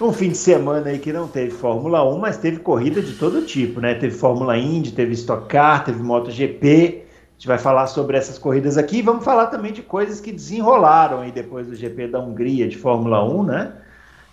Um 0.00 0.12
fim 0.12 0.30
de 0.30 0.36
semana 0.36 0.90
aí 0.90 0.98
que 0.98 1.12
não 1.12 1.28
teve 1.28 1.52
Fórmula 1.52 2.04
1, 2.04 2.18
mas 2.18 2.36
teve 2.36 2.58
corrida 2.58 3.00
de 3.00 3.12
todo 3.12 3.42
tipo, 3.42 3.80
né? 3.80 3.94
Teve 3.94 4.14
Fórmula 4.14 4.58
Indy, 4.58 4.92
teve 4.92 5.12
Stock 5.12 5.46
Car, 5.46 5.84
teve 5.84 6.02
MotoGP. 6.02 7.04
A 7.04 7.32
gente 7.34 7.46
vai 7.46 7.58
falar 7.58 7.86
sobre 7.86 8.16
essas 8.16 8.36
corridas 8.36 8.76
aqui 8.76 8.98
e 8.98 9.02
vamos 9.02 9.24
falar 9.24 9.46
também 9.46 9.72
de 9.72 9.82
coisas 9.82 10.20
que 10.20 10.32
desenrolaram 10.32 11.20
aí 11.20 11.30
depois 11.30 11.66
do 11.66 11.76
GP 11.76 12.08
da 12.08 12.18
Hungria 12.18 12.66
de 12.66 12.76
Fórmula 12.76 13.24
1, 13.24 13.42
né? 13.44 13.72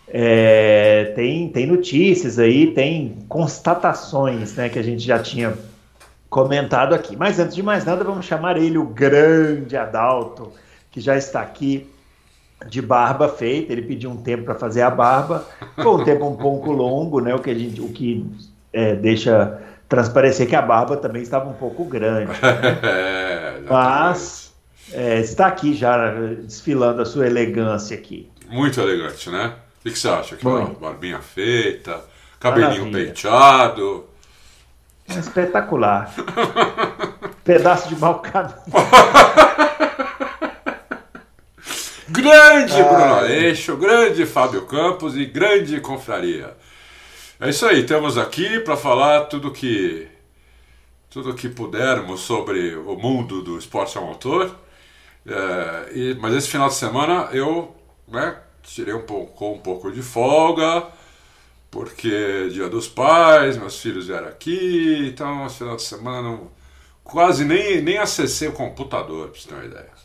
É, 0.07 1.13
tem, 1.15 1.47
tem 1.49 1.67
notícias 1.67 2.39
aí, 2.39 2.73
tem 2.73 3.19
constatações 3.29 4.55
né, 4.55 4.67
que 4.67 4.77
a 4.77 4.83
gente 4.83 5.05
já 5.05 5.19
tinha 5.19 5.53
comentado 6.29 6.93
aqui. 6.95 7.15
Mas 7.15 7.39
antes 7.39 7.55
de 7.55 7.61
mais 7.61 7.85
nada, 7.85 8.03
vamos 8.03 8.25
chamar 8.25 8.57
ele, 8.57 8.77
o 8.77 8.85
grande 8.85 9.77
Adalto, 9.77 10.51
que 10.89 10.99
já 10.99 11.15
está 11.15 11.41
aqui 11.41 11.87
de 12.67 12.81
barba 12.81 13.29
feita. 13.29 13.71
Ele 13.71 13.81
pediu 13.81 14.09
um 14.09 14.17
tempo 14.17 14.43
para 14.43 14.55
fazer 14.55 14.81
a 14.81 14.89
barba, 14.89 15.47
foi 15.75 15.91
um 15.91 16.03
tempo 16.03 16.27
um 16.27 16.35
pouco 16.35 16.71
longo, 16.71 17.19
né, 17.19 17.33
o 17.33 17.39
que, 17.39 17.49
a 17.49 17.55
gente, 17.55 17.81
o 17.81 17.89
que 17.89 18.25
é, 18.73 18.95
deixa 18.95 19.59
transparecer 19.87 20.47
que 20.47 20.55
a 20.55 20.61
barba 20.61 20.95
também 20.95 21.21
estava 21.21 21.49
um 21.49 21.53
pouco 21.53 21.83
grande. 21.83 22.31
Né? 22.31 22.37
É, 22.83 23.59
Mas 23.69 24.53
é, 24.93 25.19
está 25.19 25.47
aqui 25.47 25.73
já 25.73 26.11
desfilando 26.11 27.01
a 27.01 27.05
sua 27.05 27.27
elegância 27.27 27.95
aqui. 27.95 28.29
Muito 28.49 28.79
elegante, 28.79 29.29
né? 29.29 29.53
O 29.79 29.89
que, 29.89 29.97
você 29.97 30.07
acha? 30.07 30.35
Que 30.35 30.47
uma 30.47 30.65
barbinha 30.65 31.19
feita, 31.19 32.01
cabelinho 32.39 32.85
Maravilha. 32.85 33.07
penteado. 33.07 34.05
É 35.09 35.19
espetacular. 35.19 36.13
Pedaço 37.43 37.89
de 37.89 37.95
mau 37.95 38.19
caminho. 38.19 38.55
grande 42.11 42.73
Bruno 42.73 43.13
Aleixo, 43.15 43.77
grande 43.77 44.25
Fábio 44.25 44.65
Campos 44.65 45.15
e 45.15 45.25
grande 45.25 45.79
confraria. 45.79 46.55
É 47.39 47.49
isso 47.49 47.65
aí, 47.65 47.85
temos 47.85 48.17
aqui 48.17 48.59
para 48.59 48.75
falar 48.75 49.21
tudo 49.25 49.51
que 49.51 50.07
tudo 51.09 51.33
que 51.33 51.49
pudermos 51.49 52.21
sobre 52.21 52.75
o 52.75 52.95
mundo 52.95 53.41
do 53.41 53.57
esporte 53.57 53.97
a 53.97 54.01
motor. 54.01 54.55
É, 55.25 55.91
e, 55.93 56.17
mas 56.19 56.33
esse 56.35 56.49
final 56.49 56.67
de 56.67 56.75
semana 56.75 57.29
eu 57.31 57.75
né, 58.07 58.37
tirei 58.63 58.93
um 58.93 59.01
pouco, 59.01 59.51
um 59.51 59.59
pouco 59.59 59.91
de 59.91 60.01
folga, 60.01 60.87
porque 61.69 62.49
dia 62.51 62.69
dos 62.69 62.87
pais, 62.87 63.57
meus 63.57 63.79
filhos 63.81 64.07
vieram 64.07 64.27
aqui, 64.27 65.07
então 65.07 65.45
esse 65.45 65.57
final 65.57 65.75
de 65.75 65.83
semana 65.83 66.21
não, 66.21 66.51
quase 67.03 67.45
nem, 67.45 67.81
nem 67.81 67.97
acessei 67.97 68.47
o 68.47 68.53
computador, 68.53 69.29
para 69.29 69.39
você 69.39 69.47
ter 69.49 69.55
uma 69.55 69.65
ideia. 69.65 70.00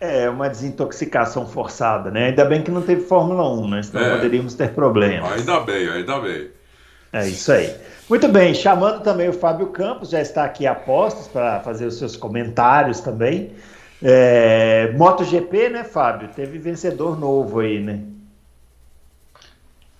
É, 0.00 0.30
uma 0.30 0.48
desintoxicação 0.48 1.46
forçada, 1.46 2.10
né? 2.10 2.28
Ainda 2.28 2.44
bem 2.46 2.62
que 2.62 2.70
não 2.70 2.80
teve 2.80 3.02
Fórmula 3.02 3.46
1, 3.52 3.68
né? 3.68 3.82
Senão 3.82 4.02
é. 4.02 4.16
poderíamos 4.16 4.54
ter 4.54 4.72
problemas. 4.72 5.30
Ainda 5.32 5.60
bem, 5.60 5.88
ainda 5.90 6.18
bem. 6.20 6.50
É 7.12 7.28
isso 7.28 7.52
aí. 7.52 7.74
Muito 8.08 8.26
bem, 8.28 8.54
chamando 8.54 9.02
também 9.02 9.28
o 9.28 9.32
Fábio 9.32 9.66
Campos, 9.68 10.10
já 10.10 10.20
está 10.20 10.44
aqui 10.44 10.66
a 10.66 10.74
postos 10.74 11.28
para 11.28 11.60
fazer 11.60 11.86
os 11.86 11.98
seus 11.98 12.16
comentários 12.16 13.00
também. 13.00 13.52
É, 14.02 14.90
MotoGP, 14.96 15.68
né, 15.68 15.84
Fábio? 15.84 16.28
Teve 16.34 16.58
vencedor 16.58 17.18
novo 17.18 17.60
aí, 17.60 17.78
né? 17.80 18.00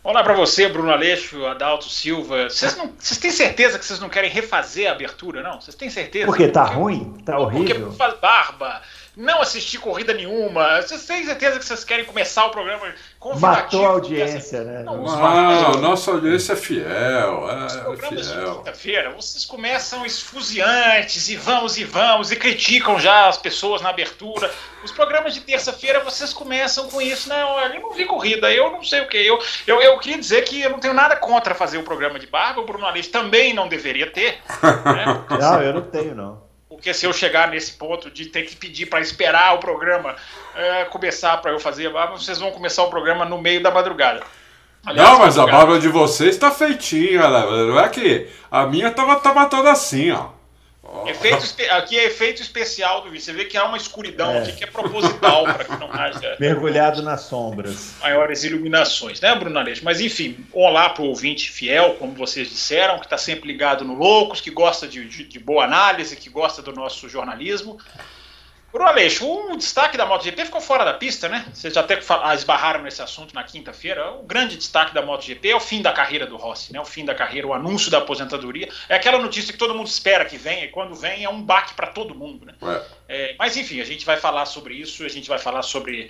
Olá 0.02 0.22
para 0.22 0.32
você, 0.32 0.66
Bruno 0.66 0.90
Aleixo, 0.90 1.44
Adalto 1.44 1.84
Silva. 1.90 2.48
Vocês, 2.48 2.74
não, 2.74 2.90
vocês 2.98 3.18
têm 3.18 3.30
certeza 3.30 3.78
que 3.78 3.84
vocês 3.84 4.00
não 4.00 4.08
querem 4.08 4.30
refazer 4.30 4.88
a 4.88 4.92
abertura, 4.92 5.42
não? 5.42 5.60
Vocês 5.60 5.74
têm 5.74 5.90
certeza? 5.90 6.24
Porque 6.24 6.48
tá 6.48 6.64
porque, 6.64 6.76
ruim? 6.76 7.14
Tá 7.24 7.38
horrível? 7.38 7.88
Porque 7.88 7.98
faz 7.98 8.18
barba, 8.18 8.80
não 9.16 9.40
assisti 9.40 9.78
corrida 9.78 10.14
nenhuma. 10.14 10.80
Vocês 10.80 11.04
têm 11.04 11.24
certeza 11.24 11.58
que 11.58 11.64
vocês 11.64 11.84
querem 11.84 12.04
começar 12.04 12.46
o 12.46 12.50
programa 12.50 12.92
Matou 13.38 13.84
a 13.84 13.90
audiência, 13.90 14.62
né? 14.62 14.82
Não, 14.82 15.02
não 15.02 15.80
nossa 15.80 16.10
audiência 16.10 16.54
é 16.54 16.56
fiel. 16.56 17.50
É, 17.50 17.66
Os 17.66 17.76
programas 17.76 18.30
fiel. 18.30 18.50
de 18.50 18.56
quinta-feira, 18.58 19.10
vocês 19.10 19.44
começam 19.44 20.06
esfuziantes 20.06 21.28
e 21.28 21.36
vamos 21.36 21.76
e 21.76 21.84
vamos 21.84 22.32
e 22.32 22.36
criticam 22.36 22.98
já 22.98 23.28
as 23.28 23.36
pessoas 23.36 23.82
na 23.82 23.90
abertura. 23.90 24.50
Os 24.82 24.90
programas 24.90 25.34
de 25.34 25.40
terça-feira 25.40 26.00
vocês 26.00 26.32
começam 26.32 26.88
com 26.88 27.02
isso, 27.02 27.28
né? 27.28 27.44
Olha, 27.44 27.74
eu 27.74 27.82
não 27.82 27.92
vi 27.92 28.06
corrida, 28.06 28.50
eu 28.50 28.70
não 28.70 28.82
sei 28.82 29.00
o 29.02 29.08
que. 29.08 29.18
Eu, 29.18 29.38
eu, 29.66 29.82
eu 29.82 29.98
queria 29.98 30.18
dizer 30.18 30.42
que 30.44 30.62
eu 30.62 30.70
não 30.70 30.78
tenho 30.78 30.94
nada 30.94 31.16
contra 31.16 31.54
fazer 31.54 31.76
o 31.76 31.82
programa 31.82 32.18
de 32.18 32.26
barba, 32.26 32.62
o 32.62 32.66
Bruno 32.66 32.86
Aleixo 32.86 33.10
também 33.10 33.52
não 33.52 33.68
deveria 33.68 34.10
ter. 34.10 34.38
Né? 34.62 35.24
não, 35.38 35.62
eu 35.62 35.74
não 35.74 35.82
tenho, 35.82 36.14
não 36.14 36.49
porque 36.70 36.94
se 36.94 37.04
eu 37.04 37.12
chegar 37.12 37.48
nesse 37.48 37.72
ponto 37.72 38.08
de 38.08 38.26
ter 38.26 38.44
que 38.44 38.54
pedir 38.54 38.86
para 38.86 39.00
esperar 39.00 39.56
o 39.56 39.58
programa 39.58 40.14
é, 40.54 40.84
começar 40.84 41.36
para 41.38 41.50
eu 41.50 41.58
fazer 41.58 41.88
a 41.88 41.90
barba, 41.90 42.16
vocês 42.16 42.38
vão 42.38 42.52
começar 42.52 42.84
o 42.84 42.88
programa 42.88 43.24
no 43.24 43.42
meio 43.42 43.60
da 43.60 43.72
madrugada. 43.72 44.22
Aliás, 44.86 45.10
não, 45.10 45.18
mas 45.18 45.36
madrugada. 45.36 45.62
a 45.62 45.66
barba 45.66 45.80
de 45.80 45.88
vocês 45.88 46.30
está 46.30 46.48
feitinha, 46.52 47.28
né? 47.28 47.40
não 47.66 47.80
é 47.80 47.88
que 47.88 48.28
a 48.48 48.66
minha 48.66 48.88
tava, 48.92 49.16
tava 49.16 49.46
toda 49.46 49.72
assim, 49.72 50.12
ó. 50.12 50.28
Efeito, 51.06 51.44
aqui 51.72 51.98
é 51.98 52.06
efeito 52.06 52.40
especial 52.40 53.02
do 53.02 53.10
vídeo. 53.10 53.22
Você 53.22 53.32
vê 53.32 53.44
que 53.44 53.56
há 53.56 53.64
uma 53.64 53.76
escuridão 53.76 54.32
é. 54.32 54.38
aqui 54.38 54.52
que 54.52 54.64
é 54.64 54.66
proposital 54.66 55.44
para 55.44 55.64
que 55.64 55.76
não 55.76 55.92
haja. 55.92 56.36
Mergulhado 56.40 57.02
nas 57.02 57.22
sombras. 57.22 57.94
Maiores 58.00 58.44
iluminações, 58.44 59.20
né, 59.20 59.34
Bruno 59.34 59.58
Aleixo? 59.58 59.84
Mas 59.84 60.00
enfim, 60.00 60.44
olá 60.52 60.88
para 60.88 61.02
o 61.02 61.06
ouvinte 61.06 61.50
fiel, 61.50 61.96
como 61.98 62.12
vocês 62.14 62.48
disseram, 62.48 62.98
que 62.98 63.04
está 63.04 63.18
sempre 63.18 63.46
ligado 63.46 63.84
no 63.84 63.94
Loucos, 63.94 64.40
que 64.40 64.50
gosta 64.50 64.88
de, 64.88 65.06
de, 65.06 65.24
de 65.24 65.38
boa 65.38 65.64
análise, 65.64 66.16
que 66.16 66.30
gosta 66.30 66.62
do 66.62 66.72
nosso 66.72 67.08
jornalismo. 67.08 67.78
Bruno 68.72 68.88
Aleixo, 68.88 69.26
o 69.26 69.56
destaque 69.56 69.96
da 69.96 70.06
MotoGP 70.06 70.44
ficou 70.44 70.60
fora 70.60 70.84
da 70.84 70.94
pista, 70.94 71.28
né? 71.28 71.44
Vocês 71.52 71.74
já 71.74 71.80
até 71.80 71.98
ah, 72.22 72.34
esbarraram 72.34 72.82
nesse 72.82 73.02
assunto 73.02 73.34
na 73.34 73.42
quinta-feira. 73.42 74.12
O 74.12 74.22
grande 74.22 74.56
destaque 74.56 74.94
da 74.94 75.02
MotoGP 75.02 75.50
é 75.50 75.56
o 75.56 75.60
fim 75.60 75.82
da 75.82 75.92
carreira 75.92 76.24
do 76.24 76.36
Rossi, 76.36 76.72
né? 76.72 76.80
O 76.80 76.84
fim 76.84 77.04
da 77.04 77.14
carreira, 77.14 77.48
o 77.48 77.52
anúncio 77.52 77.90
da 77.90 77.98
aposentadoria. 77.98 78.68
É 78.88 78.94
aquela 78.94 79.18
notícia 79.18 79.52
que 79.52 79.58
todo 79.58 79.74
mundo 79.74 79.88
espera 79.88 80.24
que 80.24 80.36
venha, 80.36 80.64
e 80.64 80.68
quando 80.68 80.94
vem 80.94 81.24
é 81.24 81.28
um 81.28 81.42
baque 81.42 81.74
para 81.74 81.88
todo 81.88 82.14
mundo, 82.14 82.46
né? 82.46 82.54
É. 82.62 82.82
É, 83.08 83.34
mas 83.36 83.56
enfim, 83.56 83.80
a 83.80 83.84
gente 83.84 84.06
vai 84.06 84.16
falar 84.16 84.46
sobre 84.46 84.74
isso, 84.74 85.04
a 85.04 85.08
gente 85.08 85.28
vai 85.28 85.38
falar 85.38 85.62
sobre 85.62 86.08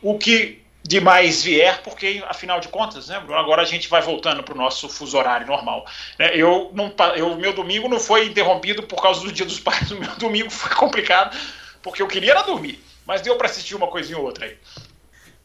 o 0.00 0.16
que 0.16 0.62
de 0.84 1.00
mais 1.00 1.42
vier, 1.42 1.82
porque 1.82 2.22
afinal 2.28 2.60
de 2.60 2.68
contas, 2.68 3.08
né, 3.08 3.18
Bruno, 3.18 3.36
agora 3.36 3.62
a 3.62 3.64
gente 3.64 3.88
vai 3.88 4.00
voltando 4.00 4.44
para 4.44 4.54
o 4.54 4.56
nosso 4.56 4.88
fuso 4.88 5.18
horário 5.18 5.44
normal. 5.44 5.84
Né? 6.16 6.30
Eu 6.36 6.70
não, 6.72 6.94
eu, 7.16 7.34
meu 7.34 7.52
domingo 7.52 7.88
não 7.88 7.98
foi 7.98 8.26
interrompido 8.26 8.84
por 8.84 9.02
causa 9.02 9.20
do 9.20 9.32
Dia 9.32 9.44
dos 9.44 9.58
Pais, 9.58 9.90
o 9.90 9.98
meu 9.98 10.14
domingo 10.14 10.50
foi 10.50 10.70
complicado 10.76 11.36
porque 11.86 12.02
eu 12.02 12.08
queria 12.08 12.32
era 12.32 12.42
dormir. 12.42 12.82
Mas 13.06 13.22
deu 13.22 13.36
para 13.36 13.46
assistir 13.46 13.76
uma 13.76 13.86
coisinha 13.86 14.18
ou 14.18 14.24
outra 14.24 14.44
aí. 14.44 14.56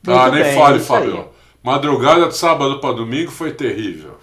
ah, 0.08 0.32
nem 0.32 0.42
bem, 0.42 0.56
fale, 0.56 0.80
Fábio. 0.80 1.30
Madrugada 1.62 2.28
de 2.28 2.36
sábado 2.36 2.80
para 2.80 2.96
domingo 2.96 3.30
foi 3.30 3.54
terrível. 3.54 4.18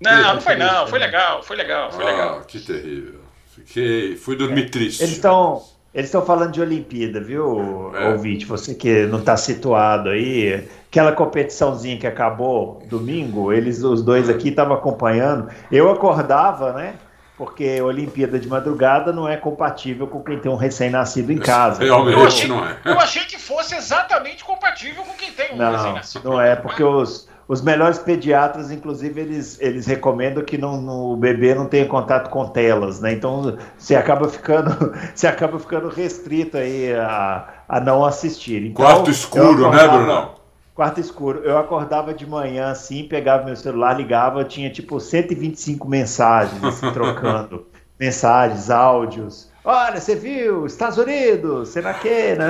Não, 0.00 0.10
terrível. 0.10 0.34
não 0.34 0.40
foi 0.40 0.56
não. 0.56 0.86
Foi 0.88 0.98
legal, 0.98 1.42
foi 1.44 1.56
legal, 1.56 1.92
foi 1.92 2.02
ah, 2.02 2.06
legal. 2.10 2.40
que 2.40 2.58
terrível. 2.58 3.20
Fiquei, 3.54 4.16
fui 4.16 4.34
dormir 4.34 4.64
é. 4.64 4.68
triste. 4.68 5.04
Eles 5.04 5.14
estão 5.14 5.62
eles 5.94 6.06
estão 6.06 6.24
falando 6.24 6.52
de 6.52 6.60
Olimpíada, 6.60 7.20
viu, 7.20 7.94
é. 7.94 8.08
ouvinte? 8.10 8.44
Você 8.46 8.74
que 8.74 9.06
não 9.06 9.20
está 9.20 9.36
situado 9.36 10.08
aí, 10.08 10.68
aquela 10.88 11.12
competiçãozinha 11.12 11.98
que 11.98 12.06
acabou 12.06 12.82
domingo, 12.86 13.52
eles, 13.52 13.82
os 13.84 14.02
dois 14.02 14.28
aqui, 14.28 14.48
estavam 14.48 14.74
acompanhando. 14.74 15.48
Eu 15.70 15.90
acordava, 15.90 16.72
né? 16.72 16.94
Porque 17.40 17.80
Olimpíada 17.80 18.38
de 18.38 18.46
madrugada 18.46 19.14
não 19.14 19.26
é 19.26 19.34
compatível 19.34 20.06
com 20.06 20.22
quem 20.22 20.38
tem 20.38 20.52
um 20.52 20.56
recém-nascido 20.56 21.32
em 21.32 21.38
casa. 21.38 21.82
Realmente 21.82 22.18
eu 22.18 22.26
achei, 22.26 22.46
não 22.46 22.62
é. 22.62 22.76
Eu 22.84 23.00
achei 23.00 23.24
que 23.24 23.38
fosse 23.38 23.74
exatamente 23.74 24.44
compatível 24.44 25.02
com 25.02 25.14
quem 25.14 25.32
tem 25.32 25.54
um 25.54 25.56
recém-nascido. 25.56 26.28
Não 26.28 26.38
é, 26.38 26.54
porque 26.54 26.84
os, 26.84 27.26
os 27.48 27.62
melhores 27.62 27.98
pediatras, 27.98 28.70
inclusive, 28.70 29.18
eles, 29.22 29.58
eles 29.58 29.86
recomendam 29.86 30.44
que 30.44 30.58
não, 30.58 30.82
no, 30.82 31.14
o 31.14 31.16
bebê 31.16 31.54
não 31.54 31.64
tenha 31.64 31.86
contato 31.86 32.28
com 32.28 32.46
telas, 32.46 33.00
né? 33.00 33.14
Então 33.14 33.56
você 33.78 33.96
acaba 33.96 34.28
ficando, 34.28 34.92
você 35.14 35.26
acaba 35.26 35.58
ficando 35.58 35.88
restrito 35.88 36.58
aí 36.58 36.92
a, 36.92 37.48
a 37.66 37.80
não 37.80 38.04
assistir. 38.04 38.66
Então, 38.66 38.84
Quarto 38.84 39.10
escuro, 39.10 39.70
né, 39.70 39.88
Bruno? 39.88 40.39
Quarto 40.80 40.98
escuro. 40.98 41.42
Eu 41.44 41.58
acordava 41.58 42.14
de 42.14 42.26
manhã 42.26 42.70
assim, 42.70 43.04
pegava 43.04 43.44
meu 43.44 43.54
celular, 43.54 43.92
ligava, 43.92 44.42
tinha 44.44 44.70
tipo 44.70 44.98
125 44.98 45.86
mensagens 45.86 46.64
assim, 46.64 46.90
trocando. 46.92 47.66
mensagens, 47.98 48.70
áudios. 48.70 49.50
Olha, 49.62 50.00
você 50.00 50.16
viu? 50.16 50.64
Estados 50.64 50.96
Unidos, 50.96 51.74
lá 51.74 51.92
que, 51.92 52.34
né? 52.34 52.48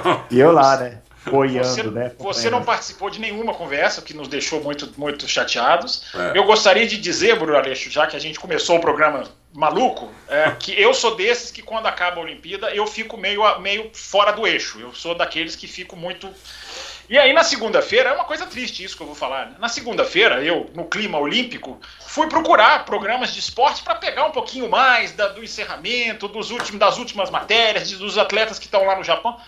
E 0.30 0.40
eu 0.40 0.52
lá, 0.52 0.78
né? 0.78 1.02
boiando, 1.30 1.66
você, 1.66 1.82
né? 1.82 2.12
Você 2.18 2.50
não 2.50 2.62
participou 2.62 3.10
de 3.10 3.20
nenhuma 3.20 3.52
conversa, 3.54 4.00
que 4.00 4.14
nos 4.14 4.28
deixou 4.28 4.62
muito, 4.62 4.92
muito 4.96 5.28
chateados. 5.28 6.04
É. 6.14 6.38
Eu 6.38 6.44
gostaria 6.44 6.86
de 6.86 6.96
dizer, 6.96 7.38
Bruno 7.38 7.56
Aleixo, 7.56 7.90
já 7.90 8.06
que 8.06 8.16
a 8.16 8.18
gente 8.18 8.38
começou 8.38 8.76
o 8.76 8.80
programa 8.80 9.24
maluco, 9.52 10.10
é, 10.28 10.50
que 10.58 10.78
eu 10.80 10.92
sou 10.92 11.16
desses 11.16 11.50
que 11.50 11.62
quando 11.62 11.86
acaba 11.86 12.20
a 12.20 12.22
Olimpíada 12.24 12.70
eu 12.74 12.86
fico 12.86 13.16
meio, 13.16 13.42
meio 13.58 13.90
fora 13.92 14.32
do 14.32 14.46
eixo. 14.46 14.78
Eu 14.78 14.92
sou 14.94 15.14
daqueles 15.14 15.56
que 15.56 15.66
fico 15.66 15.96
muito. 15.96 16.28
E 17.08 17.18
aí 17.18 17.32
na 17.32 17.44
segunda-feira, 17.44 18.10
é 18.10 18.12
uma 18.12 18.24
coisa 18.24 18.46
triste 18.46 18.82
isso 18.82 18.96
que 18.96 19.02
eu 19.02 19.06
vou 19.06 19.14
falar. 19.14 19.46
Né? 19.46 19.54
Na 19.58 19.68
segunda-feira, 19.68 20.42
eu, 20.42 20.70
no 20.74 20.84
clima 20.86 21.18
olímpico, 21.18 21.80
fui 22.00 22.28
procurar 22.28 22.84
programas 22.84 23.32
de 23.32 23.38
esporte 23.38 23.82
para 23.82 23.94
pegar 23.94 24.24
um 24.24 24.32
pouquinho 24.32 24.68
mais 24.68 25.12
da, 25.12 25.28
do 25.28 25.42
encerramento, 25.42 26.28
dos 26.28 26.50
últimos, 26.50 26.80
das 26.80 26.98
últimas 26.98 27.30
matérias, 27.30 27.90
dos 27.92 28.18
atletas 28.18 28.58
que 28.58 28.64
estão 28.64 28.84
lá 28.84 28.96
no 28.96 29.04
Japão. 29.04 29.38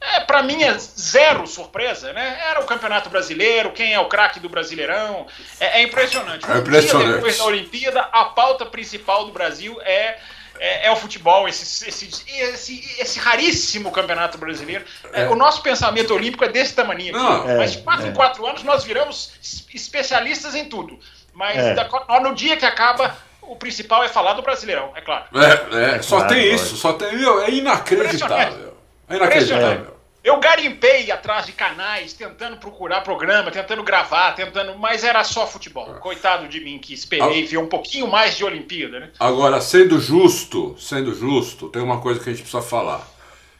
É, 0.00 0.20
para 0.20 0.42
mim 0.42 0.62
é 0.62 0.76
zero 0.78 1.46
surpresa, 1.46 2.12
né? 2.12 2.38
Era 2.50 2.60
o 2.60 2.66
Campeonato 2.66 3.08
Brasileiro, 3.08 3.72
quem 3.72 3.94
é 3.94 3.98
o 3.98 4.06
craque 4.06 4.38
do 4.38 4.50
Brasileirão. 4.50 5.26
É, 5.58 5.80
é 5.80 5.82
impressionante. 5.82 6.44
É 6.50 6.58
impressionante. 6.58 7.08
Um 7.08 7.14
depois 7.14 7.38
da 7.38 7.44
Olimpíada, 7.44 8.00
a 8.12 8.26
pauta 8.26 8.66
principal 8.66 9.24
do 9.24 9.32
Brasil 9.32 9.80
é 9.82 10.18
é, 10.58 10.86
é, 10.86 10.90
o 10.90 10.96
futebol, 10.96 11.48
esse, 11.48 11.88
esse, 11.88 12.08
esse, 12.28 12.94
esse, 12.98 13.18
raríssimo 13.18 13.90
campeonato 13.90 14.38
brasileiro. 14.38 14.84
É. 15.12 15.28
O 15.28 15.34
nosso 15.34 15.62
pensamento 15.62 16.14
olímpico 16.14 16.44
é 16.44 16.48
desse 16.48 16.74
tamanho. 16.74 17.12
Não, 17.12 17.46
mas 17.56 17.72
de 17.72 17.78
quatro 17.78 18.06
é. 18.06 18.08
em 18.08 18.12
quatro 18.12 18.46
anos 18.46 18.62
nós 18.62 18.84
viramos 18.84 19.32
especialistas 19.74 20.54
em 20.54 20.66
tudo. 20.66 20.98
Mas 21.32 21.56
é. 21.56 21.74
da, 21.74 21.88
no 22.20 22.34
dia 22.34 22.56
que 22.56 22.64
acaba, 22.64 23.16
o 23.42 23.56
principal 23.56 24.04
é 24.04 24.08
falar 24.08 24.34
do 24.34 24.42
Brasileirão, 24.42 24.92
é 24.94 25.00
claro. 25.00 25.24
É, 25.34 26.00
só 26.00 26.18
claro, 26.18 26.34
tem 26.34 26.54
isso, 26.54 26.76
só 26.76 26.92
tem. 26.92 27.08
É 27.08 27.50
inacreditável. 27.50 28.76
É 29.08 29.16
inacreditável. 29.16 29.93
Eu 30.24 30.40
garimpei 30.40 31.10
atrás 31.10 31.44
de 31.44 31.52
canais, 31.52 32.14
tentando 32.14 32.56
procurar 32.56 33.02
programa, 33.02 33.50
tentando 33.50 33.82
gravar, 33.82 34.32
tentando, 34.32 34.78
mas 34.78 35.04
era 35.04 35.22
só 35.22 35.46
futebol. 35.46 35.84
Coitado 36.00 36.48
de 36.48 36.60
mim 36.60 36.78
que 36.78 36.94
esperei 36.94 37.44
ver 37.44 37.58
um 37.58 37.68
pouquinho 37.68 38.06
mais 38.10 38.34
de 38.34 38.42
Olimpíada, 38.42 39.00
né? 39.00 39.10
Agora, 39.20 39.60
sendo 39.60 40.00
justo, 40.00 40.74
sendo 40.78 41.14
justo, 41.14 41.68
tem 41.68 41.82
uma 41.82 42.00
coisa 42.00 42.20
que 42.20 42.30
a 42.30 42.32
gente 42.32 42.40
precisa 42.40 42.62
falar. 42.62 43.06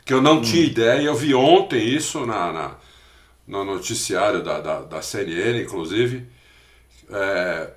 Que 0.06 0.14
eu 0.14 0.22
não 0.22 0.38
hum. 0.38 0.40
tinha 0.40 0.64
ideia, 0.64 1.02
eu 1.02 1.14
vi 1.14 1.34
ontem 1.34 1.86
isso 1.86 2.24
na, 2.24 2.50
na 2.50 2.76
no 3.46 3.62
noticiário 3.62 4.42
da, 4.42 4.58
da, 4.58 4.80
da 4.80 5.02
CNN, 5.02 5.60
inclusive. 5.60 6.26
É, 7.10 7.70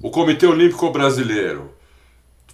o 0.00 0.12
Comitê 0.12 0.46
Olímpico 0.46 0.88
Brasileiro 0.90 1.74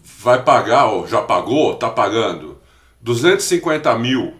vai 0.03 0.43
pagar, 0.43 0.87
ou 0.87 1.07
já 1.07 1.21
pagou, 1.21 1.75
está 1.75 1.91
pagando, 1.91 2.59
250 3.03 3.99
mil 3.99 4.35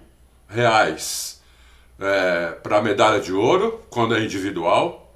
reais 0.49 1.41
é, 2.01 2.53
para 2.63 2.79
a 2.79 2.83
medalha 2.83 3.21
de 3.21 3.33
ouro, 3.33 3.81
quando 3.91 4.15
é 4.15 4.25
individual, 4.25 5.13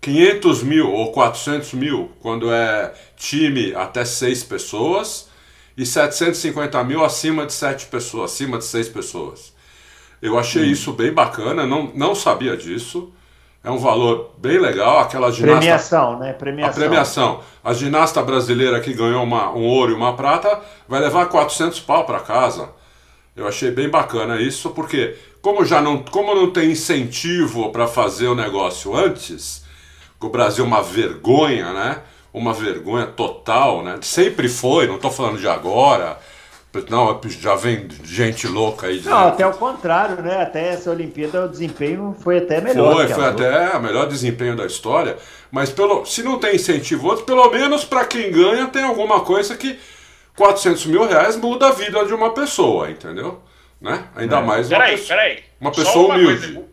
500 0.00 0.62
mil 0.62 0.92
ou 0.92 1.10
400 1.10 1.72
mil 1.74 2.12
quando 2.20 2.52
é 2.52 2.94
time 3.16 3.74
até 3.74 4.04
seis 4.04 4.44
pessoas 4.44 5.28
e 5.76 5.84
750 5.84 6.82
mil 6.84 7.04
acima 7.04 7.44
de 7.44 7.52
sete 7.52 7.86
pessoas, 7.86 8.32
acima 8.32 8.58
de 8.58 8.64
seis 8.64 8.88
pessoas. 8.88 9.52
Eu 10.22 10.38
achei 10.38 10.62
hum. 10.62 10.70
isso 10.70 10.92
bem 10.92 11.12
bacana, 11.12 11.66
não, 11.66 11.90
não 11.94 12.14
sabia 12.14 12.56
disso. 12.56 13.12
É 13.62 13.70
um 13.70 13.78
valor 13.78 14.30
bem 14.38 14.60
legal. 14.60 15.00
Aquela 15.00 15.32
ginasta. 15.32 15.58
Premiação, 15.58 16.18
né? 16.20 16.32
Premiação. 16.32 16.70
A 16.70 16.86
premiação. 16.86 17.40
A 17.64 17.74
ginasta 17.74 18.22
brasileira 18.22 18.80
que 18.80 18.94
ganhou 18.94 19.24
uma, 19.24 19.50
um 19.50 19.64
ouro 19.64 19.90
e 19.90 19.94
uma 19.94 20.14
prata 20.14 20.60
vai 20.88 21.00
levar 21.00 21.26
400 21.26 21.80
pau 21.80 22.06
para 22.06 22.20
casa. 22.20 22.70
Eu 23.36 23.46
achei 23.46 23.70
bem 23.70 23.88
bacana 23.88 24.40
isso, 24.40 24.70
porque 24.70 25.14
como 25.42 25.64
já 25.64 25.80
não, 25.80 25.98
como 25.98 26.34
não 26.34 26.50
tem 26.50 26.70
incentivo 26.70 27.70
para 27.70 27.86
fazer 27.86 28.28
o 28.28 28.34
negócio 28.34 28.96
antes, 28.96 29.62
o 30.20 30.28
Brasil 30.28 30.64
é 30.64 30.66
uma 30.66 30.82
vergonha, 30.82 31.72
né? 31.72 31.98
Uma 32.32 32.52
vergonha 32.52 33.06
total, 33.06 33.82
né? 33.84 33.98
Sempre 34.00 34.48
foi, 34.48 34.86
não 34.86 34.96
estou 34.96 35.10
falando 35.10 35.38
de 35.38 35.46
agora. 35.46 36.18
Não, 36.90 37.18
já 37.40 37.54
vem 37.54 37.88
gente 38.04 38.46
louca 38.46 38.88
aí. 38.88 39.00
Não, 39.02 39.28
até 39.28 39.46
o 39.46 39.52
contrário, 39.52 40.22
né? 40.22 40.42
Até 40.42 40.68
essa 40.74 40.90
Olimpíada 40.90 41.44
o 41.44 41.48
desempenho 41.48 42.14
foi 42.20 42.38
até 42.38 42.60
melhor. 42.60 42.94
Foi, 42.94 43.08
foi 43.08 43.24
até 43.24 43.76
o 43.76 43.82
melhor 43.82 44.06
desempenho 44.06 44.56
da 44.56 44.66
história. 44.66 45.16
Mas 45.50 45.70
pelo, 45.70 46.04
se 46.04 46.22
não 46.22 46.38
tem 46.38 46.56
incentivo 46.56 47.06
outro, 47.06 47.24
pelo 47.24 47.50
menos 47.50 47.84
para 47.84 48.04
quem 48.04 48.30
ganha 48.30 48.66
tem 48.66 48.82
alguma 48.82 49.20
coisa 49.20 49.56
que 49.56 49.78
400 50.36 50.86
mil 50.86 51.08
reais 51.08 51.36
muda 51.36 51.68
a 51.68 51.72
vida 51.72 52.04
de 52.04 52.12
uma 52.12 52.32
pessoa, 52.32 52.90
entendeu? 52.90 53.42
Né? 53.80 54.06
Ainda 54.14 54.38
é. 54.38 54.42
mais 54.42 54.70
uma, 54.70 54.78
peraí, 54.78 54.96
pessoa, 54.96 55.18
peraí. 55.18 55.44
uma 55.60 55.72
pessoa 55.72 56.06
uma 56.06 56.14
humilde. 56.14 56.52
Coisa, 56.52 56.68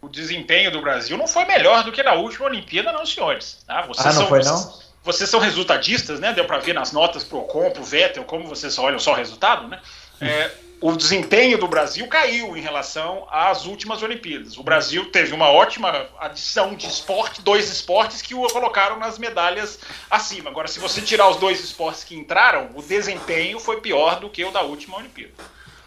o 0.00 0.08
desempenho 0.08 0.70
do 0.70 0.80
Brasil 0.80 1.16
não 1.16 1.28
foi 1.28 1.44
melhor 1.44 1.84
do 1.84 1.92
que 1.92 2.02
na 2.02 2.14
última 2.14 2.46
Olimpíada, 2.46 2.90
não, 2.90 3.06
senhores. 3.06 3.62
Tá? 3.66 3.82
Vocês 3.82 4.06
ah, 4.06 4.12
não 4.12 4.20
são, 4.20 4.28
foi, 4.28 4.42
não? 4.42 4.56
Vocês, 4.56 4.92
vocês 5.04 5.30
são 5.30 5.38
resultadistas, 5.38 6.18
né? 6.18 6.32
Deu 6.32 6.44
para 6.44 6.58
ver 6.58 6.72
nas 6.74 6.92
notas 6.92 7.22
pro 7.22 7.38
Ocon, 7.38 7.70
pro 7.70 7.84
Vettel, 7.84 8.24
como 8.24 8.46
vocês 8.46 8.76
olham 8.78 8.98
só 8.98 9.12
o 9.12 9.16
resultado, 9.16 9.68
né? 9.68 9.80
É, 10.20 10.50
o 10.82 10.96
desempenho 10.96 11.56
do 11.56 11.68
Brasil 11.68 12.08
caiu 12.08 12.56
em 12.56 12.60
relação 12.60 13.24
às 13.30 13.66
últimas 13.66 14.02
Olimpíadas. 14.02 14.58
O 14.58 14.64
Brasil 14.64 15.04
teve 15.12 15.32
uma 15.32 15.48
ótima 15.48 16.06
adição 16.18 16.74
de 16.74 16.88
esporte, 16.88 17.40
dois 17.40 17.70
esportes 17.70 18.20
que 18.20 18.34
o 18.34 18.42
colocaram 18.48 18.98
nas 18.98 19.16
medalhas 19.16 19.78
acima. 20.10 20.50
Agora, 20.50 20.66
se 20.66 20.80
você 20.80 21.00
tirar 21.00 21.28
os 21.28 21.36
dois 21.36 21.62
esportes 21.62 22.02
que 22.02 22.16
entraram, 22.16 22.70
o 22.74 22.82
desempenho 22.82 23.60
foi 23.60 23.80
pior 23.80 24.18
do 24.18 24.28
que 24.28 24.44
o 24.44 24.50
da 24.50 24.62
última 24.62 24.96
Olimpíada. 24.96 25.32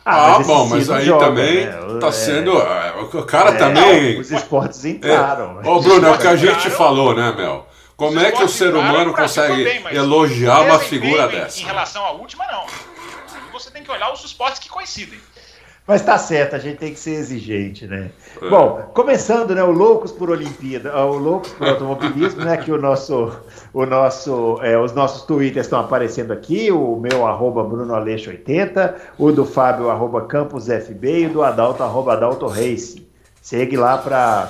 Ah, 0.06 0.36
ah 0.36 0.40
bom, 0.40 0.68
mas 0.68 0.90
aí 0.90 1.06
joga, 1.06 1.26
também 1.26 1.66
né? 1.66 2.00
tá 2.00 2.08
é, 2.08 2.12
sendo. 2.12 2.58
É, 2.58 2.94
o 3.02 3.24
cara 3.24 3.50
é, 3.50 3.58
também. 3.58 4.20
Os 4.20 4.32
esportes 4.32 4.86
entraram. 4.86 5.62
É. 5.62 5.68
Ô, 5.68 5.82
Bruno, 5.82 6.08
é 6.08 6.12
o 6.12 6.18
que 6.18 6.28
a 6.28 6.36
gente 6.38 6.70
falou, 6.70 7.14
né, 7.14 7.34
Mel? 7.36 7.68
Como 7.98 8.18
é 8.20 8.32
que 8.32 8.44
o 8.44 8.48
ser 8.48 8.74
humano 8.76 9.14
consegue 9.14 9.64
também, 9.64 9.96
elogiar 9.96 10.62
uma 10.62 10.80
figura 10.80 11.28
dessa? 11.28 11.60
Em 11.60 11.66
relação 11.66 12.06
à 12.06 12.12
última, 12.12 12.46
não 12.48 12.95
que 13.86 13.92
olhar 13.92 14.12
os 14.12 14.24
esportes 14.24 14.60
que 14.60 14.70
coincidem. 14.70 15.20
Mas 15.88 16.02
tá 16.02 16.18
certo, 16.18 16.56
a 16.56 16.60
gente 16.60 16.78
tem 16.78 16.92
que 16.92 17.00
ser 17.00 17.12
exigente, 17.12 17.86
né? 17.86 18.10
É. 18.42 18.50
Bom, 18.50 18.90
começando, 18.92 19.54
né, 19.54 19.64
o 19.64 19.70
Loucos 19.70 20.12
por 20.12 20.32
Olimpíada, 20.32 20.92
ah, 20.92 21.06
o 21.06 21.16
Loucos 21.16 21.52
por 21.52 21.68
Automobilismo, 21.68 22.44
né, 22.44 22.58
que 22.58 22.72
o 22.72 22.82
nosso, 22.82 23.32
o 23.72 23.86
nosso, 23.86 24.60
é, 24.64 24.76
os 24.80 24.94
nossos 24.94 25.22
twitters 25.24 25.68
estão 25.68 25.80
aparecendo 25.80 26.34
aqui, 26.34 26.72
o 26.72 26.96
meu 26.96 27.28
arroba 27.28 27.64
Bruno 27.64 27.94
Aleixo 27.94 28.32
80, 28.32 28.96
o 29.20 29.32
do 29.32 29.46
Fábio 29.46 29.92
arroba 29.92 30.26
Campos 30.26 30.66
FB 30.66 31.20
e 31.20 31.26
o 31.28 31.34
do 31.34 31.44
Adalto 31.44 31.84
arroba 31.84 32.14
Adalto 32.14 32.48
Race. 32.48 33.08
Segue 33.40 33.78
lá 33.78 33.96
para 34.00 34.50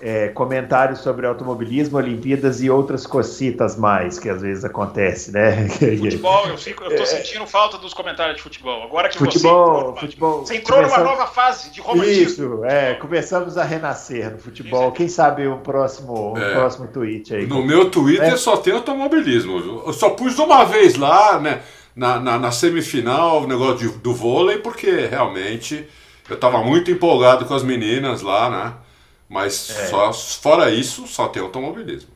é, 0.00 0.28
comentários 0.28 1.00
sobre 1.00 1.26
automobilismo, 1.26 1.96
Olimpíadas 1.96 2.62
e 2.62 2.68
outras 2.68 3.06
cocitas 3.06 3.76
mais 3.76 4.18
que 4.18 4.28
às 4.28 4.42
vezes 4.42 4.64
acontece, 4.64 5.32
né? 5.32 5.68
Futebol, 5.98 6.46
eu, 6.46 6.58
fico, 6.58 6.84
eu 6.84 6.96
tô 6.96 7.06
sentindo 7.06 7.46
falta 7.46 7.78
dos 7.78 7.94
comentários 7.94 8.36
de 8.36 8.42
futebol. 8.42 8.82
Agora 8.82 9.08
que 9.08 9.18
futebol, 9.18 9.66
você 9.66 9.78
entrou, 9.78 9.96
futebol, 9.96 10.38
você 10.40 10.56
entrou 10.56 10.82
numa 10.82 10.98
nova 10.98 11.26
fase 11.26 11.70
de 11.70 11.80
romantismo. 11.80 12.22
Isso, 12.22 12.64
é, 12.64 12.94
começamos 12.94 13.56
a 13.56 13.64
renascer 13.64 14.30
no 14.30 14.38
futebol. 14.38 14.92
Quem 14.92 15.08
sabe 15.08 15.46
um 15.48 15.58
próximo, 15.58 16.34
um 16.34 16.38
é, 16.38 16.54
próximo 16.54 16.88
tweet 16.88 17.34
aí. 17.34 17.46
No 17.46 17.64
meu 17.64 17.90
Twitter 17.90 18.34
é. 18.34 18.36
só 18.36 18.56
tem 18.56 18.74
automobilismo. 18.74 19.82
Eu 19.86 19.92
só 19.92 20.10
pus 20.10 20.38
uma 20.38 20.64
vez 20.64 20.96
lá, 20.96 21.40
né? 21.40 21.62
Na, 21.94 22.20
na, 22.20 22.38
na 22.38 22.52
semifinal, 22.52 23.44
o 23.44 23.46
negócio 23.46 23.88
de, 23.88 23.98
do 23.98 24.12
vôlei, 24.12 24.58
porque 24.58 25.06
realmente 25.06 25.88
eu 26.28 26.34
estava 26.34 26.62
muito 26.62 26.90
empolgado 26.90 27.46
com 27.46 27.54
as 27.54 27.62
meninas 27.62 28.20
lá, 28.20 28.50
né? 28.50 28.85
Mas 29.28 29.70
é. 29.70 29.86
só, 29.86 30.12
fora 30.12 30.70
isso, 30.70 31.06
só 31.06 31.28
tem 31.28 31.42
automobilismo. 31.42 32.10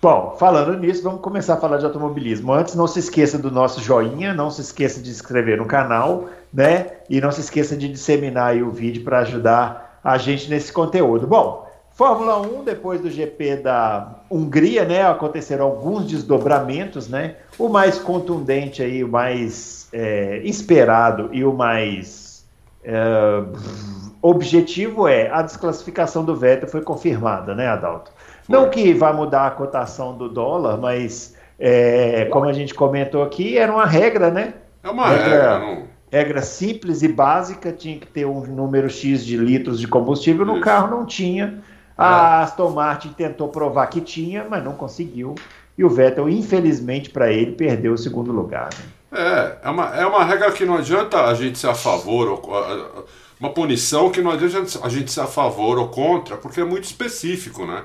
Bom, 0.00 0.34
falando 0.36 0.76
nisso, 0.76 1.00
vamos 1.02 1.20
começar 1.20 1.54
a 1.54 1.56
falar 1.58 1.76
de 1.76 1.84
automobilismo. 1.84 2.52
Antes, 2.52 2.74
não 2.74 2.88
se 2.88 2.98
esqueça 2.98 3.38
do 3.38 3.52
nosso 3.52 3.80
joinha, 3.80 4.34
não 4.34 4.50
se 4.50 4.60
esqueça 4.60 5.00
de 5.00 5.06
se 5.06 5.14
inscrever 5.14 5.58
no 5.58 5.64
canal, 5.64 6.28
né? 6.52 6.94
E 7.08 7.20
não 7.20 7.30
se 7.30 7.40
esqueça 7.40 7.76
de 7.76 7.88
disseminar 7.88 8.56
o 8.56 8.70
vídeo 8.70 9.04
para 9.04 9.20
ajudar 9.20 10.00
a 10.02 10.18
gente 10.18 10.50
nesse 10.50 10.72
conteúdo. 10.72 11.28
Bom, 11.28 11.70
Fórmula 11.92 12.40
1, 12.40 12.64
depois 12.64 13.00
do 13.00 13.10
GP 13.10 13.56
da 13.58 14.16
Hungria, 14.30 14.84
né? 14.84 15.02
Aconteceram 15.02 15.66
alguns 15.66 16.06
desdobramentos, 16.06 17.06
né? 17.06 17.36
O 17.56 17.68
mais 17.68 17.98
contundente 17.98 18.82
aí, 18.82 19.04
o 19.04 19.08
mais 19.08 19.88
é, 19.92 20.40
esperado 20.42 21.28
e 21.32 21.44
o 21.44 21.52
mais. 21.52 22.44
É, 22.82 23.42
objetivo 24.22 25.08
é 25.08 25.28
a 25.30 25.42
desclassificação 25.42 26.24
do 26.24 26.36
Vettel 26.36 26.68
foi 26.68 26.80
confirmada, 26.80 27.54
né, 27.54 27.66
Adalto? 27.66 28.12
Foi. 28.44 28.56
Não 28.56 28.70
que 28.70 28.94
vá 28.94 29.12
mudar 29.12 29.48
a 29.48 29.50
cotação 29.50 30.16
do 30.16 30.28
dólar, 30.28 30.78
mas 30.78 31.36
é, 31.58 32.26
como 32.26 32.46
a 32.46 32.52
gente 32.52 32.72
comentou 32.72 33.22
aqui, 33.22 33.58
era 33.58 33.72
uma 33.72 33.84
regra, 33.84 34.30
né? 34.30 34.54
É 34.82 34.88
uma 34.88 35.08
regra. 35.08 35.28
regra, 35.28 35.58
não... 35.58 35.82
regra 36.10 36.42
simples 36.42 37.02
e 37.02 37.08
básica, 37.08 37.72
tinha 37.72 37.98
que 37.98 38.06
ter 38.06 38.24
um 38.24 38.46
número 38.46 38.88
X 38.88 39.24
de 39.24 39.36
litros 39.36 39.80
de 39.80 39.88
combustível, 39.88 40.46
no 40.46 40.54
Isso. 40.54 40.64
carro 40.64 40.96
não 40.96 41.04
tinha. 41.04 41.62
A 41.98 42.40
é. 42.40 42.42
Aston 42.44 42.70
Martin 42.70 43.08
tentou 43.10 43.48
provar 43.48 43.86
que 43.88 44.00
tinha, 44.00 44.46
mas 44.48 44.64
não 44.64 44.72
conseguiu. 44.72 45.34
E 45.76 45.84
o 45.84 45.88
Vettel, 45.88 46.28
infelizmente 46.28 47.10
para 47.10 47.32
ele, 47.32 47.52
perdeu 47.52 47.92
o 47.92 47.98
segundo 47.98 48.30
lugar. 48.30 48.70
Né? 48.72 48.84
É, 49.14 49.56
é 49.64 49.70
uma, 49.70 49.96
é 49.96 50.06
uma 50.06 50.24
regra 50.24 50.50
que 50.52 50.64
não 50.64 50.76
adianta 50.76 51.24
a 51.24 51.34
gente 51.34 51.58
ser 51.58 51.68
a 51.68 51.74
favor 51.74 52.28
ou 52.28 53.04
uma 53.42 53.50
punição 53.50 54.08
que 54.08 54.22
não 54.22 54.30
adianta 54.30 54.78
a 54.84 54.88
gente 54.88 55.10
ser 55.10 55.22
a 55.22 55.26
favor 55.26 55.76
ou 55.76 55.88
contra, 55.88 56.36
porque 56.36 56.60
é 56.60 56.64
muito 56.64 56.84
específico, 56.84 57.66
né? 57.66 57.82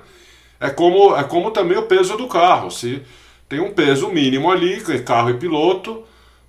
É 0.59 0.69
como, 0.69 1.15
é 1.15 1.23
como 1.23 1.49
também 1.49 1.75
o 1.75 1.87
peso 1.87 2.15
do 2.15 2.27
carro. 2.27 2.69
Se 2.69 3.01
tem 3.49 3.59
um 3.59 3.73
peso 3.73 4.07
mínimo 4.09 4.51
ali, 4.51 4.79
carro 5.01 5.31
e 5.31 5.33
piloto, 5.33 6.03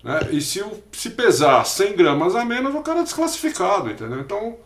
né? 0.04 0.28
E 0.30 0.42
se, 0.42 0.62
se 0.92 1.08
pesar 1.08 1.64
100 1.64 1.96
gramas 1.96 2.36
a 2.36 2.44
menos, 2.44 2.74
o 2.74 2.82
cara 2.82 3.00
é 3.00 3.02
desclassificado, 3.02 3.90
entendeu? 3.90 4.20
Então, 4.20 4.58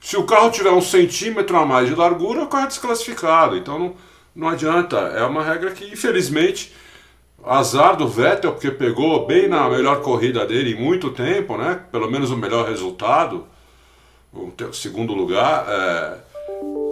se 0.00 0.16
o 0.16 0.22
carro 0.22 0.52
tiver 0.52 0.70
um 0.70 0.80
centímetro 0.80 1.56
a 1.56 1.66
mais 1.66 1.88
de 1.88 1.96
largura, 1.96 2.44
o 2.44 2.46
carro 2.46 2.66
é 2.66 2.68
desclassificado. 2.68 3.56
Então 3.56 3.80
não, 3.80 3.94
não 4.32 4.48
adianta. 4.48 4.96
É 4.96 5.24
uma 5.24 5.42
regra 5.42 5.72
que, 5.72 5.84
infelizmente, 5.84 6.72
azar 7.44 7.96
do 7.96 8.06
Vettel, 8.06 8.52
porque 8.52 8.70
pegou 8.70 9.26
bem 9.26 9.48
na 9.48 9.68
melhor 9.68 10.02
corrida 10.02 10.46
dele 10.46 10.70
em 10.70 10.80
muito 10.80 11.10
tempo, 11.10 11.56
né? 11.56 11.80
Pelo 11.90 12.08
menos 12.08 12.30
o 12.30 12.36
melhor 12.36 12.68
resultado, 12.68 13.44
o 14.32 14.72
segundo 14.72 15.14
lugar. 15.14 15.66
É, 15.68 16.14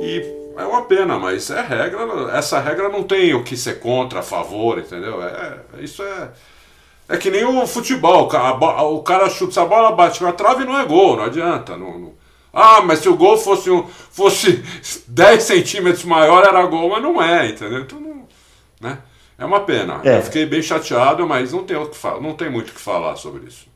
e 0.01 0.37
é 0.57 0.65
uma 0.65 0.83
pena, 0.83 1.19
mas 1.19 1.51
é 1.51 1.61
regra. 1.61 2.07
Essa 2.33 2.61
regra 2.61 2.89
não 2.89 3.03
tem 3.03 3.35
o 3.35 3.45
que 3.45 3.57
ser 3.57 3.81
contra, 3.81 4.21
a 4.21 4.23
favor, 4.23 4.79
entendeu? 4.79 5.23
É, 5.23 5.59
isso 5.79 6.03
é. 6.03 6.31
É 7.09 7.17
que 7.17 7.31
nem 7.31 7.45
o 7.45 7.67
futebol. 7.67 8.29
O 8.29 9.03
cara 9.03 9.31
chuta, 9.31 9.53
se 9.53 9.61
a 9.61 9.65
bola 9.65 9.93
bate 9.93 10.23
na 10.23 10.33
trave 10.33 10.65
não 10.65 10.79
é 10.79 10.85
gol, 10.85 11.17
não 11.17 11.25
adianta. 11.25 11.77
Não, 11.77 11.99
não. 11.99 12.15
Ah, 12.53 12.81
mas 12.81 13.01
se 13.01 13.09
o 13.09 13.17
gol 13.17 13.37
fosse, 13.37 13.71
um, 13.71 13.87
fosse 13.87 14.65
10 15.07 15.43
centímetros 15.43 16.05
maior 16.05 16.43
era 16.45 16.65
gol, 16.67 16.89
mas 16.89 17.03
não 17.03 17.23
é, 17.23 17.49
entendeu? 17.49 17.81
Então 17.81 18.01
não. 18.01 18.27
Né? 18.81 18.99
É 19.39 19.45
uma 19.45 19.61
pena. 19.61 20.01
É. 20.03 20.19
Eu 20.19 20.23
fiquei 20.23 20.47
bem 20.47 20.63
chateado, 20.63 21.27
mas 21.29 21.53
não 21.53 21.65
tem, 21.65 21.77
o 21.77 21.87
que 21.87 21.99
não 22.21 22.33
tem 22.33 22.51
muito 22.51 22.71
o 22.71 22.73
que 22.73 22.81
falar 22.81 23.17
sobre 23.17 23.47
isso. 23.47 23.67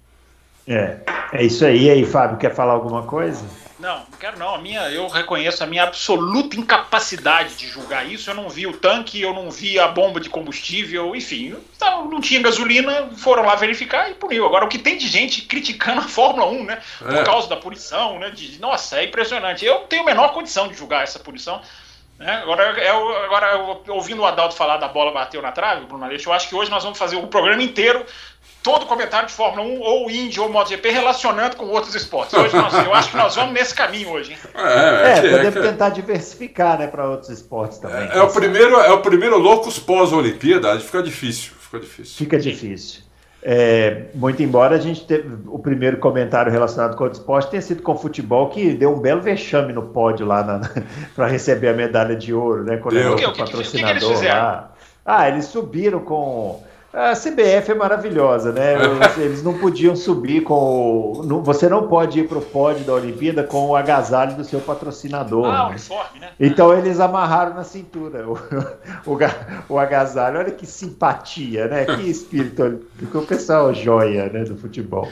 É, 0.67 0.99
é 1.33 1.43
isso 1.45 1.65
aí. 1.65 1.85
E 1.85 1.91
aí, 1.91 2.05
Fábio, 2.05 2.39
quer 2.39 2.55
falar 2.55 2.73
alguma 2.73 3.03
coisa? 3.05 3.45
Não, 3.81 4.01
não 4.11 4.19
quero 4.21 4.39
não. 4.39 4.55
A 4.55 4.59
minha, 4.59 4.91
eu 4.91 5.09
reconheço 5.09 5.65
a 5.65 5.67
minha 5.67 5.85
absoluta 5.85 6.55
incapacidade 6.55 7.55
de 7.57 7.67
julgar 7.67 8.07
isso. 8.07 8.29
Eu 8.29 8.35
não 8.35 8.49
vi 8.49 8.67
o 8.67 8.77
tanque, 8.77 9.21
eu 9.21 9.33
não 9.33 9.51
vi 9.51 9.79
a 9.79 9.89
bomba 9.89 10.21
de 10.21 10.29
combustível, 10.29 11.17
enfim, 11.17 11.57
não, 11.81 12.07
não 12.07 12.21
tinha 12.21 12.43
gasolina, 12.43 13.09
foram 13.17 13.43
lá 13.43 13.55
verificar 13.55 14.11
e 14.11 14.15
puniu. 14.15 14.45
Agora, 14.45 14.67
o 14.67 14.69
que 14.69 14.79
tem 14.79 14.99
de 14.99 15.09
gente 15.09 15.43
criticando 15.43 16.01
a 16.01 16.09
Fórmula 16.09 16.47
1, 16.47 16.65
né? 16.65 16.79
Por 16.99 17.15
é. 17.15 17.25
causa 17.25 17.49
da 17.49 17.57
punição, 17.57 18.19
né? 18.19 18.29
De, 18.29 18.61
nossa, 18.61 19.01
é 19.01 19.05
impressionante. 19.05 19.65
Eu 19.65 19.79
tenho 19.81 20.03
a 20.03 20.07
menor 20.07 20.35
condição 20.35 20.69
de 20.69 20.75
julgar 20.75 21.03
essa 21.03 21.19
punição. 21.19 21.63
Né? 22.19 22.35
Agora, 22.43 22.79
eu, 22.79 23.25
agora 23.25 23.47
eu, 23.87 23.95
ouvindo 23.95 24.21
o 24.21 24.27
Adalto 24.27 24.55
falar 24.55 24.77
da 24.77 24.89
bola 24.89 25.11
bateu 25.11 25.41
na 25.41 25.53
trave, 25.53 25.87
Bruno 25.87 26.05
Aleixo, 26.05 26.29
eu 26.29 26.35
acho 26.35 26.51
que 26.51 26.55
hoje 26.55 26.71
nós 26.71 26.83
vamos 26.83 26.99
fazer 26.99 27.17
o 27.17 27.27
programa 27.29 27.63
inteiro 27.63 28.05
todo 28.63 28.87
comentário 28.87 29.29
de 29.29 29.35
Fórmula 29.35 29.67
1 29.67 29.81
ou 29.81 30.11
Indy 30.11 30.39
ou 30.41 30.49
MotoGP 30.49 30.91
relacionando 30.91 31.57
com 31.57 31.67
outros 31.67 31.95
esportes. 31.95 32.35
Hoje 32.35 32.55
nós, 32.55 32.73
eu 32.75 32.95
acho 32.95 33.11
que 33.11 33.17
nós 33.17 33.35
vamos 33.35 33.55
nesse 33.55 33.75
caminho 33.75 34.11
hoje, 34.11 34.33
hein? 34.33 34.39
É, 34.55 35.13
é, 35.13 35.19
é 35.19 35.31
podemos 35.31 35.57
é, 35.57 35.71
tentar 35.71 35.89
diversificar, 35.91 36.79
né, 36.79 36.87
para 36.87 37.09
outros 37.09 37.31
esportes 37.31 37.79
também. 37.79 38.09
É, 38.09 38.19
é, 38.19 38.23
o 38.23 38.29
primeiro, 38.29 38.77
é 38.77 38.93
o 38.93 39.01
primeiro 39.01 39.39
loucos 39.39 39.79
pós-Olimpíada, 39.79 40.79
fica 40.81 41.03
difícil, 41.03 41.53
fica 41.59 41.81
difícil. 41.81 42.17
Fica 42.17 42.39
difícil. 42.39 43.11
É, 43.43 44.03
muito 44.15 44.43
embora 44.43 44.77
a 44.77 44.79
gente 44.79 45.07
teve 45.07 45.27
o 45.47 45.59
primeiro 45.59 45.97
comentário 45.97 46.53
relacionado 46.53 46.95
com 46.95 47.05
o 47.05 47.07
esporte 47.11 47.49
tenha 47.51 47.63
sido 47.63 47.83
com 47.83 47.93
o 47.93 47.99
futebol, 47.99 48.51
que 48.51 48.75
deu 48.75 48.95
um 48.95 49.01
belo 49.01 49.23
vexame 49.23 49.73
no 49.73 49.83
pódio 49.83 50.27
lá 50.27 50.61
para 51.17 51.27
receber 51.27 51.69
a 51.69 51.73
medalha 51.73 52.15
de 52.15 52.35
ouro, 52.35 52.65
né? 52.65 52.77
Quando 52.77 52.97
o, 52.97 53.15
o 53.15 53.35
patrocinador 53.35 53.99
que, 53.99 54.15
que, 54.15 54.21
que 54.21 54.29
lá. 54.29 54.73
Ah, 55.07 55.27
eles 55.27 55.47
subiram 55.47 56.01
com 56.01 56.63
a 56.93 57.13
CBF 57.15 57.71
é 57.71 57.75
maravilhosa, 57.75 58.51
né? 58.51 58.75
Eles 59.17 59.45
não 59.45 59.57
podiam 59.57 59.95
subir 59.95 60.43
com. 60.43 61.23
Você 61.45 61.69
não 61.69 61.87
pode 61.87 62.19
ir 62.19 62.29
para 62.29 62.39
o 62.39 62.43
pódio 62.43 62.85
da 62.85 62.95
Olimpíada 62.95 63.45
com 63.45 63.69
o 63.69 63.77
agasalho 63.77 64.35
do 64.35 64.43
seu 64.43 64.61
patrocinador. 64.61 65.47
Ah, 65.47 65.53
né? 65.53 65.65
o 65.65 65.69
uniforme, 65.69 66.19
né? 66.19 66.31
Então 66.41 66.77
eles 66.77 66.99
amarraram 66.99 67.55
na 67.55 67.63
cintura 67.63 68.29
o, 68.29 68.33
o, 69.07 69.19
o, 69.69 69.79
agasalho. 69.79 70.41
Olha 70.41 70.51
que 70.51 70.67
simpatia, 70.67 71.69
né? 71.69 71.85
Que 71.85 72.11
espírito 72.11 72.65
olímpico. 72.65 73.19
O 73.19 73.27
pessoal 73.27 73.73
joia 73.73 74.29
né, 74.29 74.43
do 74.43 74.57
futebol. 74.57 75.09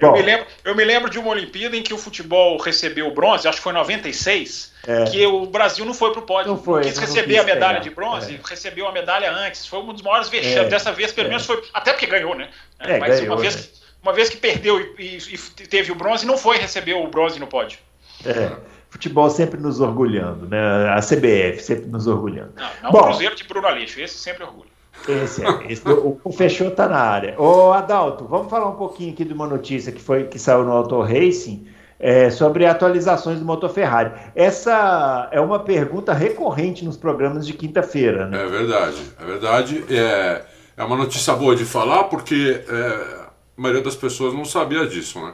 Eu, 0.00 0.08
Bom, 0.08 0.16
me 0.16 0.22
lembro, 0.22 0.46
eu 0.64 0.74
me 0.74 0.84
lembro 0.84 1.08
de 1.08 1.20
uma 1.20 1.30
Olimpíada 1.30 1.76
em 1.76 1.82
que 1.84 1.94
o 1.94 1.98
futebol 1.98 2.58
recebeu 2.58 3.06
o 3.06 3.14
bronze, 3.14 3.46
acho 3.46 3.58
que 3.58 3.62
foi 3.62 3.72
em 3.72 3.76
96, 3.76 4.71
é. 4.86 5.04
que 5.04 5.26
o 5.26 5.46
Brasil 5.46 5.84
não 5.84 5.94
foi 5.94 6.10
para 6.12 6.20
o 6.20 6.22
pódio. 6.22 6.52
Não 6.52 6.58
foi, 6.58 6.82
quis 6.82 6.94
não 6.94 7.02
receber 7.02 7.34
quis 7.34 7.40
a 7.40 7.44
medalha 7.44 7.80
pegar. 7.80 7.80
de 7.80 7.90
bronze, 7.90 8.34
é. 8.34 8.48
recebeu 8.48 8.88
a 8.88 8.92
medalha 8.92 9.30
antes. 9.30 9.66
Foi 9.66 9.78
um 9.78 9.92
dos 9.92 10.02
maiores 10.02 10.28
vexames. 10.28 10.56
É. 10.56 10.68
Dessa 10.68 10.92
vez, 10.92 11.12
pelo 11.12 11.28
é. 11.28 11.30
menos, 11.30 11.46
foi. 11.46 11.62
Até 11.72 11.92
porque 11.92 12.06
ganhou, 12.06 12.34
né? 12.34 12.48
É, 12.80 12.98
Mas 12.98 13.20
ganhou, 13.20 13.34
uma, 13.34 13.40
vez, 13.40 13.56
né? 13.56 13.62
uma 14.02 14.12
vez 14.12 14.28
que 14.28 14.36
perdeu 14.36 14.80
e, 14.98 15.18
e, 15.18 15.34
e, 15.34 15.66
teve 15.66 15.92
o 15.92 15.94
bronze, 15.94 16.26
não 16.26 16.36
foi 16.36 16.58
receber 16.58 16.94
o 16.94 17.06
bronze 17.06 17.38
no 17.38 17.46
pódio. 17.46 17.78
É. 18.24 18.50
Futebol 18.90 19.30
sempre 19.30 19.58
nos 19.58 19.80
orgulhando, 19.80 20.46
né? 20.46 20.58
A 20.90 21.00
CBF 21.00 21.62
sempre 21.62 21.86
nos 21.86 22.06
orgulhando. 22.06 22.52
Não, 22.56 22.70
não 22.82 22.90
Bom, 22.90 22.98
o 22.98 23.04
Cruzeiro 23.04 23.34
de 23.34 23.44
Bruno 23.44 23.66
Aleixo, 23.66 24.00
esse 24.00 24.18
sempre 24.18 24.44
orgulho. 24.44 24.68
Esse 25.08 25.44
é, 25.44 25.72
esse, 25.72 25.88
o, 25.88 26.20
o 26.22 26.32
fechou 26.32 26.70
tá 26.70 26.86
na 26.88 26.98
área. 26.98 27.40
Ô 27.40 27.72
Adalto, 27.72 28.26
vamos 28.26 28.50
falar 28.50 28.68
um 28.68 28.76
pouquinho 28.76 29.12
aqui 29.12 29.24
de 29.24 29.32
uma 29.32 29.46
notícia 29.46 29.90
que 29.90 30.00
foi 30.00 30.24
que 30.24 30.38
saiu 30.38 30.64
no 30.64 30.72
Auto 30.72 31.00
Racing 31.00 31.66
é, 32.02 32.28
sobre 32.30 32.66
atualizações 32.66 33.38
do 33.38 33.44
motor 33.44 33.70
Ferrari. 33.70 34.10
Essa 34.34 35.28
é 35.30 35.40
uma 35.40 35.60
pergunta 35.60 36.12
recorrente 36.12 36.84
nos 36.84 36.96
programas 36.96 37.46
de 37.46 37.52
quinta-feira, 37.52 38.26
né? 38.26 38.42
É 38.42 38.46
verdade, 38.48 39.02
é 39.20 39.24
verdade. 39.24 39.84
É, 39.88 40.42
é 40.76 40.84
uma 40.84 40.96
notícia 40.96 41.32
boa 41.34 41.54
de 41.54 41.64
falar 41.64 42.04
porque 42.04 42.64
é, 42.68 43.22
a 43.56 43.60
maioria 43.60 43.82
das 43.82 43.94
pessoas 43.94 44.34
não 44.34 44.44
sabia 44.44 44.84
disso, 44.84 45.20
né? 45.20 45.32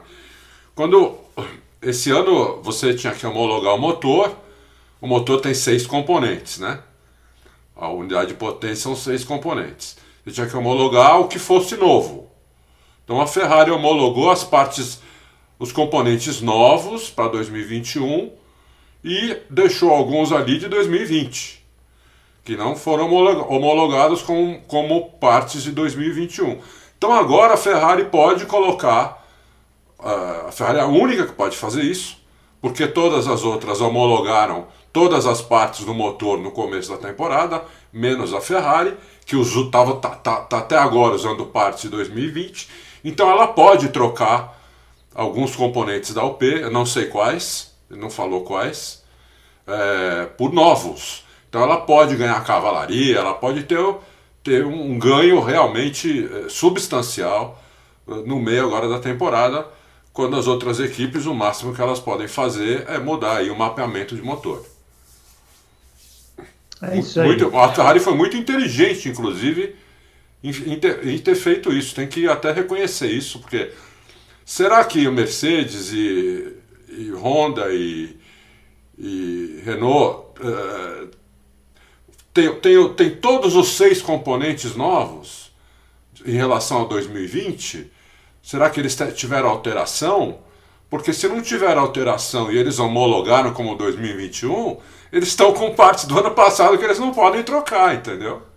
Quando 0.75 1.15
esse 1.81 2.11
ano 2.11 2.61
você 2.61 2.93
tinha 2.93 3.13
que 3.13 3.25
homologar 3.25 3.73
o 3.73 3.79
motor, 3.79 4.35
o 5.01 5.07
motor 5.07 5.41
tem 5.41 5.55
seis 5.55 5.87
componentes, 5.87 6.59
né? 6.59 6.79
A 7.75 7.89
unidade 7.89 8.27
de 8.27 8.33
potência 8.35 8.83
são 8.83 8.95
seis 8.95 9.23
componentes. 9.23 9.97
Você 10.23 10.33
tinha 10.33 10.45
que 10.45 10.55
homologar 10.55 11.19
o 11.19 11.27
que 11.27 11.39
fosse 11.39 11.75
novo. 11.75 12.29
Então 13.03 13.19
a 13.19 13.25
Ferrari 13.25 13.71
homologou 13.71 14.29
as 14.29 14.43
partes, 14.43 15.01
os 15.59 15.73
componentes 15.73 16.41
novos 16.41 17.09
para 17.09 17.27
2021 17.27 18.31
e 19.03 19.37
deixou 19.49 19.91
alguns 19.91 20.31
ali 20.31 20.57
de 20.57 20.69
2020, 20.69 21.63
que 22.45 22.55
não 22.55 22.75
foram 22.75 23.13
homologados 23.13 24.21
como, 24.21 24.61
como 24.61 25.11
partes 25.19 25.61
de 25.61 25.71
2021. 25.71 26.59
Então 26.97 27.13
agora 27.13 27.53
a 27.53 27.57
Ferrari 27.57 28.05
pode 28.05 28.45
colocar, 28.45 29.27
a 29.99 30.51
Ferrari 30.51 30.79
é 30.79 30.81
a 30.81 30.87
única 30.87 31.27
que 31.27 31.33
pode 31.33 31.57
fazer 31.57 31.83
isso, 31.83 32.17
porque 32.61 32.87
todas 32.87 33.27
as 33.27 33.43
outras 33.43 33.81
homologaram 33.81 34.67
todas 34.91 35.25
as 35.25 35.41
partes 35.41 35.85
do 35.85 35.93
motor 35.93 36.39
no 36.39 36.51
começo 36.51 36.89
da 36.89 36.97
temporada, 36.97 37.63
menos 37.93 38.33
a 38.33 38.41
Ferrari, 38.41 38.95
que 39.25 39.35
estava 39.35 39.95
tá, 39.97 40.09
tá, 40.09 40.37
tá 40.41 40.57
até 40.57 40.77
agora 40.77 41.15
usando 41.15 41.45
partes 41.45 41.83
de 41.83 41.89
2020. 41.89 42.67
Então 43.03 43.29
ela 43.29 43.47
pode 43.47 43.89
trocar 43.89 44.58
alguns 45.19 45.53
componentes 45.53 46.13
da 46.13 46.23
UP, 46.23 46.41
eu 46.45 46.71
não 46.71 46.85
sei 46.85 47.07
quais, 47.07 47.73
não 47.89 48.09
falou 48.09 48.43
quais, 48.43 49.03
é, 49.67 50.25
por 50.37 50.53
novos. 50.53 51.25
Então 51.49 51.61
ela 51.61 51.81
pode 51.81 52.15
ganhar 52.15 52.41
cavalaria, 52.45 53.17
ela 53.17 53.33
pode 53.33 53.63
ter, 53.63 53.77
ter 54.41 54.65
um 54.65 54.97
ganho 54.97 55.41
realmente 55.41 56.25
é, 56.25 56.47
substancial 56.47 57.61
é, 58.07 58.13
no 58.13 58.39
meio 58.39 58.65
agora 58.65 58.87
da 58.87 58.97
temporada, 58.97 59.67
quando 60.13 60.37
as 60.37 60.47
outras 60.47 60.79
equipes 60.79 61.25
o 61.25 61.33
máximo 61.33 61.75
que 61.75 61.81
elas 61.81 61.99
podem 61.99 62.27
fazer 62.27 62.85
é 62.87 62.97
mudar 62.97 63.37
aí 63.37 63.49
o 63.49 63.57
mapeamento 63.57 64.15
de 64.15 64.21
motor. 64.21 64.65
É 66.81 66.97
isso 66.97 67.19
aí. 67.19 67.27
Muito, 67.27 67.57
a 67.57 67.73
Ferrari 67.73 67.99
foi 67.99 68.15
muito 68.15 68.37
inteligente, 68.37 69.09
inclusive, 69.09 69.75
em 70.41 70.79
ter, 70.79 71.05
em 71.05 71.17
ter, 71.17 71.35
feito 71.35 71.73
isso. 71.73 71.93
Tem 71.93 72.07
que 72.07 72.25
até 72.25 72.53
reconhecer 72.53 73.11
isso, 73.11 73.39
porque 73.39 73.69
será 74.49 74.83
que 74.83 75.07
o 75.07 75.11
Mercedes 75.11 75.93
e, 75.93 76.55
e 76.89 77.11
Honda 77.11 77.71
e, 77.71 78.17
e 78.97 79.61
Renault 79.63 80.41
uh, 80.41 81.07
tem, 82.33 82.55
tem, 82.55 82.93
tem 82.95 83.15
todos 83.17 83.55
os 83.55 83.77
seis 83.77 84.01
componentes 84.01 84.75
novos 84.75 85.51
em 86.25 86.31
relação 86.31 86.81
a 86.81 86.85
2020? 86.85 87.91
Será 88.41 88.71
que 88.71 88.79
eles 88.79 88.97
tiveram 89.15 89.49
alteração? 89.49 90.39
Porque 90.89 91.13
se 91.13 91.27
não 91.27 91.43
tiver 91.43 91.77
alteração 91.77 92.51
e 92.51 92.57
eles 92.57 92.79
homologaram 92.79 93.53
como 93.53 93.75
2021 93.75 94.77
eles 95.11 95.27
estão 95.27 95.53
com 95.53 95.75
partes 95.75 96.05
do 96.05 96.17
ano 96.17 96.31
passado 96.31 96.75
que 96.75 96.83
eles 96.83 96.97
não 96.97 97.13
podem 97.13 97.43
trocar, 97.43 97.93
entendeu? 97.93 98.48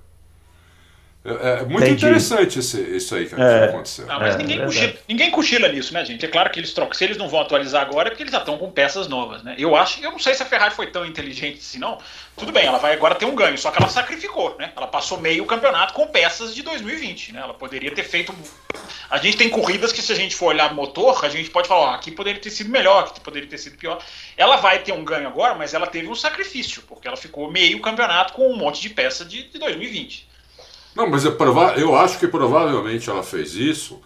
É, 1.25 1.61
é 1.61 1.65
muito 1.65 1.85
Entendi. 1.85 2.05
interessante 2.05 2.59
esse, 2.59 2.81
isso 2.81 3.15
aí 3.15 3.29
que 3.29 3.41
é, 3.41 3.65
aconteceu. 3.67 4.07
Não, 4.07 4.19
mas 4.19 4.35
é, 4.35 4.39
ninguém, 4.39 4.65
cochila, 4.65 4.95
ninguém, 5.09 5.31
cochila, 5.31 5.69
nisso, 5.69 5.95
né, 5.95 6.05
gente? 6.05 6.25
É 6.25 6.29
claro 6.29 6.51
que 6.51 6.59
eles 6.59 6.73
trocam. 6.73 6.95
Se 6.95 7.05
eles 7.05 7.17
não 7.17 7.29
vão 7.29 7.41
atualizar 7.41 7.81
agora, 7.81 8.09
é 8.09 8.11
porque 8.11 8.25
eles 8.25 8.33
já 8.33 8.41
estão 8.41 8.59
com 8.59 8.69
peças 8.73 9.07
novas, 9.07 9.41
né? 9.45 9.55
Eu 9.57 9.77
acho, 9.77 10.03
eu 10.03 10.11
não 10.11 10.19
sei 10.19 10.35
se 10.35 10.43
a 10.43 10.47
Ferrari 10.47 10.75
foi 10.75 10.89
tão 10.89 11.07
inteligente 11.07 11.59
assim, 11.59 11.79
não. 11.79 11.99
Tudo 12.37 12.51
bem, 12.51 12.67
ela 12.67 12.79
vai 12.79 12.95
agora 12.95 13.15
ter 13.15 13.25
um 13.25 13.37
ganho, 13.37 13.57
só 13.57 13.71
que 13.71 13.81
ela 13.81 13.89
sacrificou, 13.89 14.57
né? 14.59 14.73
Ela 14.77 14.89
passou 14.89 15.21
meio 15.21 15.45
campeonato 15.47 15.95
com 15.95 16.09
peças 16.09 16.53
de 16.57 16.63
2020, 16.63 17.35
né? 17.35 17.41
Ela 17.41 17.55
poderia 17.55 17.95
ter 17.95 18.03
feito 18.03 18.35
A 19.09 19.19
gente 19.19 19.37
tem 19.37 19.49
corridas 19.49 19.93
que, 19.93 20.03
se 20.03 20.11
a 20.11 20.17
gente 20.17 20.35
for 20.35 20.47
olhar 20.47 20.75
motor, 20.75 21.25
a 21.25 21.29
gente 21.29 21.51
pode 21.51 21.69
falar, 21.69 21.93
ó, 21.93 21.95
aqui 21.95 22.11
poderia 22.11 22.41
ter 22.41 22.51
sido 22.51 22.69
melhor, 22.69 23.05
aqui 23.05 23.21
poderia 23.21 23.49
ter 23.49 23.59
sido 23.59 23.77
pior. 23.77 24.03
Ela 24.37 24.57
vai 24.57 24.81
ter 24.81 24.93
um 24.93 25.05
ganho 25.05 25.29
agora, 25.29 25.55
mas 25.55 25.73
ela 25.73 25.87
teve 25.87 26.09
um 26.09 26.17
sacrifício, 26.17 26.83
porque 26.89 27.07
ela 27.07 27.17
ficou 27.17 27.49
meio 27.49 27.81
campeonato 27.81 28.33
com 28.33 28.51
um 28.51 28.57
monte 28.57 28.83
de 28.83 28.91
peça 28.91 29.25
de, 29.25 29.45
de 29.45 29.59
2020. 29.61 30.32
Não, 30.95 31.09
mas 31.09 31.25
eu, 31.25 31.37
prova 31.37 31.75
eu 31.77 31.97
acho 31.97 32.19
que 32.19 32.29
provavelmente 32.29 33.09
ela 33.09 33.23
fez 33.23 33.55
isso 33.55 34.01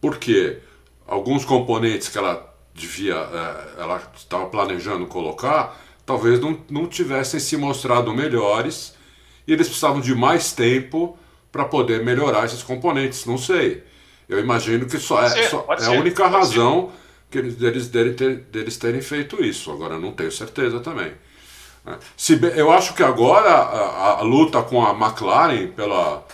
porque 0.00 0.58
alguns 1.06 1.44
componentes 1.44 2.08
que 2.08 2.18
ela 2.18 2.52
devia, 2.74 3.14
é, 3.14 3.82
ela 3.82 4.02
estava 4.16 4.46
planejando 4.46 5.06
colocar, 5.06 5.78
talvez 6.06 6.40
não, 6.40 6.58
não 6.70 6.86
tivessem 6.86 7.38
se 7.38 7.56
mostrado 7.56 8.12
melhores 8.14 8.94
e 9.46 9.52
eles 9.52 9.68
precisavam 9.68 10.00
de 10.00 10.14
mais 10.14 10.52
tempo 10.52 11.18
para 11.50 11.64
poder 11.64 12.02
melhorar 12.02 12.46
esses 12.46 12.62
componentes. 12.62 13.26
Não 13.26 13.36
sei. 13.36 13.84
Eu 14.28 14.40
imagino 14.40 14.86
que 14.86 14.98
só 14.98 15.22
é, 15.22 15.28
ser, 15.28 15.50
só 15.50 15.66
é 15.68 15.78
ser, 15.78 15.86
a 15.88 15.90
única 15.92 16.26
razão 16.26 16.90
que 17.30 17.38
eles, 17.38 17.56
deles, 17.56 17.88
deles, 17.88 18.16
deles 18.50 18.76
terem 18.76 19.02
feito 19.02 19.42
isso. 19.44 19.70
Agora, 19.70 19.98
não 19.98 20.12
tenho 20.12 20.32
certeza 20.32 20.80
também. 20.80 21.12
Né? 21.84 21.98
Se, 22.16 22.38
eu 22.56 22.70
acho 22.70 22.94
que 22.94 23.02
agora 23.02 23.50
a, 23.50 24.20
a, 24.20 24.22
luta 24.22 24.62
com 24.62 24.84
a 24.84 24.90
McLaren 24.90 25.68
pela, 25.68 26.24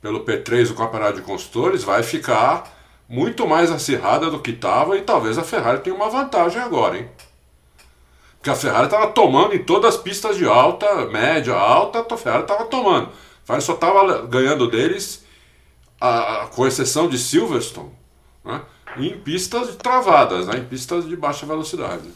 pelo 0.00 0.24
P3 0.24 0.68
do 0.68 0.74
Campeonato 0.74 1.16
de 1.16 1.22
Construtores 1.22 1.84
vai 1.84 2.02
ficar 2.02 2.74
muito 3.08 3.46
mais 3.46 3.70
acirrada 3.70 4.30
do 4.30 4.40
que 4.40 4.50
estava 4.50 4.96
e 4.96 5.02
talvez 5.02 5.38
a 5.38 5.44
Ferrari 5.44 5.80
tenha 5.80 5.94
uma 5.94 6.08
vantagem 6.08 6.60
agora, 6.60 6.98
hein? 6.98 7.08
Porque 8.36 8.50
a 8.50 8.56
Ferrari 8.56 8.86
estava 8.86 9.08
tomando 9.08 9.54
em 9.54 9.62
todas 9.62 9.94
as 9.94 10.00
pistas 10.00 10.36
de 10.36 10.46
alta, 10.46 11.06
média, 11.06 11.54
alta, 11.54 12.04
a 12.14 12.16
Ferrari 12.16 12.42
estava 12.42 12.64
tomando. 12.64 13.08
A 13.08 13.46
Ferrari 13.46 13.64
só 13.64 13.74
estava 13.74 14.26
ganhando 14.26 14.68
deles, 14.68 15.24
a, 16.00 16.48
com 16.54 16.66
exceção 16.66 17.08
de 17.08 17.18
Silverstone, 17.18 17.90
né? 18.44 18.62
em 18.96 19.18
pistas 19.18 19.74
travadas, 19.76 20.46
né? 20.46 20.58
em 20.58 20.64
pistas 20.64 21.06
de 21.08 21.16
baixa 21.16 21.46
velocidade. 21.46 22.08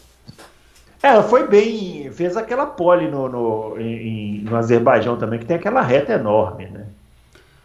É, 1.03 1.09
ela 1.09 1.23
foi 1.23 1.47
bem, 1.47 2.11
fez 2.13 2.37
aquela 2.37 2.67
pole 2.67 3.09
no, 3.09 3.29
no, 3.29 3.81
em, 3.81 4.41
no 4.41 4.57
Azerbaijão 4.57 5.17
também, 5.17 5.39
que 5.39 5.47
tem 5.47 5.57
aquela 5.57 5.81
reta 5.81 6.13
enorme, 6.13 6.67
né? 6.67 6.87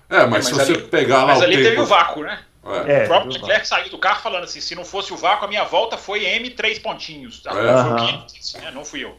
É, 0.10 0.26
mas, 0.26 0.26
é, 0.26 0.28
mas 0.28 0.46
se 0.46 0.54
ali, 0.54 0.82
você 0.82 0.88
pegar 0.88 1.24
lá 1.24 1.28
mas 1.28 1.40
o 1.40 1.44
ali 1.44 1.58
tempo... 1.58 1.70
teve 1.70 1.82
o 1.82 1.86
vácuo, 1.86 2.24
né? 2.24 2.40
É, 2.88 3.04
o 3.04 3.08
próprio 3.08 3.34
Leclerc 3.34 3.68
saiu 3.68 3.92
do 3.92 3.98
carro 4.00 4.22
falando 4.22 4.46
assim: 4.46 4.60
se 4.60 4.74
não 4.74 4.84
fosse 4.84 5.14
o 5.14 5.18
vácuo, 5.18 5.46
a 5.46 5.48
minha 5.48 5.64
volta 5.66 5.98
foi 5.98 6.26
M 6.26 6.50
três 6.50 6.80
pontinhos. 6.80 7.44
É. 7.46 7.52
Uhum. 7.52 8.26
Disse, 8.26 8.58
né? 8.58 8.72
Não 8.72 8.84
fui 8.84 9.04
eu. 9.04 9.16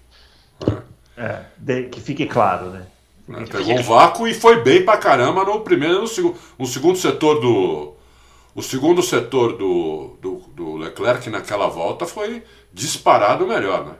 É, 1.16 1.42
de, 1.56 1.84
que 1.84 2.00
fique 2.00 2.26
claro, 2.26 2.70
né? 2.70 2.86
É, 3.28 3.44
pegou 3.44 3.74
um 3.74 3.82
vácuo 3.82 4.26
e 4.26 4.34
foi 4.34 4.62
bem 4.62 4.84
pra 4.84 4.96
caramba 4.96 5.44
no 5.44 5.60
primeiro 5.60 5.96
e 5.96 6.00
no 6.00 6.06
segundo. 6.08 6.36
No 6.58 6.66
segundo 6.66 6.98
setor 6.98 7.40
do. 7.40 7.94
O 8.52 8.62
segundo 8.62 9.02
setor 9.02 9.52
do, 9.52 10.16
do, 10.20 10.36
do 10.54 10.76
Leclerc 10.76 11.28
naquela 11.28 11.68
volta 11.68 12.06
foi 12.06 12.42
disparado 12.72 13.46
melhor, 13.46 13.84
né? 13.84 13.92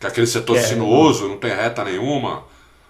Que 0.00 0.06
aquele 0.06 0.26
setor 0.26 0.56
é, 0.56 0.62
sinuoso, 0.62 1.28
não 1.28 1.36
tem 1.36 1.54
reta 1.54 1.84
nenhuma. 1.84 2.42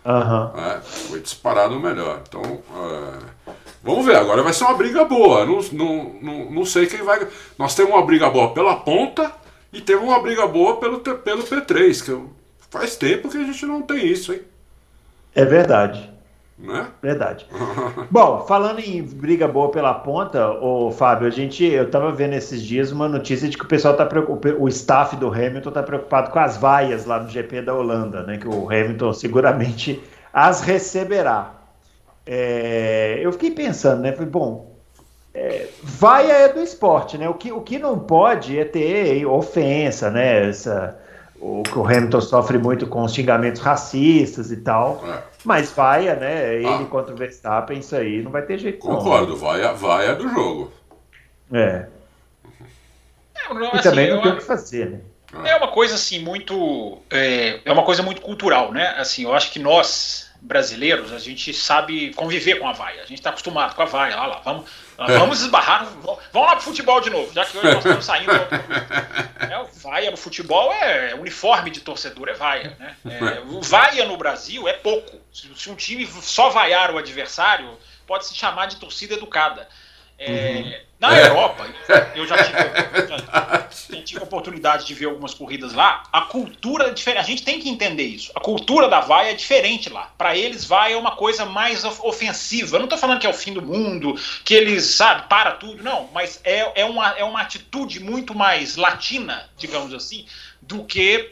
Uhum. 0.05 0.81
Foi 0.83 1.21
disparado 1.21 1.79
melhor. 1.79 2.23
Então, 2.26 2.40
é, 2.43 3.52
vamos 3.83 4.07
ver. 4.07 4.17
Agora 4.17 4.43
vai 4.43 4.52
ser 4.52 4.64
uma 4.64 4.75
briga 4.75 5.05
boa. 5.05 5.45
Não, 5.45 5.61
não, 5.73 6.17
não, 6.23 6.50
não 6.50 6.64
sei 6.64 6.87
quem 6.87 7.02
vai. 7.02 7.26
Nós 7.59 7.75
temos 7.75 7.93
uma 7.93 8.07
briga 8.07 8.31
boa 8.31 8.55
pela 8.55 8.76
ponta 8.76 9.31
e 9.73 9.81
temos 9.81 10.05
uma 10.05 10.21
briga 10.21 10.47
boa 10.47 10.76
pelo, 10.76 11.00
pelo 11.00 11.43
P3, 11.43 12.05
que 12.05 12.17
faz 12.71 12.97
tempo 12.97 13.29
que 13.29 13.37
a 13.37 13.45
gente 13.45 13.67
não 13.67 13.83
tem 13.83 14.07
isso, 14.07 14.33
hein? 14.33 14.43
É 15.35 15.45
verdade. 15.45 16.11
Né? 16.62 16.88
Verdade. 17.02 17.47
Bom, 18.11 18.45
falando 18.47 18.81
em 18.81 19.02
briga 19.02 19.49
boa 19.49 19.71
pela 19.71 19.95
ponta, 19.95 20.50
o 20.50 20.90
Fábio, 20.90 21.26
a 21.26 21.31
gente, 21.31 21.64
eu 21.64 21.90
tava 21.90 22.12
vendo 22.12 22.35
esses 22.35 22.62
dias 22.62 22.93
uma 22.93 23.09
notícia 23.09 23.49
de 23.49 23.57
que 23.57 23.64
o 23.64 23.69
pessoal 23.69 23.97
tá 23.97 24.05
preocupado, 24.05 24.62
o 24.62 24.69
staff 24.69 25.17
do 25.17 25.29
Hamilton 25.29 25.71
tá 25.71 25.83
preocupado 25.83 26.31
com 26.31 26.38
as 26.38 26.59
vaias 26.59 27.07
lá 27.07 27.19
no 27.21 27.29
GP 27.29 27.62
da 27.62 27.75
Holanda, 27.75 28.23
né? 28.23 28.37
Que 28.37 28.47
o 28.47 28.67
Hamilton 28.67 29.12
seguramente 29.14 30.02
as 30.33 30.61
receberá. 30.61 31.54
É, 32.26 33.19
eu 33.23 33.32
fiquei 33.32 33.50
pensando, 33.50 34.02
né? 34.02 34.13
Falei, 34.13 34.28
bom, 34.28 34.76
é, 35.32 35.67
vaia 35.82 36.32
é 36.32 36.52
do 36.52 36.61
esporte, 36.61 37.17
né? 37.17 37.28
O 37.28 37.35
que, 37.35 37.50
o 37.50 37.63
que 37.63 37.78
não 37.78 37.99
pode 37.99 38.58
é 38.58 38.65
ter 38.65 39.25
ofensa, 39.25 40.11
né? 40.11 40.49
Essa, 40.49 40.99
o 41.41 41.63
que 41.63 41.79
o 41.79 41.85
Hamilton 41.87 42.21
sofre 42.21 42.59
muito 42.59 42.87
com 42.87 43.03
os 43.03 43.15
xingamentos 43.15 43.61
racistas 43.63 44.50
e 44.53 44.59
tal. 44.59 45.03
É. 45.07 45.23
Mas 45.45 45.71
vaia, 45.73 46.15
né? 46.15 46.55
Ele 46.57 46.67
Ah. 46.67 46.87
contra 46.91 47.15
o 47.15 47.17
Verstappen, 47.17 47.79
isso 47.79 47.97
aí 47.97 48.23
não 48.23 48.31
vai 48.31 48.43
ter 48.43 48.59
jeito. 48.59 48.87
não. 48.87 48.97
Concordo, 48.97 49.37
vai, 49.37 49.61
vai 49.75 50.09
é 50.09 50.15
do 50.15 50.29
jogo. 50.29 50.73
É. 51.53 51.87
É, 53.35 53.55
não, 53.55 53.63
E 53.63 53.67
assim, 53.73 53.83
também 53.83 54.11
não 54.11 54.17
eu- 54.17 54.23
tem 54.23 54.33
o 54.33 54.37
que 54.37 54.43
fazer, 54.45 54.91
né? 54.91 55.00
É 55.45 55.55
uma 55.57 55.69
coisa 55.69 55.95
assim 55.95 56.19
muito 56.19 56.99
é, 57.09 57.61
é 57.65 57.73
uma 57.73 57.85
coisa 57.85 58.03
muito 58.03 58.21
cultural, 58.21 58.73
né? 58.73 58.95
Assim, 58.99 59.23
eu 59.23 59.33
acho 59.33 59.50
que 59.53 59.59
nós 59.61 60.29
brasileiros 60.43 61.13
a 61.13 61.19
gente 61.19 61.53
sabe 61.55 62.13
conviver 62.15 62.57
com 62.59 62.67
a 62.69 62.73
vaia. 62.73 63.03
A 63.03 63.07
gente 63.07 63.19
está 63.19 63.31
acostumado 63.31 63.75
com 63.76 63.83
a 63.83 63.85
vaia. 63.85 64.17
Lá, 64.17 64.26
lá, 64.26 64.41
vamos, 64.45 64.65
vamos 64.99 65.41
esbarrar. 65.43 65.87
Vamos 66.03 66.19
vamos 66.33 66.49
lá 66.49 66.57
pro 66.57 66.65
futebol 66.65 67.00
de 67.00 67.11
novo, 67.11 67.33
já 67.33 67.45
que 67.45 67.57
hoje 67.59 67.67
nós 67.69 67.76
estamos 67.79 68.05
saindo. 68.05 68.33
É, 69.91 69.93
vaia 69.93 70.11
no 70.11 70.17
futebol 70.17 70.73
é 70.73 71.15
uniforme 71.15 71.71
de 71.71 71.81
torcedor, 71.81 72.29
é 72.29 72.35
vaia, 72.35 72.76
né? 72.79 72.97
É, 73.05 73.41
o 73.41 73.61
vaia 73.61 74.05
no 74.07 74.17
Brasil 74.17 74.69
é 74.69 74.75
pouco. 74.75 75.21
Se, 75.33 75.69
um 75.69 75.75
time 75.75 76.07
só 76.07 76.49
vaiar 76.49 76.95
o 76.95 76.99
adversário, 76.99 77.76
pode 78.07 78.26
se 78.26 78.35
chamar 78.35 78.67
de 78.67 78.76
torcida 78.76 79.15
educada. 79.15 79.69
É, 80.17 80.85
Na 81.00 81.17
É. 81.19 81.28
Europa, 81.28 81.67
eu 82.15 82.26
já 82.26 82.36
tive, 82.45 82.58
já- 83.08 84.02
tive 84.04 84.21
a 84.21 84.25
oportunidade 84.25 84.86
de 84.86 84.93
ver 84.95 85.06
algumas 85.06 85.32
corridas 85.32 85.73
lá. 85.73 86.02
A 86.13 86.23
cultura 86.23 86.89
é 86.89 86.91
diferente. 86.91 87.21
A 87.21 87.25
gente 87.26 87.43
tem 87.43 87.58
que 87.58 87.69
entender 87.71 88.02
isso. 88.02 88.30
A 88.34 88.41
cultura 88.41 88.86
da 88.89 89.00
vaia 89.00 89.30
é 89.30 89.34
diferente 89.34 89.89
lá. 89.89 90.13
Para 90.19 90.36
eles, 90.36 90.65
vaia 90.67 90.93
é 90.95 90.97
uma 90.97 91.13
coisa 91.17 91.47
mais 91.47 91.84
of- 91.84 92.00
ofensiva. 92.04 92.76
Eu 92.76 92.80
não 92.80 92.89
tô 92.89 92.99
falando 92.99 93.19
que 93.19 93.26
é 93.26 93.30
o 93.30 93.34
fim 93.34 93.54
do 93.54 93.63
mundo, 93.63 94.15
que 94.45 94.52
eles, 94.52 94.84
sabe, 94.84 95.26
para 95.28 95.52
tudo. 95.52 95.82
Não, 95.82 96.08
mas 96.13 96.39
é, 96.45 96.82
é, 96.82 96.84
uma, 96.84 97.08
é 97.17 97.25
uma 97.25 97.41
atitude 97.41 97.99
muito 98.00 98.34
mais 98.34 98.76
latina, 98.76 99.49
digamos 99.56 99.95
assim, 99.95 100.26
do 100.60 100.84
que, 100.84 101.30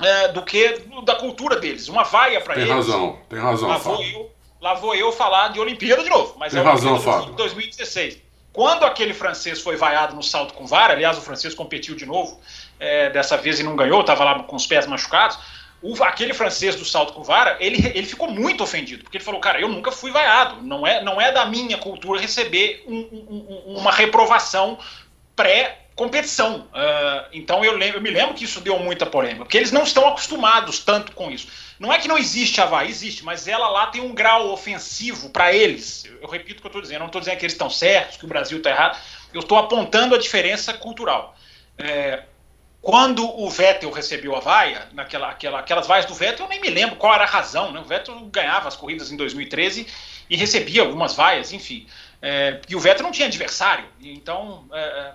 é, 0.00 0.28
do 0.28 0.42
que 0.42 0.80
da 1.04 1.14
cultura 1.14 1.60
deles. 1.60 1.86
Uma 1.88 2.02
vaia 2.02 2.40
para 2.40 2.54
Tem 2.54 2.64
eles. 2.64 2.74
razão, 2.74 3.18
tem 3.28 3.38
razão, 3.38 3.68
Lá 3.68 3.78
vou, 3.78 4.02
eu, 4.02 4.30
lá 4.60 4.74
vou 4.74 4.94
eu 4.96 5.12
falar 5.12 5.48
de 5.52 5.60
Olimpíada 5.60 6.02
de 6.02 6.10
novo, 6.10 6.34
mas 6.36 6.52
Tem 6.52 6.60
é 6.60 6.64
razão, 6.64 6.98
Fábio. 7.00 7.30
de 7.30 7.36
2016. 7.36 8.23
Quando 8.54 8.84
aquele 8.86 9.12
francês 9.12 9.60
foi 9.60 9.74
vaiado 9.76 10.14
no 10.14 10.22
salto 10.22 10.54
com 10.54 10.64
vara, 10.64 10.92
aliás, 10.94 11.18
o 11.18 11.20
francês 11.20 11.52
competiu 11.54 11.96
de 11.96 12.06
novo, 12.06 12.40
é, 12.78 13.10
dessa 13.10 13.36
vez 13.36 13.58
e 13.58 13.64
não 13.64 13.74
ganhou, 13.74 14.00
estava 14.00 14.22
lá 14.24 14.38
com 14.44 14.54
os 14.54 14.64
pés 14.64 14.86
machucados. 14.86 15.36
O, 15.82 16.02
aquele 16.04 16.32
francês 16.32 16.76
do 16.76 16.84
salto 16.84 17.12
com 17.12 17.22
vara, 17.24 17.56
ele, 17.60 17.84
ele 17.94 18.06
ficou 18.06 18.30
muito 18.30 18.62
ofendido, 18.62 19.02
porque 19.02 19.18
ele 19.18 19.24
falou, 19.24 19.40
cara, 19.40 19.60
eu 19.60 19.68
nunca 19.68 19.90
fui 19.90 20.10
vaiado, 20.12 20.62
não 20.62 20.86
é, 20.86 21.02
não 21.02 21.20
é 21.20 21.32
da 21.32 21.44
minha 21.46 21.76
cultura 21.78 22.20
receber 22.20 22.84
um- 22.86 22.94
um- 22.96 23.46
um- 23.66 23.76
uma 23.78 23.90
reprovação 23.90 24.78
pré-competição. 25.36 26.68
Ah, 26.72 27.26
então 27.32 27.64
eu, 27.64 27.76
lembro, 27.76 27.98
eu 27.98 28.02
me 28.02 28.10
lembro 28.10 28.34
que 28.34 28.44
isso 28.44 28.60
deu 28.60 28.78
muita 28.78 29.04
polêmica, 29.04 29.44
porque 29.44 29.58
eles 29.58 29.72
não 29.72 29.82
estão 29.82 30.06
acostumados 30.08 30.78
tanto 30.78 31.12
com 31.12 31.30
isso. 31.30 31.48
Não 31.78 31.92
é 31.92 31.98
que 31.98 32.06
não 32.06 32.16
existe 32.16 32.60
a 32.60 32.64
Havaí, 32.64 32.88
existe, 32.88 33.24
mas 33.24 33.48
ela 33.48 33.68
lá 33.68 33.86
tem 33.88 34.00
um 34.00 34.14
grau 34.14 34.50
ofensivo 34.50 35.30
para 35.30 35.52
eles. 35.52 36.04
Eu, 36.04 36.20
eu 36.22 36.28
repito 36.28 36.58
o 36.58 36.60
que 36.60 36.66
eu 36.66 36.68
estou 36.68 36.82
dizendo, 36.82 36.96
eu 36.96 37.00
não 37.00 37.06
estou 37.06 37.20
dizendo 37.20 37.38
que 37.38 37.44
eles 37.44 37.54
estão 37.54 37.68
certos, 37.68 38.16
que 38.16 38.24
o 38.24 38.28
Brasil 38.28 38.58
está 38.58 38.70
errado, 38.70 38.98
eu 39.32 39.40
estou 39.40 39.58
apontando 39.58 40.14
a 40.14 40.18
diferença 40.18 40.72
cultural. 40.72 41.36
É, 41.76 42.22
quando 42.84 43.24
o 43.40 43.48
Vettel 43.48 43.90
recebeu 43.90 44.36
a 44.36 44.40
vaia, 44.40 44.88
naquela, 44.92 45.30
aquela, 45.30 45.58
aquelas 45.58 45.86
vaias 45.86 46.04
do 46.04 46.14
Vettel, 46.14 46.44
eu 46.44 46.50
nem 46.50 46.60
me 46.60 46.68
lembro 46.68 46.96
qual 46.96 47.14
era 47.14 47.24
a 47.24 47.26
razão. 47.26 47.72
Né? 47.72 47.80
O 47.80 47.84
Vettel 47.84 48.14
ganhava 48.26 48.68
as 48.68 48.76
corridas 48.76 49.10
em 49.10 49.16
2013 49.16 49.86
e 50.28 50.36
recebia 50.36 50.82
algumas 50.82 51.14
vaias, 51.14 51.50
enfim. 51.50 51.86
É, 52.20 52.60
e 52.68 52.76
o 52.76 52.80
Vettel 52.80 53.02
não 53.02 53.10
tinha 53.10 53.26
adversário. 53.26 53.86
Então, 54.02 54.66
é, 54.70 54.80
é, 54.80 55.12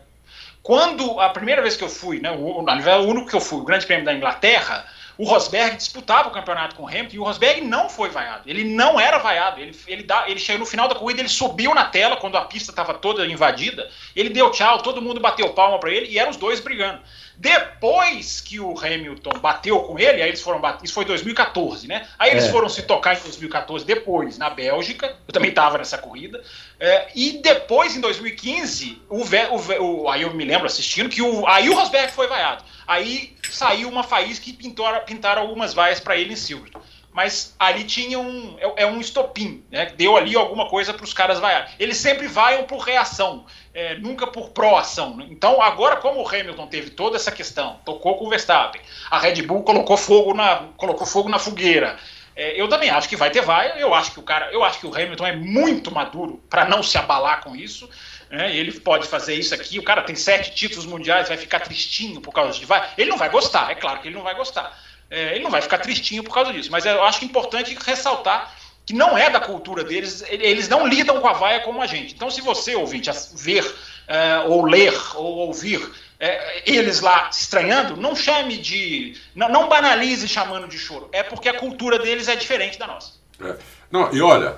quando 0.64 1.20
a 1.20 1.30
primeira 1.30 1.62
vez 1.62 1.78
que 1.78 1.84
eu 1.84 1.90
fui, 1.90 2.20
né, 2.20 2.32
o, 2.32 2.64
na 2.64 2.74
o 2.98 3.08
único 3.08 3.30
que 3.30 3.36
eu 3.36 3.42
fui, 3.42 3.60
o 3.60 3.66
Grande 3.66 3.86
Prêmio 3.86 4.04
da 4.04 4.16
Inglaterra, 4.16 4.86
o 5.20 5.26
Rosberg 5.26 5.76
disputava 5.76 6.30
o 6.30 6.32
campeonato 6.32 6.78
com 6.78 6.84
o 6.84 6.88
Hamilton 6.88 7.16
e 7.16 7.20
o 7.20 7.26
Rosberg 7.26 7.60
não 7.60 7.90
foi 7.90 8.10
vaiado. 8.10 8.50
Ele 8.50 8.64
não 8.64 8.98
era 8.98 9.18
vaiado. 9.18 9.60
Ele, 9.60 9.78
ele, 9.86 10.04
dá, 10.04 10.30
ele 10.30 10.40
chegou 10.40 10.60
no 10.60 10.66
final 10.66 10.88
da 10.88 10.96
corrida, 10.96 11.20
ele 11.20 11.28
subiu 11.28 11.76
na 11.76 11.84
tela 11.84 12.16
quando 12.16 12.38
a 12.38 12.46
pista 12.46 12.72
estava 12.72 12.94
toda 12.94 13.28
invadida. 13.28 13.92
Ele 14.16 14.30
deu 14.30 14.50
tchau, 14.50 14.82
todo 14.82 15.02
mundo 15.02 15.20
bateu 15.20 15.50
palma 15.50 15.78
para 15.78 15.92
ele 15.92 16.08
e 16.08 16.18
eram 16.18 16.32
os 16.32 16.38
dois 16.38 16.62
brigando. 16.62 17.02
Depois 17.40 18.42
que 18.42 18.60
o 18.60 18.78
Hamilton 18.78 19.40
bateu 19.40 19.80
com 19.82 19.98
ele, 19.98 20.22
aí 20.22 20.28
eles 20.30 20.42
foram 20.42 20.60
bater, 20.60 20.84
isso 20.86 20.94
foi 20.94 21.06
2014, 21.06 21.88
né? 21.88 22.06
Aí 22.20 22.32
eles 22.32 22.44
É. 22.46 22.52
foram 22.52 22.68
se 22.68 22.82
tocar 22.84 23.16
em 23.16 23.20
2014 23.22 23.86
depois, 23.86 24.38
na 24.38 24.50
Bélgica. 24.50 25.16
Eu 25.28 25.34
também 25.34 25.50
estava 25.50 25.78
nessa 25.78 25.98
corrida. 25.98 26.44
É, 26.80 27.08
e 27.16 27.40
depois, 27.42 27.96
em 27.96 28.02
2015, 28.02 29.02
o, 29.10 29.24
o 29.24 30.04
o- 30.04 30.10
aí 30.10 30.24
eu 30.24 30.34
me 30.34 30.44
lembro 30.44 30.66
assistindo 30.66 31.10
que 31.10 31.22
o, 31.22 31.48
aí 31.48 31.70
o 31.70 31.76
Rosberg 31.76 32.12
foi 32.12 32.28
vaiado. 32.28 32.64
Aí 32.86 33.36
saiu 33.50 33.88
uma 33.88 34.04
faísca 34.04 34.46
que 34.46 34.54
pintou, 34.54 34.86
pintaram 35.02 35.42
algumas 35.42 35.74
vaias 35.74 36.00
para 36.00 36.18
ele 36.18 36.34
em 36.34 36.36
Silverstone. 36.36 36.84
Mas 37.12 37.56
ali 37.58 37.84
tinha 37.84 38.20
um. 38.20 38.58
É, 38.60 38.84
é 38.84 38.86
um 38.86 39.00
estopim, 39.02 39.64
né? 39.72 39.92
Deu 39.98 40.16
ali 40.16 40.36
alguma 40.36 40.70
coisa 40.70 40.94
para 40.94 41.04
os 41.04 41.14
caras 41.14 41.40
vaiar. 41.40 41.72
Eles 41.80 41.98
sempre 41.98 42.28
vaiam 42.28 42.64
por 42.64 42.80
reação, 42.80 43.46
é, 43.74 43.96
nunca 43.96 44.28
por 44.28 44.50
pró-ação. 44.50 45.18
Né? 45.18 45.28
Então, 45.30 45.62
agora, 45.62 45.96
como 45.98 46.22
o 46.22 46.28
Hamilton 46.28 46.68
teve 46.68 46.92
toda 46.92 47.16
essa 47.16 47.32
questão, 47.32 47.80
tocou 47.84 48.16
com 48.16 48.26
o 48.26 48.30
Verstappen, 48.30 48.82
a 49.10 49.20
Red 49.20 49.42
Bull 49.42 49.64
colocou 49.64 49.98
fogo 49.98 50.34
na, 50.34 50.68
colocou 50.78 51.06
fogo 51.06 51.30
na 51.30 51.40
fogueira. 51.40 51.98
É, 52.36 52.60
eu 52.62 52.70
também 52.70 52.90
acho 52.90 53.10
que 53.10 53.16
vai 53.16 53.32
ter 53.32 53.42
vaia. 53.42 53.74
Eu 53.78 53.94
acho 53.94 54.12
que 54.12 54.20
o 54.20 54.24
cara, 54.24 54.52
eu 54.52 54.64
acho 54.64 54.80
que 54.80 54.86
o 54.88 54.96
Hamilton 54.96 55.26
é 55.26 55.36
muito 55.36 55.92
maduro 55.92 56.42
para 56.50 56.66
não 56.66 56.84
se 56.84 56.98
abalar 56.98 57.44
com 57.44 57.56
isso. 57.56 57.90
Né? 58.30 58.56
Ele 58.56 58.72
pode 58.80 59.08
fazer 59.08 59.34
isso 59.34 59.54
aqui. 59.56 59.80
O 59.80 59.84
cara 59.84 60.04
tem 60.04 60.16
sete 60.16 60.54
títulos 60.54 60.86
mundiais, 60.86 61.28
vai 61.28 61.38
ficar 61.38 61.60
tristinho 61.60 62.22
por 62.22 62.32
causa 62.32 62.58
de 62.58 62.66
vaia. 62.66 62.88
Ele 62.98 63.10
não 63.10 63.18
vai 63.18 63.30
gostar, 63.30 63.72
é 63.72 63.76
claro 63.76 64.00
que 64.00 64.08
ele 64.08 64.16
não 64.16 64.24
vai 64.24 64.36
gostar 64.36 64.78
é, 65.10 65.36
ele 65.36 65.44
não 65.44 65.52
vai 65.52 65.62
ficar 65.62 65.80
tristinho 65.80 66.24
por 66.24 66.34
causa 66.34 66.54
disso. 66.54 66.72
Mas 66.72 66.86
eu 66.86 67.04
acho 67.04 67.26
importante 67.26 67.76
ressaltar 67.86 68.56
que 68.86 68.94
não 68.94 69.18
é 69.18 69.30
da 69.30 69.40
cultura 69.40 69.84
deles, 69.84 70.24
eles 70.28 70.68
não 70.68 70.88
lidam 70.88 71.22
com 71.22 71.28
a 71.28 71.34
vaia 71.34 71.60
como 71.60 71.82
a 71.82 71.88
gente. 71.88 72.16
Então, 72.16 72.30
se 72.30 72.42
você, 72.42 72.76
ouvinte, 72.76 73.10
ver, 73.36 73.64
é, 74.08 74.40
ou 74.48 74.66
ler, 74.66 74.94
ou 75.16 75.38
ouvir 75.48 75.88
é, 76.20 76.64
eles 76.66 77.00
lá 77.00 77.30
estranhando, 77.32 77.96
não 77.96 78.16
chame 78.16 78.58
de. 78.58 79.16
Não, 79.36 79.48
não, 79.50 79.70
banalize 79.70 80.28
chamando 80.28 80.68
de 80.68 80.78
choro. 80.78 81.08
É 81.12 81.24
porque 81.24 81.48
a 81.48 81.54
cultura 81.54 82.00
deles 82.00 82.28
é 82.28 82.36
diferente 82.36 82.80
da 82.80 82.88
nossa. 82.88 83.14
É. 83.42 83.56
Não, 83.92 84.12
e 84.14 84.22
olha, 84.22 84.58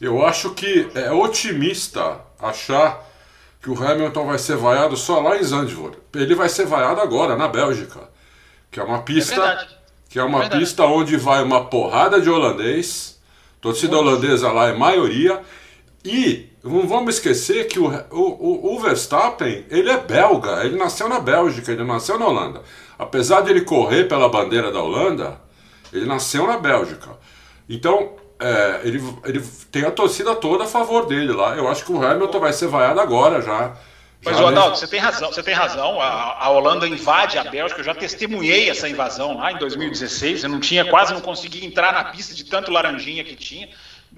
eu 0.00 0.26
acho 0.26 0.50
que 0.50 0.90
é 0.94 1.10
otimista 1.10 2.20
achar 2.40 3.06
que 3.62 3.70
o 3.70 3.82
Hamilton 3.82 4.26
vai 4.26 4.38
ser 4.38 4.56
vaiado 4.56 4.96
só 4.96 5.20
lá 5.20 5.36
em 5.36 5.42
Zandvoort. 5.42 5.96
Ele 6.14 6.34
vai 6.34 6.48
ser 6.48 6.66
vaiado 6.66 7.00
agora, 7.00 7.36
na 7.36 7.46
Bélgica, 7.46 8.08
que 8.70 8.80
é 8.80 8.82
uma 8.82 9.02
pista 9.02 9.34
é 9.34 9.79
que 10.10 10.18
é 10.18 10.24
uma 10.24 10.40
Verdade. 10.40 10.60
pista 10.60 10.84
onde 10.84 11.16
vai 11.16 11.40
uma 11.42 11.64
porrada 11.66 12.20
de 12.20 12.28
holandês, 12.28 13.18
torcida 13.60 13.96
holandesa 13.96 14.50
lá 14.50 14.66
é 14.66 14.74
maioria, 14.74 15.40
e 16.04 16.48
não 16.64 16.86
vamos 16.86 17.14
esquecer 17.14 17.68
que 17.68 17.78
o, 17.78 17.86
o, 18.10 18.74
o, 18.74 18.80
Verstappen, 18.80 19.64
ele 19.70 19.88
é 19.88 19.98
belga, 19.98 20.64
ele 20.64 20.76
nasceu 20.76 21.08
na 21.08 21.20
Bélgica, 21.20 21.70
ele 21.70 21.84
nasceu 21.84 22.18
na 22.18 22.26
Holanda. 22.26 22.62
Apesar 22.98 23.42
de 23.42 23.50
ele 23.50 23.60
correr 23.60 24.04
pela 24.04 24.28
bandeira 24.28 24.72
da 24.72 24.82
Holanda, 24.82 25.40
ele 25.92 26.06
nasceu 26.06 26.44
na 26.46 26.58
Bélgica. 26.58 27.10
Então, 27.68 28.14
é, 28.40 28.80
ele, 28.82 29.02
ele 29.24 29.40
tem 29.70 29.84
a 29.84 29.90
torcida 29.92 30.34
toda 30.34 30.64
a 30.64 30.66
favor 30.66 31.06
dele 31.06 31.32
lá. 31.32 31.54
Eu 31.54 31.68
acho 31.68 31.84
que 31.84 31.92
o 31.92 32.04
Hamilton 32.04 32.40
vai 32.40 32.52
ser 32.52 32.66
vaiado 32.66 33.00
agora 33.00 33.40
já. 33.40 33.76
Mas, 34.24 34.38
o 34.38 34.46
Adalto, 34.46 34.78
você 34.78 34.86
tem 34.86 35.00
razão, 35.00 35.32
você 35.32 35.42
tem 35.42 35.54
razão. 35.54 36.00
A, 36.00 36.44
a, 36.44 36.50
Holanda 36.50 36.86
invade 36.86 37.38
a 37.38 37.44
Bélgica, 37.44 37.80
eu 37.80 37.84
já 37.84 37.94
testemunhei 37.94 38.68
essa 38.68 38.88
invasão 38.88 39.38
lá 39.38 39.52
em 39.52 39.56
2016. 39.56 40.44
Eu 40.44 40.50
não 40.50 40.60
tinha, 40.60 40.84
quase 40.84 41.14
não 41.14 41.22
consegui 41.22 41.64
entrar 41.64 41.92
na 41.92 42.04
pista 42.04 42.34
de 42.34 42.44
tanto 42.44 42.70
laranjinha 42.70 43.24
que 43.24 43.34
tinha. 43.34 43.68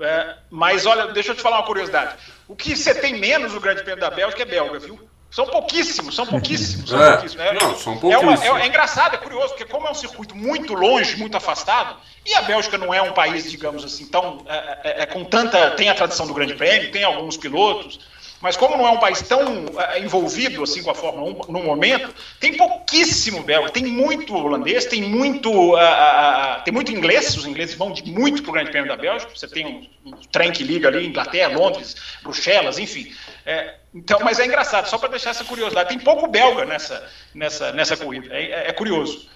É, 0.00 0.36
mas 0.50 0.86
olha, 0.86 1.08
deixa 1.08 1.30
eu 1.30 1.36
te 1.36 1.42
falar 1.42 1.58
uma 1.58 1.66
curiosidade. 1.66 2.16
O 2.48 2.56
que 2.56 2.74
você 2.74 2.94
tem 2.94 3.18
menos 3.18 3.52
no 3.52 3.60
Grande 3.60 3.82
Prêmio 3.82 4.00
da 4.00 4.10
Bélgica 4.10 4.42
é 4.42 4.46
belga, 4.46 4.78
viu? 4.80 4.98
São 5.30 5.46
pouquíssimos, 5.46 6.14
são 6.14 6.26
pouquíssimos. 6.26 6.90
São 6.90 7.02
é, 7.02 7.12
pouquíssimos 7.12 7.44
né? 7.44 7.52
Não, 7.52 7.74
são 7.76 7.96
pouquíssimos. 7.96 8.44
É, 8.44 8.50
uma, 8.50 8.60
é, 8.60 8.64
é, 8.64 8.66
engraçado, 8.66 9.14
é 9.14 9.18
curioso, 9.18 9.48
porque 9.50 9.64
como 9.64 9.86
é 9.86 9.90
um 9.90 9.94
circuito 9.94 10.36
muito 10.36 10.74
longe, 10.74 11.16
muito 11.16 11.36
afastado, 11.36 11.96
e 12.26 12.34
a 12.34 12.42
Bélgica 12.42 12.76
não 12.76 12.92
é 12.92 13.00
um 13.00 13.12
país, 13.12 13.50
digamos 13.50 13.82
assim, 13.82 14.06
tão. 14.06 14.44
É, 14.46 14.78
é, 14.84 15.02
é 15.02 15.06
com 15.06 15.24
tanta. 15.24 15.70
tem 15.70 15.88
a 15.88 15.94
tradição 15.94 16.26
do 16.26 16.34
Grande 16.34 16.54
Prêmio, 16.54 16.90
tem 16.90 17.04
alguns 17.04 17.38
pilotos. 17.38 17.98
Mas 18.42 18.56
como 18.56 18.76
não 18.76 18.86
é 18.86 18.90
um 18.90 18.98
país 18.98 19.22
tão 19.22 19.66
uh, 19.66 19.98
envolvido 20.02 20.64
assim 20.64 20.82
com 20.82 20.90
a 20.90 20.94
Fórmula 20.94 21.30
1 21.48 21.52
no 21.52 21.62
momento, 21.62 22.12
tem 22.40 22.56
pouquíssimo 22.56 23.44
belga, 23.44 23.70
tem 23.70 23.86
muito 23.86 24.34
holandês, 24.34 24.84
tem 24.84 25.00
muito, 25.00 25.48
uh, 25.48 25.76
uh, 25.76 26.64
tem 26.64 26.74
muito 26.74 26.90
inglês, 26.90 27.36
os 27.36 27.46
ingleses 27.46 27.76
vão 27.76 27.92
de 27.92 28.02
muito 28.10 28.42
para 28.42 28.50
o 28.50 28.52
Grande 28.54 28.72
Prêmio 28.72 28.88
da 28.88 28.96
Bélgica, 28.96 29.30
você 29.34 29.46
tem 29.46 29.64
um, 30.04 30.10
um, 30.10 30.16
trem 30.32 30.50
que 30.50 30.64
liga 30.64 30.88
ali, 30.88 31.06
Inglaterra, 31.06 31.56
Londres, 31.56 31.94
Bruxelas, 32.20 32.80
enfim. 32.80 33.12
É, 33.46 33.76
então, 33.94 34.18
mas 34.24 34.40
é 34.40 34.46
engraçado, 34.46 34.88
só 34.88 34.98
para 34.98 35.10
deixar 35.10 35.30
essa 35.30 35.44
curiosidade, 35.44 35.90
tem 35.90 35.98
pouco 36.00 36.26
belga 36.26 36.64
nessa, 36.64 37.08
nessa, 37.32 37.72
nessa 37.72 37.96
corrida, 37.96 38.34
é, 38.34 38.42
é, 38.42 38.68
é 38.70 38.72
curioso. 38.72 39.28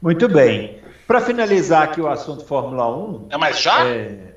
Muito 0.00 0.28
bem. 0.28 0.82
Para 1.06 1.20
finalizar 1.20 1.82
aqui 1.84 2.00
o 2.00 2.08
assunto 2.08 2.44
Fórmula 2.44 2.88
1. 2.96 3.28
É, 3.30 3.36
mas 3.36 3.60
já? 3.60 3.86
É... 3.86 4.31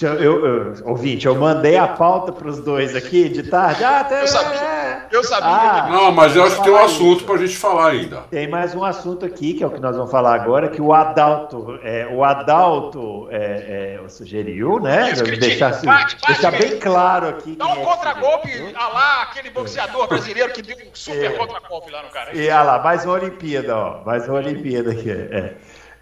Eu, 0.00 0.14
eu, 0.14 0.46
eu, 0.46 0.74
ouvinte, 0.86 1.26
eu 1.26 1.34
mandei 1.34 1.76
a 1.76 1.86
pauta 1.86 2.32
para 2.32 2.48
os 2.48 2.58
dois 2.58 2.96
aqui 2.96 3.28
de 3.28 3.42
tarde. 3.44 3.84
Ah, 3.84 4.00
até, 4.00 4.22
eu 4.22 4.26
sabia. 4.26 4.60
É. 4.60 5.06
Eu 5.12 5.22
sabia. 5.22 5.48
Ah, 5.48 5.88
não, 5.90 6.12
mas 6.12 6.34
eu 6.34 6.44
acho 6.44 6.56
que 6.56 6.62
tem 6.62 6.72
um 6.72 6.78
assunto 6.78 7.24
para 7.24 7.34
a 7.34 7.38
gente 7.38 7.56
falar 7.56 7.90
ainda. 7.90 8.22
Tem 8.30 8.48
mais 8.48 8.74
um 8.74 8.84
assunto 8.84 9.26
aqui, 9.26 9.54
que 9.54 9.62
é 9.62 9.66
o 9.66 9.70
que 9.70 9.80
nós 9.80 9.96
vamos 9.96 10.10
falar 10.10 10.34
agora, 10.34 10.68
que 10.68 10.80
o 10.80 10.92
Adalto, 10.92 11.78
é, 11.82 12.08
o 12.10 12.24
Adalto 12.24 13.28
é, 13.30 14.00
é, 14.02 14.08
sugeriu, 14.08 14.80
né? 14.80 15.12
Deixar, 15.12 15.68
assim, 15.68 15.86
bate, 15.86 16.16
bate 16.16 16.26
deixar 16.26 16.50
bem 16.52 16.78
claro 16.78 17.28
aqui. 17.28 17.54
Dá 17.54 17.66
um 17.66 17.82
é 17.82 17.84
contra-golpe 17.84 18.74
a 18.74 18.88
lá, 18.88 19.22
aquele 19.22 19.50
boxeador 19.50 20.08
brasileiro 20.08 20.52
que 20.52 20.62
deu 20.62 20.76
um 20.76 20.90
super 20.94 21.30
é. 21.32 21.36
contra-golpe 21.36 21.90
lá 21.90 22.02
no 22.02 22.08
cara. 22.08 22.34
E 22.34 22.44
olha 22.44 22.62
lá, 22.62 22.78
mais 22.78 23.04
uma 23.04 23.14
Olimpíada, 23.14 23.76
ó. 23.76 24.04
Mais 24.04 24.26
uma 24.26 24.38
Olimpíada 24.38 24.92
aqui. 24.92 25.10
É. 25.10 25.54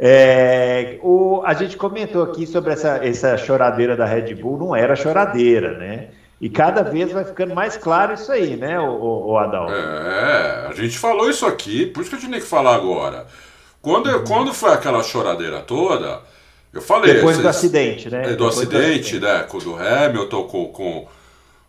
É, 0.02 0.98
o, 1.02 1.42
a 1.44 1.52
gente 1.52 1.76
comentou 1.76 2.22
aqui 2.22 2.46
sobre 2.46 2.72
essa, 2.72 3.04
essa 3.04 3.36
choradeira 3.36 3.94
da 3.94 4.06
Red 4.06 4.34
Bull, 4.34 4.56
não 4.56 4.74
era 4.74 4.96
choradeira, 4.96 5.76
né? 5.76 6.08
E 6.40 6.48
cada 6.48 6.82
vez 6.82 7.12
vai 7.12 7.22
ficando 7.22 7.54
mais 7.54 7.76
claro 7.76 8.14
isso 8.14 8.32
aí, 8.32 8.56
né, 8.56 8.80
o, 8.80 9.28
o? 9.30 9.38
É, 9.38 10.68
a 10.70 10.72
gente 10.74 10.98
falou 10.98 11.28
isso 11.28 11.44
aqui, 11.44 11.84
por 11.84 12.00
isso 12.00 12.08
que 12.08 12.16
eu 12.16 12.20
tinha 12.20 12.40
que 12.40 12.46
falar 12.46 12.76
agora. 12.76 13.26
Quando, 13.82 14.24
quando 14.24 14.54
foi 14.54 14.72
aquela 14.72 15.02
choradeira 15.02 15.60
toda, 15.60 16.20
eu 16.72 16.80
falei. 16.80 17.14
Depois 17.14 17.36
do 17.36 17.46
acidente, 17.46 18.08
né? 18.08 18.32
É, 18.32 18.36
do 18.36 18.46
acidente, 18.46 18.70
do 18.70 18.78
acidente, 18.78 19.20
né? 19.20 19.42
Com 19.42 19.58
o 19.58 19.60
do 19.60 19.76
Hamilton, 19.76 20.42
com, 20.44 20.68
com, 20.68 21.08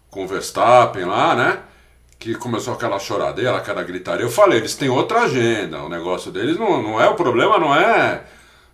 com 0.10 0.24
o 0.24 0.28
Verstappen 0.28 1.04
lá, 1.04 1.36
né? 1.36 1.60
Que 2.22 2.36
começou 2.36 2.76
aquela 2.76 3.00
choradeira, 3.00 3.58
aquela 3.58 3.82
gritaria. 3.82 4.24
Eu 4.24 4.30
falei, 4.30 4.60
eles 4.60 4.76
têm 4.76 4.90
outra 4.90 5.22
agenda. 5.22 5.82
O 5.82 5.90
negócio 5.90 6.32
deles 6.32 6.56
não, 6.56 6.82
não 6.82 7.02
é 7.02 7.10
o 7.10 7.16
problema, 7.16 7.58
não 7.58 7.76
é 7.76 8.22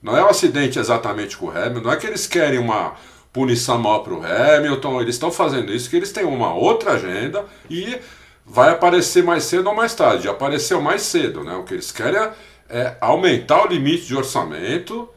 não 0.03 0.15
é 0.15 0.23
o 0.23 0.27
acidente 0.27 0.77
exatamente 0.77 1.37
com 1.37 1.47
o 1.47 1.49
Hamilton, 1.49 1.81
não 1.81 1.91
é 1.91 1.95
que 1.95 2.05
eles 2.05 2.27
querem 2.27 2.59
uma 2.59 2.93
punição 3.33 3.79
maior 3.79 3.99
para 3.99 4.13
o 4.13 4.23
Hamilton, 4.23 5.01
eles 5.01 5.15
estão 5.15 5.31
fazendo 5.31 5.73
isso 5.73 5.89
que 5.89 5.95
eles 5.95 6.11
têm 6.11 6.23
uma 6.23 6.53
outra 6.53 6.91
agenda 6.91 7.45
e 7.69 7.97
vai 8.45 8.69
aparecer 8.69 9.23
mais 9.23 9.45
cedo 9.45 9.67
ou 9.67 9.75
mais 9.75 9.95
tarde. 9.95 10.27
Apareceu 10.27 10.81
mais 10.81 11.01
cedo, 11.01 11.43
né? 11.43 11.55
O 11.55 11.63
que 11.63 11.73
eles 11.73 11.91
querem 11.91 12.19
é, 12.19 12.31
é 12.69 12.97
aumentar 12.99 13.63
o 13.63 13.67
limite 13.67 14.05
de 14.05 14.15
orçamento 14.15 15.09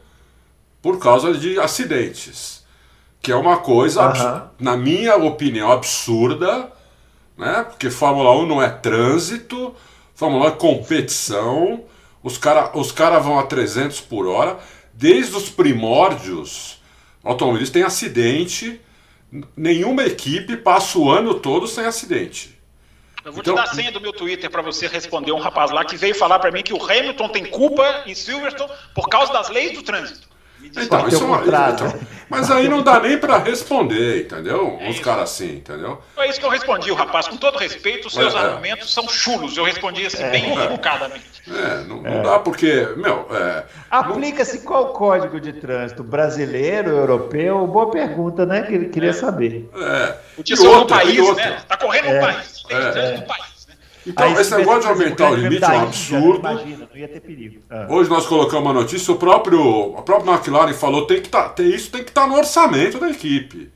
por 0.81 0.99
causa 0.99 1.33
de 1.33 1.59
acidentes, 1.59 2.65
que 3.21 3.31
é 3.31 3.35
uma 3.35 3.57
coisa, 3.57 4.07
uhum. 4.07 4.41
na 4.57 4.77
minha 4.77 5.17
opinião, 5.17 5.69
absurda 5.69 6.71
né? 7.41 7.65
Porque 7.67 7.89
Fórmula 7.89 8.31
1 8.37 8.45
não 8.45 8.61
é 8.61 8.69
trânsito, 8.69 9.75
Fórmula 10.13 10.45
1 10.45 10.47
é 10.49 10.51
competição, 10.51 11.83
os 12.21 12.37
caras 12.37 12.69
os 12.75 12.91
cara 12.91 13.17
vão 13.17 13.39
a 13.39 13.43
300 13.43 13.99
por 14.01 14.27
hora, 14.27 14.59
desde 14.93 15.35
os 15.35 15.49
primórdios, 15.49 16.79
automobilistas 17.23 17.73
tem 17.73 17.81
acidente, 17.81 18.79
nenhuma 19.57 20.03
equipe 20.03 20.55
passa 20.55 20.99
o 20.99 21.09
ano 21.09 21.33
todo 21.33 21.67
sem 21.67 21.83
acidente. 21.83 22.61
Eu 23.25 23.31
vou 23.31 23.41
então, 23.41 23.55
te 23.55 23.57
dar 23.57 23.63
a 23.63 23.73
senha 23.73 23.91
do 23.91 23.99
meu 23.99 24.13
Twitter 24.13 24.49
para 24.49 24.61
você 24.61 24.87
responder 24.87 25.31
um 25.31 25.39
rapaz 25.39 25.71
lá 25.71 25.83
que 25.83 25.97
veio 25.97 26.13
falar 26.13 26.37
para 26.37 26.51
mim 26.51 26.61
que 26.61 26.73
o 26.73 26.83
Hamilton 26.83 27.29
tem 27.29 27.45
culpa 27.45 28.03
em 28.05 28.13
Silverstone 28.13 28.71
por 28.93 29.09
causa 29.09 29.33
das 29.33 29.49
leis 29.49 29.73
do 29.73 29.81
trânsito. 29.81 30.27
Então, 30.63 31.07
isso 31.07 31.23
é 31.23 31.25
uma, 31.25 31.41
então, 31.41 31.99
mas 32.29 32.49
aí 32.49 32.69
não 32.69 32.81
dá 32.81 32.99
nem 32.99 33.17
para 33.17 33.37
responder, 33.37 34.21
entendeu? 34.21 34.77
É 34.79 34.87
Uns 34.87 34.99
caras 34.99 35.23
assim, 35.23 35.55
entendeu? 35.55 36.01
É 36.17 36.29
isso 36.29 36.39
que 36.39 36.45
eu 36.45 36.49
respondi, 36.49 36.89
o 36.89 36.95
rapaz. 36.95 37.27
Com 37.27 37.35
todo 37.35 37.57
respeito, 37.57 38.07
os 38.07 38.13
seus 38.13 38.33
é, 38.33 38.37
argumentos 38.37 38.93
são 38.93 39.07
chulos. 39.09 39.57
Eu 39.57 39.65
respondi 39.65 40.05
assim, 40.05 40.23
é. 40.23 40.29
bem 40.29 40.57
educadamente. 40.57 41.25
É, 41.49 41.83
não, 41.83 42.01
não 42.01 42.23
dá 42.23 42.39
porque, 42.39 42.87
meu. 42.95 43.27
É, 43.31 43.63
Aplica-se 43.89 44.59
não... 44.59 44.65
qual 44.65 44.93
código 44.93 45.41
de 45.41 45.53
trânsito? 45.53 46.03
Brasileiro, 46.03 46.91
europeu? 46.91 47.67
Boa 47.67 47.91
pergunta, 47.91 48.45
né? 48.45 48.61
Queria 48.61 49.09
é. 49.09 49.13
saber. 49.13 49.69
É. 49.75 50.15
O 50.37 50.43
título 50.43 50.79
do 50.79 50.87
país, 50.87 51.35
né? 51.35 51.61
Tá 51.67 51.75
correndo 51.75 52.13
no 52.13 52.21
país. 52.21 52.63
Tem 52.63 52.77
trânsito 52.77 53.21
do 53.21 53.27
país. 53.27 53.50
Então, 54.05 54.25
Aí, 54.25 54.33
esse 54.41 54.55
negócio 54.55 54.81
de 54.81 54.87
aumentar 54.87 55.31
o 55.31 55.35
limite 55.35 55.63
é 55.63 55.67
um 55.67 55.81
absurdo. 55.81 56.39
Imagina, 56.39 56.89
não 56.91 56.99
ia 56.99 57.07
ter 57.07 57.19
perigo. 57.19 57.61
Ah. 57.69 57.87
Hoje 57.89 58.09
nós 58.09 58.25
colocamos 58.25 58.65
uma 58.65 58.73
notícia, 58.73 59.13
o 59.13 59.17
próprio, 59.17 59.95
a 59.97 60.01
própria 60.01 60.33
McLaren 60.33 60.73
falou 60.73 61.05
tem 61.05 61.21
que 61.21 61.29
tá, 61.29 61.49
tem, 61.49 61.69
isso 61.69 61.91
tem 61.91 62.03
que 62.03 62.09
estar 62.09 62.23
tá 62.23 62.27
no 62.27 62.35
orçamento 62.35 62.99
da 62.99 63.09
equipe. 63.09 63.71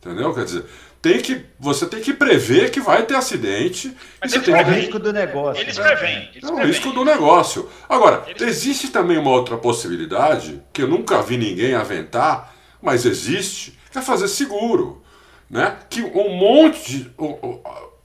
Entendeu? 0.00 0.32
Quer 0.32 0.44
dizer, 0.44 0.64
tem 1.02 1.20
que, 1.20 1.44
você 1.58 1.86
tem 1.86 2.00
que 2.00 2.12
prever 2.12 2.70
que 2.70 2.80
vai 2.80 3.04
ter 3.04 3.14
acidente. 3.14 3.94
Mas 4.20 4.32
você 4.32 4.40
tem 4.40 4.54
é 4.54 4.62
o 4.62 4.64
risco 4.64 4.98
do 4.98 5.12
negócio. 5.12 5.62
Eles 5.62 5.78
preveem. 5.78 6.30
é 6.42 6.46
o 6.46 6.66
risco 6.66 6.90
do 6.92 7.04
negócio. 7.04 7.68
Agora, 7.88 8.24
eles... 8.26 8.42
existe 8.42 8.88
também 8.88 9.18
uma 9.18 9.30
outra 9.30 9.56
possibilidade, 9.56 10.62
que 10.72 10.82
eu 10.82 10.88
nunca 10.88 11.22
vi 11.22 11.36
ninguém 11.36 11.74
aventar, 11.74 12.54
mas 12.80 13.04
existe, 13.04 13.78
que 13.92 13.98
é 13.98 14.02
fazer 14.02 14.28
seguro. 14.28 15.02
Né? 15.48 15.76
Que 15.88 16.02
um 16.02 16.36
monte 16.36 16.90
de 16.90 17.10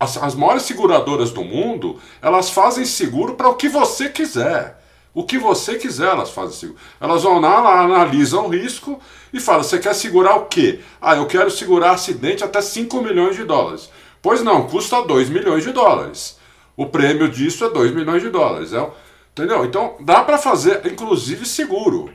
as, 0.02 0.18
as 0.18 0.34
maiores 0.34 0.64
seguradoras 0.64 1.30
do 1.30 1.44
mundo, 1.44 2.00
elas 2.24 2.50
fazem 2.50 2.86
seguro 2.86 3.36
para 3.36 3.48
o 3.48 3.54
que 3.54 3.70
você 3.70 4.10
quiser. 4.10 4.82
O 5.14 5.24
que 5.24 5.38
você 5.38 5.76
quiser, 5.76 6.08
elas 6.08 6.32
fazem 6.32 6.58
seguro. 6.58 6.80
Elas 7.00 7.22
vão 7.22 7.40
lá, 7.40 7.82
analisam 7.82 8.48
o 8.48 8.50
risco 8.50 9.00
e 9.32 9.40
falam: 9.40 9.62
você 9.62 9.78
quer 9.78 9.94
segurar 9.94 10.38
o 10.38 10.46
quê? 10.46 10.80
Ah, 11.00 11.16
eu 11.16 11.28
quero 11.28 11.52
segurar 11.52 11.92
acidente 11.92 12.44
até 12.44 12.62
5 12.62 13.00
milhões 13.00 13.36
de 13.36 13.44
dólares. 13.44 13.92
Pois 14.24 14.42
não, 14.42 14.68
custa 14.68 15.04
2 15.04 15.30
milhões 15.30 15.64
de 15.64 15.72
dólares. 15.72 16.40
O 16.76 16.88
prêmio 16.88 17.30
disso 17.30 17.64
é 17.64 17.70
2 17.70 17.94
milhões 17.94 18.24
de 18.24 18.30
dólares. 18.30 18.74
É, 18.74 18.90
entendeu? 19.34 19.64
Então 19.66 19.98
dá 20.00 20.24
para 20.24 20.40
fazer, 20.40 20.82
inclusive, 20.88 21.46
seguro 21.46 22.10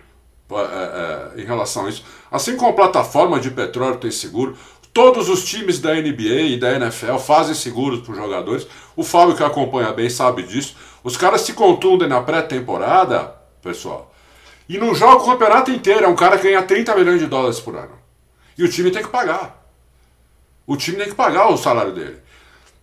é, 0.51 1.35
é, 1.37 1.43
em 1.43 1.45
relação 1.45 1.87
a 1.87 1.89
isso. 1.89 2.05
Assim 2.31 2.57
como 2.57 2.71
a 2.71 2.75
plataforma 2.75 3.41
de 3.41 3.51
petróleo 3.51 3.97
tem 3.97 4.11
seguro, 4.11 4.57
todos 4.97 5.29
os 5.29 5.45
times 5.45 5.79
da 5.79 5.93
NBA 5.93 6.41
e 6.41 6.59
da 6.59 6.73
NFL 6.73 7.19
fazem 7.19 7.55
seguros 7.55 8.01
para 8.01 8.13
os 8.13 8.17
jogadores. 8.17 8.67
O 8.97 9.05
Fábio 9.05 9.37
que 9.37 9.45
acompanha 9.45 9.93
bem 9.93 10.09
sabe 10.09 10.43
disso. 10.43 10.75
Os 11.05 11.19
caras 11.19 11.43
se 11.43 11.53
contundem 11.53 12.09
na 12.09 12.23
pré-temporada, 12.23 13.35
pessoal, 13.63 14.11
e 14.67 14.79
não 14.79 14.95
joga 14.95 15.23
o 15.23 15.27
campeonato 15.27 15.71
inteiro. 15.71 16.07
É 16.07 16.09
um 16.09 16.17
cara 16.17 16.39
que 16.39 16.45
ganha 16.45 16.63
30 16.63 16.97
milhões 16.97 17.21
de 17.21 17.27
dólares 17.27 17.61
por 17.61 17.77
ano. 17.77 17.93
E 18.57 18.65
o 18.65 18.71
time 18.71 18.91
tem 18.91 19.03
que 19.03 19.11
pagar. 19.11 19.63
O 20.67 20.79
time 20.79 20.97
tem 20.97 21.11
que 21.11 21.15
pagar 21.15 21.53
o 21.53 21.59
salário 21.59 21.93
dele. 21.93 22.17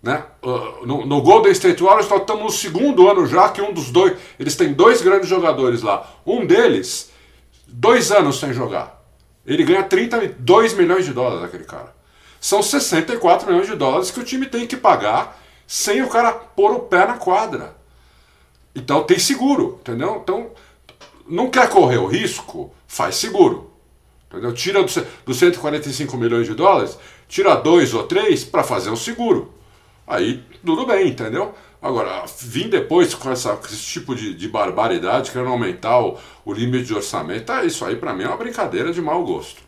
Né? 0.03 0.23
Uh, 0.43 0.85
no, 0.85 1.07
no, 1.07 1.19
Golden 1.19 1.51
State 1.51 1.81
Warriors 1.81 2.07
nós 2.09 2.21
estamos 2.21 2.43
no 2.43 2.51
segundo 2.51 3.09
ano 3.09 3.25
já 3.25 3.49
que 3.49 3.59
um 3.59 3.73
dos 3.73 3.89
dois. 3.89 4.15
Eles 4.39 4.55
têm 4.55 4.71
dois 4.71 5.01
grandes 5.01 5.27
jogadores 5.27 5.81
lá. 5.81 6.07
Um 6.23 6.45
deles, 6.45 7.11
dois 7.67 8.11
anos 8.11 8.39
sem 8.39 8.53
jogar. 8.53 9.01
Ele 9.47 9.63
ganha 9.63 9.81
32 9.81 10.75
milhões 10.75 11.05
de 11.05 11.11
dólares, 11.11 11.43
aquele 11.43 11.63
cara. 11.63 12.02
São 12.43 12.61
64 12.61 13.47
milhões 13.47 13.67
de 13.67 13.75
dólares 13.77 14.11
que 14.11 14.19
o 14.19 14.23
time 14.23 14.45
tem 14.45 14.67
que 14.67 14.75
pagar 14.75 15.41
sem 15.65 16.01
o 16.01 16.09
cara 16.09 16.33
pôr 16.33 16.73
o 16.73 16.79
pé 16.79 17.07
na 17.07 17.13
quadra. 17.13 17.73
Então 18.75 19.01
tem 19.03 19.17
seguro, 19.17 19.79
entendeu? 19.79 20.19
Então, 20.21 20.51
não 21.25 21.49
quer 21.49 21.69
correr 21.69 21.99
o 21.99 22.05
risco? 22.05 22.69
Faz 22.85 23.15
seguro. 23.15 23.71
Entendeu? 24.27 24.53
Tira 24.53 24.83
dos 24.83 24.99
do 25.25 25.33
145 25.33 26.17
milhões 26.17 26.45
de 26.45 26.53
dólares, 26.53 26.99
tira 27.29 27.55
dois 27.55 27.93
ou 27.93 28.03
três 28.03 28.43
para 28.43 28.61
fazer 28.61 28.89
um 28.89 28.97
seguro. 28.97 29.53
Aí 30.05 30.43
tudo 30.65 30.85
bem, 30.85 31.07
entendeu? 31.07 31.55
Agora, 31.81 32.25
vim 32.41 32.67
depois 32.67 33.13
com, 33.13 33.31
essa, 33.31 33.55
com 33.55 33.67
esse 33.67 33.85
tipo 33.85 34.13
de, 34.13 34.33
de 34.33 34.49
barbaridade, 34.49 35.31
querendo 35.31 35.49
aumentar 35.49 35.97
o, 35.97 36.17
o 36.43 36.51
limite 36.51 36.87
de 36.87 36.93
orçamento, 36.93 37.49
ah, 37.53 37.63
isso 37.63 37.85
aí 37.85 37.95
para 37.95 38.13
mim 38.13 38.25
é 38.25 38.27
uma 38.27 38.35
brincadeira 38.35 38.91
de 38.91 39.01
mau 39.01 39.23
gosto. 39.23 39.61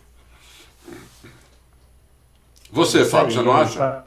Você, 2.76 3.06
Fábio, 3.06 3.32
você 3.34 3.42
não 3.42 3.56
acha? 3.56 4.04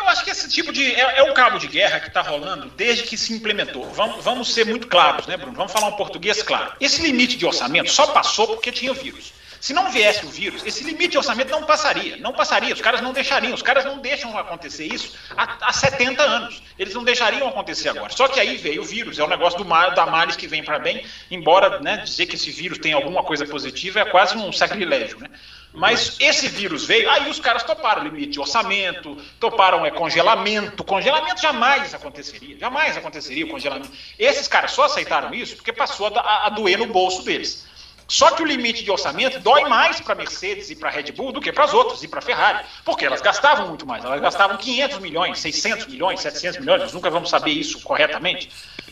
Eu 0.00 0.06
acho 0.08 0.22
que 0.22 0.30
esse 0.30 0.50
tipo 0.50 0.70
de. 0.70 0.84
É, 0.94 1.20
é 1.20 1.22
um 1.22 1.32
cabo 1.32 1.58
de 1.58 1.66
guerra 1.66 1.98
que 1.98 2.08
está 2.08 2.20
rolando 2.20 2.68
desde 2.76 3.04
que 3.04 3.16
se 3.16 3.32
implementou. 3.32 3.90
Vamos, 3.94 4.22
vamos 4.22 4.52
ser 4.52 4.66
muito 4.66 4.86
claros, 4.86 5.26
né, 5.26 5.34
Bruno? 5.34 5.54
Vamos 5.54 5.72
falar 5.72 5.86
um 5.86 5.96
português 5.96 6.42
claro. 6.42 6.74
Esse 6.78 7.00
limite 7.00 7.38
de 7.38 7.46
orçamento 7.46 7.90
só 7.90 8.08
passou 8.08 8.48
porque 8.48 8.70
tinha 8.70 8.92
vírus. 8.92 9.32
Se 9.62 9.72
não 9.72 9.90
viesse 9.90 10.26
o 10.26 10.28
vírus, 10.28 10.62
esse 10.66 10.84
limite 10.84 11.12
de 11.12 11.18
orçamento 11.18 11.50
não 11.50 11.64
passaria. 11.64 12.18
Não 12.18 12.34
passaria, 12.34 12.74
os 12.74 12.82
caras 12.82 13.00
não 13.00 13.14
deixariam. 13.14 13.54
Os 13.54 13.62
caras 13.62 13.86
não 13.86 13.98
deixam 13.98 14.36
acontecer 14.36 14.84
isso 14.84 15.16
há, 15.34 15.56
há 15.68 15.72
70 15.72 16.22
anos. 16.22 16.62
Eles 16.78 16.92
não 16.92 17.02
deixariam 17.02 17.48
acontecer 17.48 17.88
agora. 17.88 18.12
Só 18.12 18.28
que 18.28 18.38
aí 18.38 18.58
veio 18.58 18.82
o 18.82 18.84
vírus. 18.84 19.18
É 19.18 19.24
um 19.24 19.28
negócio 19.28 19.58
do 19.58 19.64
mal, 19.64 19.94
da 19.94 20.04
males 20.04 20.36
que 20.36 20.46
vem 20.46 20.62
para 20.62 20.78
bem. 20.78 21.02
Embora 21.30 21.80
né, 21.80 21.96
dizer 21.96 22.26
que 22.26 22.36
esse 22.36 22.50
vírus 22.50 22.78
tem 22.78 22.92
alguma 22.92 23.24
coisa 23.24 23.46
positiva 23.46 24.00
é 24.00 24.04
quase 24.04 24.36
um 24.36 24.52
sacrilégio. 24.52 25.18
Né? 25.18 25.30
Mas 25.72 26.16
esse 26.18 26.48
vírus 26.48 26.84
veio, 26.84 27.08
aí 27.10 27.28
os 27.30 27.38
caras 27.38 27.62
toparam 27.62 28.02
limite 28.02 28.32
de 28.32 28.40
orçamento, 28.40 29.16
toparam 29.38 29.84
é, 29.84 29.90
congelamento. 29.90 30.82
Congelamento 30.82 31.40
jamais 31.40 31.94
aconteceria, 31.94 32.58
jamais 32.58 32.96
aconteceria 32.96 33.44
o 33.44 33.48
congelamento. 33.48 33.90
Esses 34.18 34.48
caras 34.48 34.72
só 34.72 34.84
aceitaram 34.84 35.32
isso 35.34 35.56
porque 35.56 35.72
passou 35.72 36.08
a, 36.08 36.46
a 36.46 36.48
doer 36.50 36.78
no 36.78 36.86
bolso 36.86 37.22
deles. 37.22 37.66
Só 38.08 38.30
que 38.30 38.42
o 38.42 38.46
limite 38.46 38.82
de 38.82 38.90
orçamento 38.90 39.38
dói 39.40 39.68
mais 39.68 40.00
para 40.00 40.14
Mercedes 40.14 40.70
e 40.70 40.76
para 40.76 40.88
Red 40.88 41.12
Bull 41.12 41.30
do 41.30 41.42
que 41.42 41.52
para 41.52 41.64
as 41.64 41.74
outras 41.74 42.02
e 42.02 42.08
para 42.08 42.22
Ferrari, 42.22 42.64
porque 42.82 43.04
elas 43.04 43.20
gastavam 43.20 43.68
muito 43.68 43.86
mais. 43.86 44.02
Elas 44.02 44.22
gastavam 44.22 44.56
500 44.56 44.98
milhões, 45.00 45.38
600 45.38 45.86
milhões, 45.88 46.20
700 46.20 46.60
milhões, 46.60 46.80
nós 46.80 46.92
nunca 46.94 47.10
vamos 47.10 47.28
saber 47.28 47.50
isso 47.50 47.82
corretamente. 47.82 48.50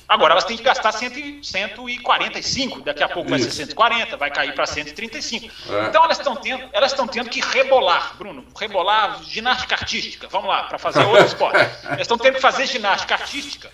Agora 0.09 0.33
elas 0.33 0.45
têm 0.45 0.57
que 0.57 0.63
gastar 0.63 0.93
100, 0.93 1.43
145, 1.43 2.81
daqui 2.83 3.03
a 3.03 3.09
pouco 3.09 3.29
vai 3.29 3.41
ser 3.41 3.51
140, 3.51 4.17
vai 4.17 4.31
cair 4.31 4.55
para 4.55 4.65
135. 4.65 5.47
É. 5.47 5.87
Então 5.87 6.05
elas 6.05 6.19
estão 6.19 6.37
tendo, 6.37 6.69
elas 6.73 6.93
estão 6.93 7.09
tendo 7.09 7.29
que 7.29 7.41
rebolar, 7.41 8.15
Bruno, 8.17 8.45
rebolar 8.57 9.23
ginástica 9.25 9.75
artística. 9.75 10.29
Vamos 10.29 10.49
lá, 10.49 10.65
para 10.65 10.79
fazer 10.79 11.05
outro 11.05 11.27
esporte. 11.27 11.57
Elas 11.87 12.03
estão 12.03 12.19
tendo 12.19 12.35
que 12.35 12.41
fazer 12.41 12.67
ginástica 12.67 13.15
artística 13.15 13.71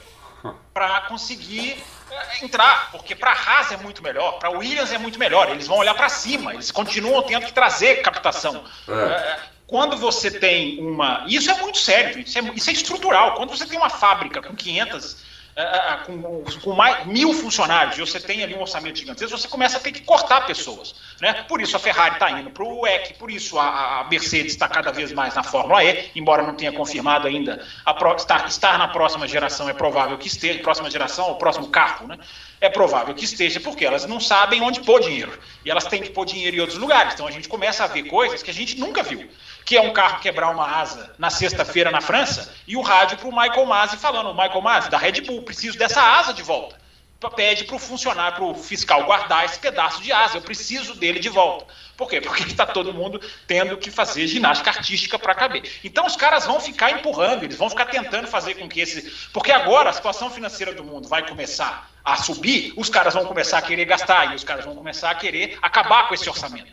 para 0.73 1.03
conseguir 1.03 1.83
é, 2.11 2.45
entrar, 2.45 2.91
porque 2.91 3.15
para 3.15 3.31
a 3.31 3.35
Haas 3.35 3.73
é 3.73 3.77
muito 3.77 4.03
melhor, 4.03 4.39
para 4.39 4.51
Williams 4.51 4.93
é 4.93 4.99
muito 4.99 5.19
melhor. 5.19 5.51
Eles 5.51 5.67
vão 5.67 5.79
olhar 5.79 5.95
para 5.95 6.09
cima, 6.09 6.55
eles 6.55 6.71
continuam 6.71 7.23
tendo 7.23 7.47
que 7.47 7.53
trazer 7.53 8.03
captação. 8.03 8.65
É. 8.89 8.93
é. 8.93 9.39
Quando 9.67 9.97
você 9.97 10.31
tem 10.31 10.81
uma. 10.81 11.25
Isso 11.27 11.51
é 11.51 11.55
muito 11.55 11.79
sério, 11.79 12.21
isso 12.21 12.39
é, 12.39 12.43
isso 12.55 12.71
é 12.71 12.73
estrutural. 12.73 13.35
Quando 13.35 13.51
você 13.51 13.67
tem 13.67 13.79
uma 13.79 13.89
fábrica 13.89 14.43
com 14.43 14.55
500 14.55 15.32
é, 15.55 15.63
é, 15.63 15.97
com, 16.07 16.45
com 16.63 16.73
mais, 16.73 17.07
mil 17.07 17.35
funcionários 17.35 17.99
e 17.99 18.01
você 18.01 18.19
tem 18.19 18.43
ali 18.43 18.55
um 18.55 18.61
orçamento 18.63 18.99
gigantesco, 18.99 19.37
você 19.37 19.49
começa 19.49 19.77
a 19.77 19.81
ter 19.81 19.93
que 19.93 20.01
cortar 20.01 20.47
pessoas. 20.47 20.95
Né? 21.23 21.35
Por 21.47 21.61
isso 21.61 21.77
a 21.77 21.79
Ferrari 21.79 22.15
está 22.15 22.33
indo 22.33 22.51
para 22.51 22.65
o 22.65 22.81
WEC, 22.81 23.15
por 23.15 23.31
isso 23.31 23.57
a, 23.57 24.01
a 24.01 24.05
Mercedes 24.11 24.55
está 24.55 24.67
cada 24.67 24.91
vez 24.91 25.13
mais 25.13 25.33
na 25.37 25.45
Fórmula 25.45 25.85
E, 25.85 26.11
embora 26.17 26.43
não 26.43 26.57
tenha 26.57 26.73
confirmado 26.73 27.29
ainda, 27.29 27.65
pro, 27.97 28.17
estar, 28.17 28.45
estar 28.49 28.77
na 28.77 28.89
próxima 28.89 29.29
geração 29.29 29.69
é 29.69 29.73
provável 29.73 30.19
que 30.19 30.27
esteja, 30.27 30.59
próxima 30.59 30.91
geração, 30.91 31.31
o 31.31 31.37
próximo 31.37 31.69
carro, 31.69 32.09
né? 32.09 32.19
é 32.61 32.69
provável 32.69 33.15
que 33.15 33.25
esteja, 33.25 33.61
porque 33.61 33.85
elas 33.85 34.05
não 34.05 34.19
sabem 34.19 34.63
onde 34.63 34.81
pôr 34.81 35.01
dinheiro. 35.01 35.39
E 35.65 35.71
elas 35.71 35.85
têm 35.85 36.03
que 36.03 36.11
pôr 36.11 36.25
dinheiro 36.25 36.57
em 36.57 36.61
outros 36.61 36.79
lugares. 36.79 37.15
Então 37.15 37.29
a 37.29 37.31
gente 37.31 37.49
começa 37.49 37.85
a 37.85 37.87
ver 37.87 38.03
coisas 38.03 38.43
que 38.43 38.51
a 38.51 38.55
gente 38.55 38.77
nunca 38.77 39.01
viu 39.05 39.29
que 39.65 39.77
é 39.77 39.81
um 39.81 39.93
carro 39.93 40.19
quebrar 40.19 40.51
uma 40.51 40.67
asa 40.67 41.15
na 41.17 41.31
sexta-feira 41.31 41.89
na 41.93 42.01
França, 42.01 42.53
e 42.67 42.77
o 42.77 42.81
rádio 42.81 43.17
para 43.17 43.29
o 43.29 43.31
Michael 43.31 43.65
Masi 43.65 43.97
falando, 43.97 44.35
Michael 44.35 44.61
Masi, 44.61 44.91
da 44.91 44.99
Red 44.99 45.21
Bull, 45.21 45.43
preciso 45.43 45.79
dessa 45.79 46.03
asa 46.03 46.35
de 46.35 46.43
volta. 46.43 46.82
Pede 47.31 47.65
para 47.65 47.77
o 47.77 47.79
funcionário, 47.79 48.37
para 48.37 48.45
o 48.45 48.55
fiscal 48.55 49.05
guardar 49.05 49.45
esse 49.45 49.59
pedaço 49.59 50.03
de 50.03 50.13
asa, 50.13 50.39
eu 50.39 50.43
preciso 50.43 50.95
dele 50.95 51.19
de 51.19 51.29
volta. 51.29 51.67
Por 51.97 52.09
quê? 52.09 52.21
Porque 52.21 52.43
está 52.43 52.67
todo 52.67 52.93
mundo 52.93 53.21
tendo 53.47 53.77
que 53.77 53.91
fazer 53.91 54.27
ginástica 54.27 54.71
artística 54.71 55.19
para 55.19 55.35
caber. 55.35 55.63
Então 55.85 56.07
os 56.07 56.17
caras 56.17 56.47
vão 56.47 56.61
ficar 56.61 56.91
empurrando, 56.91 57.45
eles 57.45 57.57
vão 57.57 57.71
ficar 57.71 57.87
tentando 57.87 58.27
fazer 58.27 58.55
com 58.55 58.69
que 58.69 58.81
esse. 58.81 59.29
Porque 59.33 59.53
agora 59.53 59.91
a 59.91 59.93
situação 59.93 60.31
financeira 60.31 60.73
do 60.73 60.83
mundo 60.83 61.09
vai 61.09 61.27
começar 61.27 61.91
a 62.05 62.17
subir, 62.17 62.73
os 62.77 62.89
caras 62.89 63.15
vão 63.15 63.25
começar 63.25 63.59
a 63.59 63.63
querer 63.63 63.85
gastar 63.85 64.33
e 64.33 64.35
os 64.35 64.43
caras 64.43 64.65
vão 64.65 64.75
começar 64.75 65.11
a 65.11 65.15
querer 65.15 65.59
acabar 65.63 66.09
com 66.09 66.15
esse 66.15 66.29
orçamento. 66.29 66.73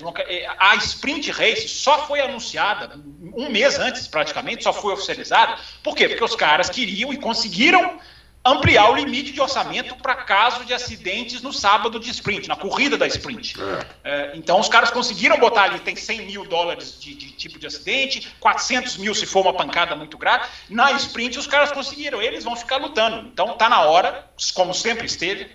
Vão, 0.00 0.12
é, 0.18 0.48
a 0.58 0.74
Sprint 0.76 1.30
Race 1.30 1.68
só 1.68 2.06
foi 2.06 2.20
anunciada 2.20 2.98
um 3.36 3.48
mês 3.48 3.78
antes, 3.78 4.08
praticamente, 4.08 4.64
só 4.64 4.72
foi 4.72 4.92
oficializada. 4.92 5.56
Por 5.82 5.94
quê? 5.94 6.08
Porque 6.08 6.24
os 6.24 6.34
caras 6.34 6.68
queriam 6.68 7.12
e 7.12 7.16
conseguiram 7.16 8.00
ampliar 8.44 8.90
o 8.90 8.94
limite 8.94 9.32
de 9.32 9.40
orçamento 9.40 9.96
para 9.96 10.14
caso 10.16 10.64
de 10.64 10.74
acidentes 10.74 11.40
no 11.40 11.52
sábado 11.52 11.98
de 11.98 12.10
sprint, 12.10 12.46
na 12.46 12.54
corrida 12.54 12.98
da 12.98 13.06
sprint. 13.06 13.56
É. 13.58 13.86
É, 14.04 14.32
então 14.36 14.60
os 14.60 14.68
caras 14.68 14.90
conseguiram 14.90 15.38
botar 15.38 15.62
ali, 15.62 15.80
tem 15.80 15.96
100 15.96 16.26
mil 16.26 16.44
dólares 16.44 17.00
de, 17.00 17.14
de, 17.14 17.30
tipo 17.30 17.58
de 17.58 17.66
acidente, 17.66 18.34
400 18.40 18.98
mil 18.98 19.14
se 19.14 19.24
for 19.24 19.40
uma 19.40 19.54
pancada 19.54 19.96
muito 19.96 20.18
grave. 20.18 20.46
Na 20.68 20.92
sprint 20.92 21.38
os 21.38 21.46
caras 21.46 21.72
conseguiram, 21.72 22.20
eles 22.20 22.44
vão 22.44 22.54
ficar 22.54 22.76
lutando. 22.76 23.26
Então 23.28 23.56
tá 23.56 23.68
na 23.68 23.80
hora, 23.82 24.28
como 24.54 24.74
sempre 24.74 25.06
esteve, 25.06 25.50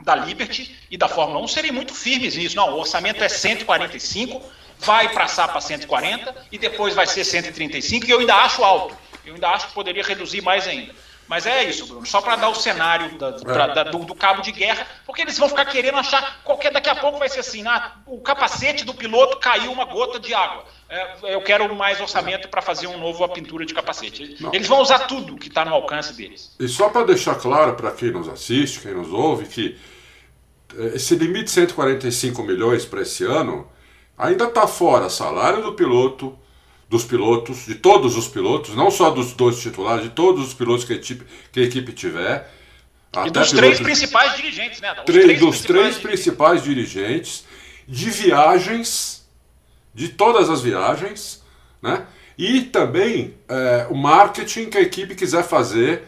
da 0.00 0.16
Liberty 0.16 0.74
e 0.90 0.96
da 0.96 1.08
Fórmula 1.08 1.40
1 1.40 1.48
serem 1.48 1.70
muito 1.70 1.94
firmes 1.94 2.34
nisso. 2.34 2.56
Não, 2.56 2.72
o 2.72 2.78
orçamento 2.78 3.22
é 3.22 3.28
145, 3.28 4.42
vai 4.78 5.10
passar 5.10 5.48
para 5.48 5.60
140 5.60 6.34
e 6.50 6.56
depois 6.56 6.94
vai 6.94 7.06
ser 7.06 7.24
135, 7.24 8.06
e 8.06 8.10
eu 8.10 8.20
ainda 8.20 8.36
acho 8.36 8.64
alto. 8.64 8.96
Eu 9.24 9.34
ainda 9.34 9.50
acho 9.50 9.68
que 9.68 9.74
poderia 9.74 10.02
reduzir 10.02 10.40
mais 10.40 10.66
ainda. 10.66 10.94
Mas 11.32 11.46
é 11.46 11.64
isso, 11.64 11.86
Bruno, 11.86 12.04
só 12.04 12.20
para 12.20 12.36
dar 12.36 12.50
o 12.50 12.54
cenário 12.54 13.16
da, 13.16 13.32
pra, 13.32 13.66
da, 13.68 13.84
do, 13.84 14.00
do, 14.00 14.14
cabo 14.14 14.42
de 14.42 14.52
guerra, 14.52 14.86
porque 15.06 15.22
eles 15.22 15.38
vão 15.38 15.48
ficar 15.48 15.64
querendo 15.64 15.96
achar, 15.96 16.42
qualquer 16.44 16.70
daqui 16.70 16.90
a 16.90 16.94
pouco 16.94 17.18
vai 17.18 17.26
ser 17.26 17.40
assim, 17.40 17.66
ah, 17.66 17.92
o 18.04 18.20
capacete 18.20 18.84
do 18.84 18.92
piloto 18.92 19.38
caiu 19.38 19.72
uma 19.72 19.86
gota 19.86 20.20
de 20.20 20.34
água. 20.34 20.62
É, 20.90 21.34
eu 21.34 21.40
quero 21.40 21.74
mais 21.74 21.98
orçamento 22.02 22.50
para 22.50 22.60
fazer 22.60 22.86
um 22.86 22.98
novo 22.98 23.24
a 23.24 23.30
pintura 23.30 23.64
de 23.64 23.72
capacete. 23.72 24.36
Não. 24.42 24.52
Eles 24.52 24.68
vão 24.68 24.82
usar 24.82 25.06
tudo 25.06 25.38
que 25.38 25.48
está 25.48 25.64
no 25.64 25.72
alcance 25.72 26.12
deles. 26.12 26.54
E 26.60 26.68
só 26.68 26.90
para 26.90 27.06
deixar 27.06 27.36
claro 27.36 27.76
para 27.76 27.92
quem 27.92 28.10
nos 28.10 28.28
assiste, 28.28 28.80
quem 28.80 28.92
nos 28.92 29.10
ouve, 29.10 29.46
que 29.46 29.80
é, 30.76 30.96
esse 30.96 31.14
limite 31.14 31.44
de 31.44 31.52
145 31.52 32.42
milhões 32.42 32.84
para 32.84 33.00
esse 33.00 33.24
ano 33.24 33.66
ainda 34.18 34.44
está 34.44 34.66
fora 34.66 35.08
salário 35.08 35.62
do 35.62 35.72
piloto, 35.72 36.38
dos 36.92 37.04
pilotos, 37.04 37.64
de 37.64 37.74
todos 37.74 38.18
os 38.18 38.28
pilotos, 38.28 38.74
não 38.74 38.90
só 38.90 39.08
dos 39.08 39.32
dois 39.32 39.58
titulares, 39.58 40.04
de 40.04 40.10
todos 40.10 40.48
os 40.48 40.52
pilotos 40.52 40.84
que 40.84 40.92
a 40.92 40.96
equipe, 40.96 41.24
que 41.50 41.60
a 41.60 41.62
equipe 41.62 41.90
tiver. 41.90 42.52
E 43.24 43.30
dos 43.30 43.50
três 43.50 43.80
principais 43.80 44.36
dirigentes, 44.36 44.78
né? 44.78 44.94
Três, 45.06 45.24
três 45.24 45.40
dos 45.40 45.56
principais 45.56 45.64
três 45.64 45.96
principais 45.96 46.62
dirigentes, 46.62 47.46
de 47.88 48.10
viagens, 48.10 49.26
de 49.94 50.10
todas 50.10 50.50
as 50.50 50.60
viagens, 50.60 51.42
né? 51.80 52.04
E 52.36 52.60
também 52.60 53.36
é, 53.48 53.86
o 53.88 53.96
marketing 53.96 54.68
que 54.68 54.76
a 54.76 54.82
equipe 54.82 55.14
quiser 55.14 55.44
fazer 55.44 56.02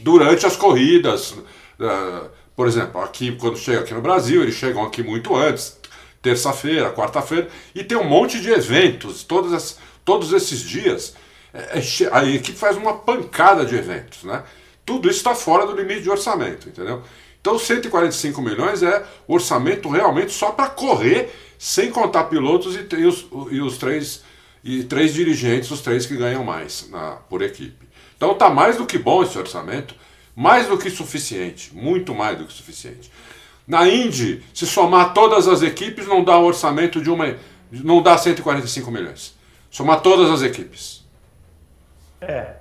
durante 0.00 0.46
as 0.46 0.56
corridas. 0.56 1.30
Uh, 1.30 2.28
por 2.56 2.66
exemplo, 2.66 3.00
aqui 3.00 3.36
quando 3.36 3.56
chega 3.56 3.80
aqui 3.80 3.94
no 3.94 4.02
Brasil, 4.02 4.42
eles 4.42 4.56
chegam 4.56 4.82
aqui 4.84 5.00
muito 5.00 5.36
antes, 5.36 5.78
terça-feira, 6.22 6.92
quarta-feira, 6.92 7.48
e 7.74 7.82
tem 7.82 7.96
um 7.96 8.08
monte 8.08 8.40
de 8.40 8.50
eventos, 8.50 9.22
todas 9.24 9.52
as, 9.52 9.78
todos 10.04 10.32
esses 10.32 10.60
dias. 10.60 11.14
É, 11.52 11.78
é, 11.78 11.82
a 12.12 12.24
equipe 12.24 12.56
faz 12.56 12.76
uma 12.76 12.98
pancada 12.98 13.64
de 13.64 13.74
eventos, 13.74 14.24
né? 14.24 14.42
Tudo 14.84 15.08
isso 15.08 15.18
está 15.18 15.34
fora 15.34 15.66
do 15.66 15.74
limite 15.74 16.02
de 16.02 16.10
orçamento, 16.10 16.68
entendeu? 16.68 17.02
Então 17.40 17.58
145 17.58 18.40
milhões 18.42 18.82
é 18.82 19.04
orçamento 19.26 19.88
realmente 19.88 20.32
só 20.32 20.50
para 20.52 20.68
correr, 20.68 21.30
sem 21.58 21.90
contar 21.90 22.24
pilotos 22.24 22.76
e, 22.76 22.86
e, 22.96 23.06
os, 23.06 23.26
e 23.50 23.60
os 23.60 23.78
três 23.78 24.22
e 24.62 24.84
três 24.84 25.14
dirigentes, 25.14 25.70
os 25.70 25.80
três 25.80 26.06
que 26.06 26.16
ganham 26.16 26.44
mais 26.44 26.88
na, 26.90 27.12
por 27.28 27.42
equipe. 27.42 27.88
Então 28.16 28.34
tá 28.34 28.50
mais 28.50 28.76
do 28.76 28.86
que 28.86 28.98
bom 28.98 29.22
esse 29.22 29.38
orçamento, 29.38 29.94
mais 30.36 30.66
do 30.66 30.76
que 30.76 30.90
suficiente, 30.90 31.74
muito 31.74 32.14
mais 32.14 32.38
do 32.38 32.44
que 32.44 32.52
suficiente. 32.52 33.10
Na 33.66 33.88
Indy, 33.88 34.42
se 34.52 34.66
somar 34.66 35.14
todas 35.14 35.46
as 35.46 35.62
equipes, 35.62 36.06
não 36.06 36.24
dá 36.24 36.38
um 36.38 36.44
orçamento 36.44 37.00
de 37.00 37.10
uma. 37.10 37.36
não 37.70 38.02
dá 38.02 38.16
145 38.18 38.90
milhões. 38.90 39.34
Somar 39.70 40.00
todas 40.00 40.30
as 40.30 40.42
equipes. 40.42 41.04
É. 42.20 42.60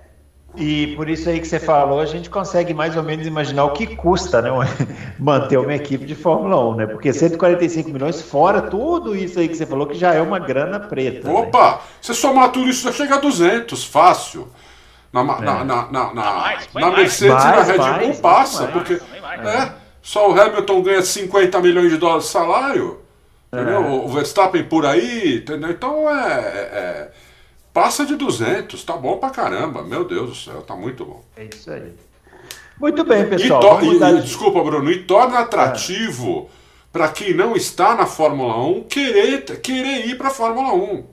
E 0.56 0.96
por 0.96 1.08
isso 1.10 1.30
aí 1.30 1.40
que 1.40 1.48
você 1.48 1.60
falou, 1.60 2.00
a 2.00 2.06
gente 2.06 2.30
consegue 2.30 2.74
mais 2.74 2.98
ou 2.98 3.04
menos 3.04 3.28
imaginar 3.28 3.66
o 3.66 3.72
que 3.72 3.96
custa 3.96 4.42
né, 4.42 4.50
manter 5.20 5.58
uma 5.58 5.76
equipe 5.76 6.06
de 6.06 6.16
Fórmula 6.16 6.60
1, 6.72 6.76
né? 6.76 6.88
Porque 6.88 7.14
145 7.14 7.90
milhões, 7.90 8.22
fora 8.22 8.64
tudo 8.64 9.16
isso 9.16 9.40
aí 9.40 9.48
que 9.48 9.56
você 9.56 9.66
falou, 9.66 9.86
que 9.86 9.98
já 9.98 10.14
é 10.14 10.22
uma 10.22 10.40
grana 10.40 10.80
preta. 10.80 11.28
Né? 11.28 11.40
Opa! 11.40 11.72
Né? 11.72 11.78
Você 12.02 12.14
somar 12.14 12.52
tudo 12.52 12.68
isso, 12.68 12.84
já 12.84 12.92
chega 12.92 13.16
a 13.16 13.20
200, 13.20 13.84
fácil. 13.86 14.48
Na, 15.14 15.22
é. 15.22 15.24
na, 15.24 15.42
na, 15.42 15.64
na, 15.64 16.14
na, 16.14 16.58
na 16.74 16.92
Mercedes 16.92 17.34
mais, 17.34 17.70
e 17.70 17.78
na 17.78 17.94
Red 17.94 17.98
Bull 18.00 18.08
mais, 18.08 18.20
passa, 18.20 18.64
mais, 18.64 18.74
porque 18.74 18.94
é, 18.94 19.72
só 20.02 20.32
o 20.32 20.40
Hamilton 20.40 20.82
ganha 20.82 21.02
50 21.02 21.60
milhões 21.62 21.92
de 21.92 21.98
dólares 21.98 22.26
de 22.26 22.32
salário. 22.32 23.00
Entendeu? 23.52 23.84
É. 23.84 23.90
O 23.90 24.08
Verstappen 24.08 24.64
por 24.64 24.86
aí, 24.86 25.38
entendeu? 25.38 25.72
Então 25.72 26.10
é, 26.10 26.40
é 26.40 27.12
Passa 27.74 28.06
de 28.06 28.16
200, 28.16 28.84
tá 28.84 28.98
bom 28.98 29.18
pra 29.18 29.30
caramba. 29.30 29.84
Meu 29.84 30.04
Deus 30.04 30.30
do 30.30 30.36
céu, 30.36 30.62
tá 30.62 30.76
muito 30.76 31.06
bom. 31.06 31.24
É 31.38 31.48
isso 31.54 31.72
aí. 31.72 31.94
Muito 32.80 33.04
bem, 33.04 33.26
pessoal. 33.30 33.82
E, 33.84 33.96
e, 33.96 34.22
desculpa, 34.22 34.64
Bruno, 34.64 34.92
e 34.92 35.04
torna 35.04 35.40
atrativo 35.40 36.50
é. 36.50 36.54
para 36.92 37.08
quem 37.10 37.34
não 37.34 37.56
está 37.56 37.96
na 37.96 38.06
Fórmula 38.06 38.58
1 38.66 38.84
querer, 38.84 39.62
querer 39.62 40.08
ir 40.08 40.18
para 40.18 40.30
a 40.30 40.32
Fórmula 40.32 40.74
1. 40.74 41.06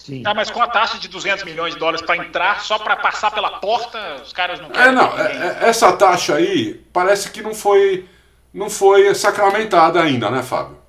Sim. 0.00 0.22
Tá, 0.22 0.32
mas 0.32 0.50
com 0.50 0.62
a 0.62 0.66
taxa 0.66 0.98
de 0.98 1.08
200 1.08 1.44
milhões 1.44 1.74
de 1.74 1.78
dólares 1.78 2.00
para 2.00 2.16
entrar, 2.16 2.60
só 2.62 2.78
para 2.78 2.96
passar 2.96 3.30
pela 3.32 3.58
porta, 3.58 4.16
os 4.22 4.32
caras 4.32 4.58
não 4.58 4.70
querem. 4.70 4.88
É, 4.88 4.92
não, 4.92 5.18
é, 5.18 5.58
é, 5.62 5.68
essa 5.68 5.92
taxa 5.92 6.36
aí 6.36 6.82
parece 6.90 7.30
que 7.30 7.42
não 7.42 7.54
foi, 7.54 8.08
não 8.52 8.70
foi 8.70 9.14
sacramentada 9.14 10.02
ainda, 10.02 10.30
né, 10.30 10.42
Fábio? 10.42 10.80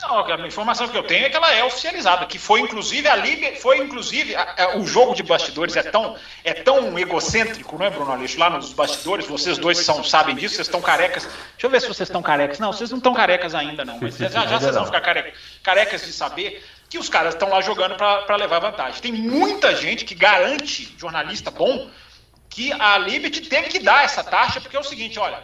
Não, 0.00 0.18
a 0.20 0.46
informação 0.46 0.88
que 0.88 0.96
eu 0.96 1.02
tenho 1.02 1.26
é 1.26 1.30
que 1.30 1.36
ela 1.36 1.52
é 1.52 1.64
oficializada, 1.64 2.26
que 2.26 2.38
foi 2.38 2.60
inclusive 2.60 3.08
a 3.08 3.16
Liga, 3.16 3.56
foi 3.56 3.78
inclusive 3.78 4.34
a, 4.34 4.64
a, 4.64 4.76
o 4.76 4.86
jogo 4.86 5.14
de 5.14 5.22
bastidores 5.22 5.76
é 5.76 5.82
tão 5.82 6.16
é 6.42 6.52
tão 6.52 6.98
egocêntrico, 6.98 7.78
não 7.78 7.86
é, 7.86 7.90
Bruno 7.90 8.10
Aleixo? 8.10 8.38
Lá 8.38 8.50
nos 8.50 8.72
bastidores, 8.72 9.26
vocês 9.26 9.56
dois 9.56 9.78
são, 9.78 10.02
sabem 10.02 10.34
disso, 10.34 10.56
vocês 10.56 10.66
estão 10.66 10.82
carecas. 10.82 11.24
Deixa 11.24 11.66
eu 11.66 11.70
ver 11.70 11.80
se 11.80 11.88
vocês 11.88 12.08
estão 12.08 12.22
carecas. 12.22 12.58
Não, 12.58 12.72
vocês 12.72 12.90
não 12.90 12.98
estão 12.98 13.14
carecas 13.14 13.54
ainda, 13.54 13.84
não. 13.84 13.98
Mas 14.00 14.16
já, 14.18 14.28
já 14.28 14.58
vocês 14.58 14.74
vão 14.74 14.84
ficar 14.86 15.00
carecas, 15.00 15.34
carecas 15.62 16.04
de 16.04 16.12
saber 16.12 16.62
que 16.94 16.98
os 16.98 17.08
caras 17.08 17.34
estão 17.34 17.48
lá 17.48 17.60
jogando 17.60 17.96
para 17.96 18.36
levar 18.36 18.60
vantagem. 18.60 19.02
Tem 19.02 19.12
muita 19.12 19.74
gente 19.74 20.04
que 20.04 20.14
garante, 20.14 20.94
jornalista 20.96 21.50
bom, 21.50 21.90
que 22.48 22.72
a 22.72 22.96
Liberty 22.98 23.40
tem 23.40 23.64
que 23.64 23.80
dar 23.80 24.04
essa 24.04 24.22
taxa, 24.22 24.60
porque 24.60 24.76
é 24.76 24.80
o 24.80 24.84
seguinte, 24.84 25.18
olha 25.18 25.42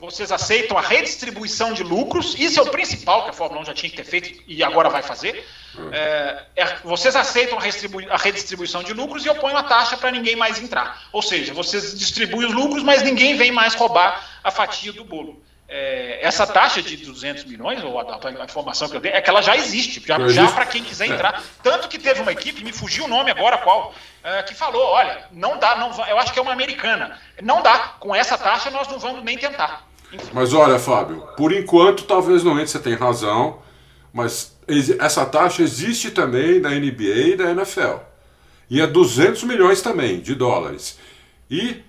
vocês 0.00 0.30
aceitam 0.30 0.78
a 0.78 0.80
redistribuição 0.80 1.72
de 1.72 1.82
lucros, 1.82 2.36
isso 2.38 2.60
é 2.60 2.62
o 2.62 2.70
principal 2.70 3.24
que 3.24 3.30
a 3.30 3.32
Fórmula 3.32 3.62
1 3.62 3.64
já 3.64 3.74
tinha 3.74 3.90
que 3.90 3.96
ter 3.96 4.04
feito 4.04 4.44
e 4.46 4.62
agora 4.62 4.88
vai 4.88 5.02
fazer. 5.02 5.44
É, 5.90 6.44
é, 6.54 6.76
vocês 6.84 7.16
aceitam 7.16 7.58
a, 7.58 7.62
a, 8.14 8.16
redistribuição 8.16 8.84
de 8.84 8.92
lucros 8.92 9.24
e 9.24 9.28
eu 9.28 9.34
ponho 9.34 9.56
a 9.56 9.62
taxa 9.64 9.96
para 9.96 10.12
ninguém 10.12 10.36
mais 10.36 10.62
entrar. 10.62 11.02
Ou 11.10 11.20
seja, 11.20 11.52
vocês 11.52 11.98
distribuem 11.98 12.46
os 12.46 12.54
lucros, 12.54 12.84
mas 12.84 13.02
ninguém 13.02 13.36
vem 13.36 13.50
mais 13.50 13.74
roubar 13.74 14.24
a 14.44 14.52
fatia 14.52 14.92
do 14.92 15.04
bolo. 15.04 15.42
É, 15.70 16.20
essa 16.22 16.46
taxa 16.46 16.80
de 16.80 16.96
200 16.96 17.44
milhões, 17.44 17.84
ou 17.84 18.00
a, 18.00 18.18
a, 18.24 18.44
informação 18.44 18.88
que 18.88 18.96
eu 18.96 19.00
dei, 19.00 19.12
é 19.12 19.20
que 19.20 19.28
ela 19.28 19.42
já 19.42 19.54
existe, 19.54 20.02
já, 20.06 20.26
já 20.28 20.50
para 20.50 20.64
quem 20.64 20.82
quiser 20.82 21.08
entrar. 21.08 21.42
Tanto 21.62 21.88
que 21.88 21.98
teve 21.98 22.22
uma 22.22 22.32
equipe, 22.32 22.64
me 22.64 22.72
fugiu 22.72 23.04
o 23.04 23.08
nome 23.08 23.30
agora 23.30 23.58
qual, 23.58 23.92
é, 24.24 24.42
que 24.42 24.54
falou: 24.54 24.82
olha, 24.82 25.26
não 25.30 25.58
dá, 25.58 25.76
não, 25.76 25.90
eu 26.06 26.18
acho 26.18 26.32
que 26.32 26.38
é 26.38 26.42
uma 26.42 26.52
americana, 26.52 27.18
não 27.42 27.60
dá, 27.62 27.96
com 28.00 28.14
essa 28.14 28.38
taxa 28.38 28.70
nós 28.70 28.88
não 28.88 28.98
vamos 28.98 29.22
nem 29.22 29.36
tentar. 29.36 29.86
Mas 30.32 30.54
olha, 30.54 30.78
Fábio, 30.78 31.28
por 31.36 31.52
enquanto 31.52 32.04
talvez 32.04 32.42
não 32.42 32.52
entre, 32.52 32.68
você 32.68 32.78
tem 32.78 32.94
razão, 32.94 33.60
mas 34.10 34.56
essa 34.98 35.26
taxa 35.26 35.62
existe 35.62 36.10
também 36.10 36.60
na 36.60 36.70
NBA 36.70 37.02
e 37.02 37.36
na 37.36 37.50
NFL. 37.50 37.96
E 38.70 38.80
é 38.80 38.86
200 38.86 39.42
milhões 39.44 39.82
também 39.82 40.20
de 40.20 40.34
dólares. 40.34 40.98
E 41.50 41.82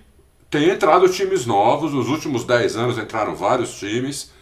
tem 0.50 0.68
entrado 0.68 1.08
times 1.08 1.46
novos, 1.46 1.92
nos 1.92 2.08
últimos 2.08 2.42
10 2.44 2.76
anos 2.76 2.98
entraram 2.98 3.36
vários 3.36 3.78
times, 3.78 4.32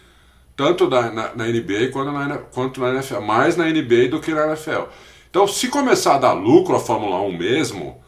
tanto 0.55 0.89
na, 0.89 1.11
na, 1.11 1.35
na 1.35 1.45
NBA 1.45 1.91
quanto 1.93 2.11
na, 2.11 2.37
quanto 2.37 2.81
na 2.81 2.89
NFL, 2.95 3.19
mais 3.21 3.55
na 3.55 3.65
NBA 3.65 4.07
do 4.09 4.19
que 4.19 4.33
na 4.33 4.47
NFL. 4.47 4.89
Então, 5.29 5.47
se 5.47 5.67
começar 5.67 6.15
a 6.15 6.17
dar 6.17 6.33
lucro 6.33 6.75
a 6.75 6.79
Fórmula 6.79 7.21
1 7.21 7.37
mesmo, 7.37 8.01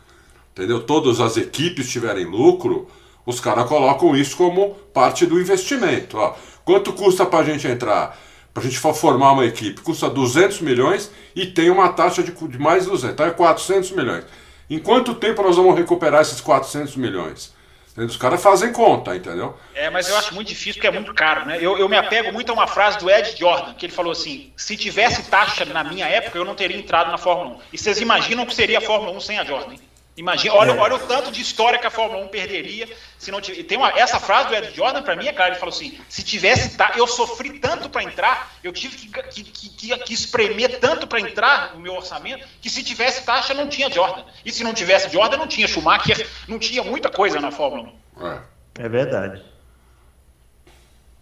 entendeu? 0.52 0.82
Todas 0.82 1.20
as 1.20 1.38
equipes 1.38 1.88
tiverem 1.90 2.26
lucro, 2.26 2.88
os 3.24 3.40
caras 3.40 3.70
colocam 3.70 4.16
isso 4.16 4.36
como 4.36 4.72
parte 4.92 5.28
do 5.28 5.40
investimento. 5.40 6.18
Ó. 6.18 6.34
Quanto 6.66 6.94
custa 6.94 7.24
para 7.24 7.40
a 7.40 7.44
gente 7.44 7.68
entrar? 7.68 8.20
Para 8.52 8.64
a 8.64 8.66
gente 8.66 8.80
formar 8.80 9.34
uma 9.34 9.46
equipe? 9.46 9.80
Custa 9.82 10.10
200 10.10 10.62
milhões 10.62 11.12
e 11.36 11.46
tem 11.46 11.70
uma 11.70 11.90
taxa 11.90 12.24
de, 12.24 12.32
de 12.32 12.58
mais 12.58 12.88
200, 12.88 13.14
então 13.14 13.26
é 13.28 13.30
400 13.30 13.92
milhões. 13.92 14.26
Em 14.68 14.80
quanto 14.80 15.14
tempo 15.14 15.44
nós 15.44 15.56
vamos 15.56 15.76
recuperar 15.76 16.22
esses 16.22 16.42
400 16.42 16.96
milhões? 16.96 17.54
Os 17.98 18.16
caras 18.16 18.42
fazem 18.42 18.72
conta, 18.72 19.16
entendeu? 19.16 19.58
É, 19.74 19.90
mas 19.90 20.08
eu 20.08 20.16
acho 20.16 20.34
muito 20.34 20.48
difícil 20.48 20.76
porque 20.76 20.88
é 20.88 20.92
muito 20.92 21.14
caro, 21.14 21.46
né? 21.46 21.58
Eu, 21.60 21.78
eu 21.78 21.90
me 21.90 21.98
apego 21.98 22.32
muito 22.32 22.50
a 22.50 22.54
uma 22.54 22.68
frase 22.68 22.98
do 22.98 23.10
Ed 23.10 23.36
Jordan, 23.38 23.74
que 23.74 23.86
ele 23.86 23.94
falou 23.94 24.14
assim: 24.14 24.52
se 24.56 24.78
tivesse 24.78 25.24
taxa 25.24 25.66
na 25.66 25.84
minha 25.84 26.08
época, 26.08 26.38
eu 26.38 26.46
não 26.46 26.56
teria 26.56 26.78
entrado 26.78 27.12
na 27.12 27.18
Fórmula 27.18 27.58
1. 27.58 27.60
E 27.74 27.78
vocês 27.78 28.00
imaginam 28.00 28.46
que 28.46 28.56
seria 28.56 28.78
a 28.78 28.82
Fórmula 28.82 29.12
1 29.18 29.20
sem 29.20 29.40
a 29.40 29.44
Jordan? 29.44 29.76
Imagina, 30.18 30.54
olha, 30.56 30.76
olha 30.76 30.96
o 30.96 31.00
tanto 31.00 31.32
de 31.32 31.42
história 31.42 31.80
que 31.80 31.88
a 31.88 31.90
Fórmula 31.90 32.24
1 32.26 32.28
perderia 32.28 32.88
se 33.18 33.32
não 33.32 33.40
tivesse. 33.40 33.64
Tem 33.64 33.78
uma, 33.78 33.98
essa 33.98 34.20
frase 34.20 34.50
do 34.50 34.56
Ed 34.56 34.76
Jordan, 34.76 35.02
para 35.04 35.16
mim, 35.16 35.28
é 35.28 35.34
clara. 35.34 35.52
Ele 35.52 35.60
falou 35.60 35.74
assim: 35.74 36.00
se 36.10 36.22
tivesse. 36.22 36.76
Eu 36.98 37.08
sofri 37.08 37.60
tanto 37.60 37.90
para 37.90 38.04
entrar, 38.04 38.52
eu 38.62 38.74
tive 38.74 38.98
que, 38.98 39.08
que, 39.08 39.44
que, 39.44 39.98
que 39.98 40.14
espremer 40.14 40.80
tanto 40.80 41.08
para 41.08 41.22
entrar 41.22 41.74
no 41.74 41.80
meu 41.80 41.94
orçamento, 41.94 42.46
que 42.62 42.70
se 42.70 42.84
tivesse 42.84 43.24
taxa, 43.24 43.54
não 43.54 43.68
tinha 43.68 43.90
Jordan. 43.90 44.24
E 44.46 44.52
se 44.52 44.64
não 44.64 44.74
tivesse 44.74 45.10
Jordan, 45.10 45.38
não 45.38 45.48
tinha 45.48 45.68
Schumacher, 45.68 46.28
não 46.48 46.60
tinha 46.60 46.84
muita 46.84 47.10
coisa 47.10 47.40
na 47.40 47.52
Fórmula 47.52 47.94
1. 48.18 48.28
É, 48.28 48.42
é 48.80 48.90
verdade. 48.90 49.42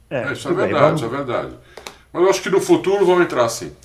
É, 0.10 0.24
é 0.24 0.34
isso 0.34 0.50
é 0.50 0.54
verdade, 0.54 0.86
bem, 0.86 0.96
isso 0.96 1.06
é 1.06 1.10
verdade. 1.10 1.56
Mas 2.12 2.24
eu 2.24 2.30
acho 2.30 2.42
que 2.42 2.50
no 2.50 2.60
futuro 2.60 3.06
vão 3.06 3.22
entrar 3.22 3.48
sim. 3.50 3.76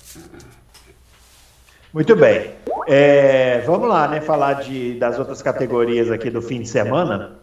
Muito 1.93 2.15
bem. 2.15 2.55
É, 2.87 3.61
vamos 3.65 3.89
lá, 3.89 4.07
né? 4.07 4.21
Falar 4.21 4.53
de, 4.53 4.93
das 4.95 5.17
outras 5.17 5.41
categorias 5.41 6.11
aqui 6.11 6.29
do 6.29 6.41
fim 6.41 6.61
de 6.61 6.69
semana, 6.69 7.39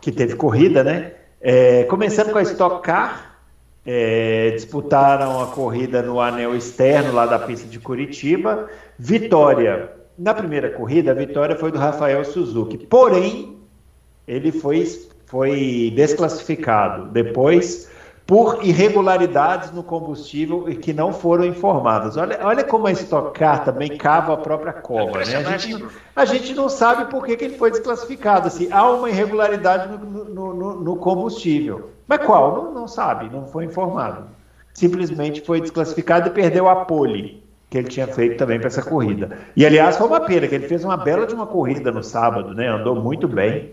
que 0.00 0.12
teve 0.12 0.36
corrida, 0.36 0.84
né? 0.84 1.12
É, 1.40 1.84
começando 1.84 2.32
com 2.32 2.38
a 2.38 2.42
Stock 2.42 2.82
Car, 2.82 3.38
é, 3.86 4.50
disputaram 4.50 5.42
a 5.42 5.48
corrida 5.48 6.02
no 6.02 6.20
anel 6.20 6.56
externo 6.56 7.12
lá 7.12 7.26
da 7.26 7.38
pista 7.38 7.68
de 7.68 7.78
Curitiba. 7.78 8.68
Vitória. 8.98 9.90
Na 10.18 10.32
primeira 10.32 10.70
corrida, 10.70 11.10
a 11.10 11.14
vitória 11.14 11.56
foi 11.56 11.72
do 11.72 11.78
Rafael 11.78 12.24
Suzuki. 12.24 12.78
Porém, 12.78 13.58
ele 14.26 14.52
foi, 14.52 14.86
foi 15.26 15.92
desclassificado. 15.94 17.06
Depois 17.06 17.90
por 18.26 18.64
irregularidades 18.64 19.70
no 19.70 19.82
combustível 19.82 20.66
e 20.68 20.76
que 20.76 20.92
não 20.92 21.12
foram 21.12 21.44
informadas. 21.44 22.16
Olha, 22.16 22.38
olha 22.42 22.64
como 22.64 22.86
a 22.86 22.92
Stock 22.92 23.38
Car 23.38 23.64
também 23.64 23.98
cava 23.98 24.32
a 24.32 24.36
própria 24.36 24.72
cova. 24.72 25.18
Né? 25.18 25.36
A, 25.36 25.58
gente, 25.58 25.84
a 26.16 26.24
gente 26.24 26.54
não 26.54 26.68
sabe 26.68 27.10
por 27.10 27.24
que, 27.24 27.36
que 27.36 27.44
ele 27.44 27.58
foi 27.58 27.70
desclassificado. 27.70 28.46
Assim, 28.46 28.68
há 28.72 28.90
uma 28.90 29.10
irregularidade 29.10 29.88
no, 29.88 30.24
no, 30.24 30.54
no, 30.54 30.80
no 30.80 30.96
combustível. 30.96 31.90
Mas 32.08 32.24
qual? 32.24 32.64
Não, 32.64 32.72
não 32.72 32.88
sabe, 32.88 33.28
não 33.30 33.46
foi 33.46 33.66
informado. 33.66 34.24
Simplesmente 34.72 35.42
foi 35.42 35.60
desclassificado 35.60 36.28
e 36.28 36.32
perdeu 36.32 36.68
a 36.68 36.84
pole 36.84 37.44
que 37.68 37.78
ele 37.78 37.88
tinha 37.88 38.06
feito 38.06 38.38
também 38.38 38.58
para 38.58 38.68
essa 38.68 38.82
corrida. 38.82 39.36
E 39.56 39.66
aliás, 39.66 39.96
foi 39.96 40.06
uma 40.06 40.20
pena, 40.20 40.46
que 40.46 40.54
ele 40.54 40.68
fez 40.68 40.84
uma 40.84 40.96
bela 40.96 41.26
de 41.26 41.34
uma 41.34 41.46
corrida 41.46 41.90
no 41.90 42.02
sábado, 42.02 42.54
né? 42.54 42.68
Andou 42.68 42.94
muito 42.94 43.26
bem. 43.28 43.72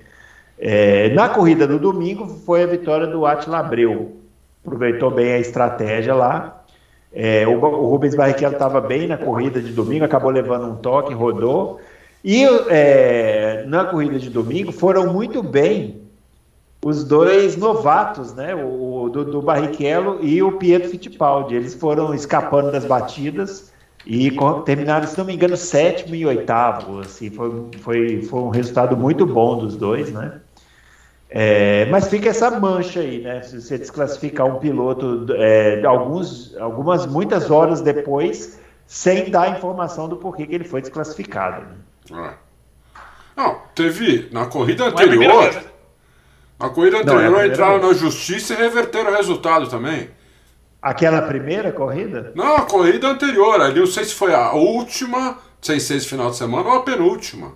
É, 0.57 1.09
na 1.09 1.29
corrida 1.29 1.67
do 1.67 1.79
domingo 1.79 2.27
foi 2.27 2.63
a 2.63 2.67
vitória 2.67 3.07
do 3.07 3.25
Atila 3.25 3.59
Abreu, 3.59 4.20
aproveitou 4.65 5.11
bem 5.11 5.33
a 5.33 5.39
estratégia 5.39 6.13
lá. 6.13 6.63
É, 7.13 7.45
o, 7.45 7.59
o 7.59 7.89
Rubens 7.89 8.15
Barrichello 8.15 8.53
estava 8.53 8.79
bem 8.79 9.07
na 9.07 9.17
corrida 9.17 9.61
de 9.61 9.73
domingo, 9.73 10.05
acabou 10.05 10.31
levando 10.31 10.67
um 10.67 10.75
toque, 10.75 11.13
rodou. 11.13 11.79
E 12.23 12.43
é, 12.69 13.65
na 13.67 13.85
corrida 13.85 14.19
de 14.19 14.29
domingo 14.29 14.71
foram 14.71 15.11
muito 15.11 15.41
bem 15.41 16.01
os 16.83 17.03
dois 17.03 17.57
novatos, 17.57 18.33
né? 18.33 18.55
O, 18.55 19.09
do, 19.09 19.25
do 19.25 19.41
Barrichello 19.41 20.19
e 20.21 20.41
o 20.41 20.53
Pietro 20.53 20.89
Fittipaldi. 20.89 21.55
Eles 21.55 21.73
foram 21.73 22.13
escapando 22.13 22.71
das 22.71 22.85
batidas 22.85 23.71
e 24.05 24.31
terminaram, 24.65 25.07
se 25.07 25.17
não 25.17 25.25
me 25.25 25.33
engano, 25.33 25.57
sétimo 25.57 26.15
e 26.15 26.25
oitavo. 26.25 26.99
Assim, 26.99 27.29
foi, 27.29 27.67
foi, 27.79 28.21
foi 28.23 28.39
um 28.39 28.49
resultado 28.49 28.95
muito 28.95 29.25
bom 29.25 29.57
dos 29.57 29.75
dois, 29.75 30.11
né? 30.11 30.39
É, 31.33 31.85
mas 31.85 32.09
fica 32.09 32.29
essa 32.29 32.51
mancha 32.59 32.99
aí, 32.99 33.21
né? 33.21 33.41
Se 33.41 33.61
você 33.61 33.77
desclassificar 33.77 34.45
um 34.45 34.59
piloto 34.59 35.27
é, 35.37 35.81
alguns, 35.85 36.53
algumas, 36.57 37.05
muitas 37.05 37.49
horas 37.49 37.79
depois, 37.79 38.59
sem 38.85 39.31
dar 39.31 39.57
informação 39.57 40.09
do 40.09 40.17
porquê 40.17 40.45
que 40.45 40.53
ele 40.53 40.65
foi 40.65 40.81
desclassificado. 40.81 41.65
Né? 42.09 42.29
É. 42.29 42.33
Não, 43.41 43.61
teve 43.73 44.27
na 44.33 44.47
corrida 44.47 44.87
anterior. 44.87 45.53
Né? 45.53 45.63
Na 46.59 46.69
corrida 46.69 46.97
anterior 46.97 47.39
é 47.39 47.47
entraram 47.47 47.79
vez. 47.79 47.87
na 47.87 47.93
justiça 47.93 48.53
e 48.53 48.57
reverteram 48.57 49.11
o 49.11 49.15
resultado 49.15 49.69
também. 49.69 50.09
Aquela 50.81 51.21
primeira 51.21 51.71
corrida? 51.71 52.33
Não, 52.35 52.57
a 52.57 52.61
corrida 52.63 53.07
anterior. 53.07 53.61
Ali 53.61 53.79
não 53.79 53.87
sei 53.87 54.03
se 54.03 54.13
foi 54.13 54.33
a 54.33 54.51
última, 54.51 55.37
sem 55.61 55.79
ser 55.79 55.95
esse 55.95 56.07
final 56.07 56.29
de 56.29 56.35
semana, 56.35 56.67
ou 56.67 56.75
a 56.75 56.83
penúltima. 56.83 57.53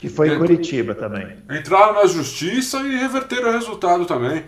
Que 0.00 0.08
foi 0.08 0.30
em 0.30 0.38
Curitiba 0.38 0.94
também. 0.94 1.36
Entraram 1.50 1.92
na 1.94 2.06
justiça 2.06 2.78
e 2.78 2.96
reverteram 2.96 3.50
o 3.50 3.52
resultado 3.52 4.06
também. 4.06 4.44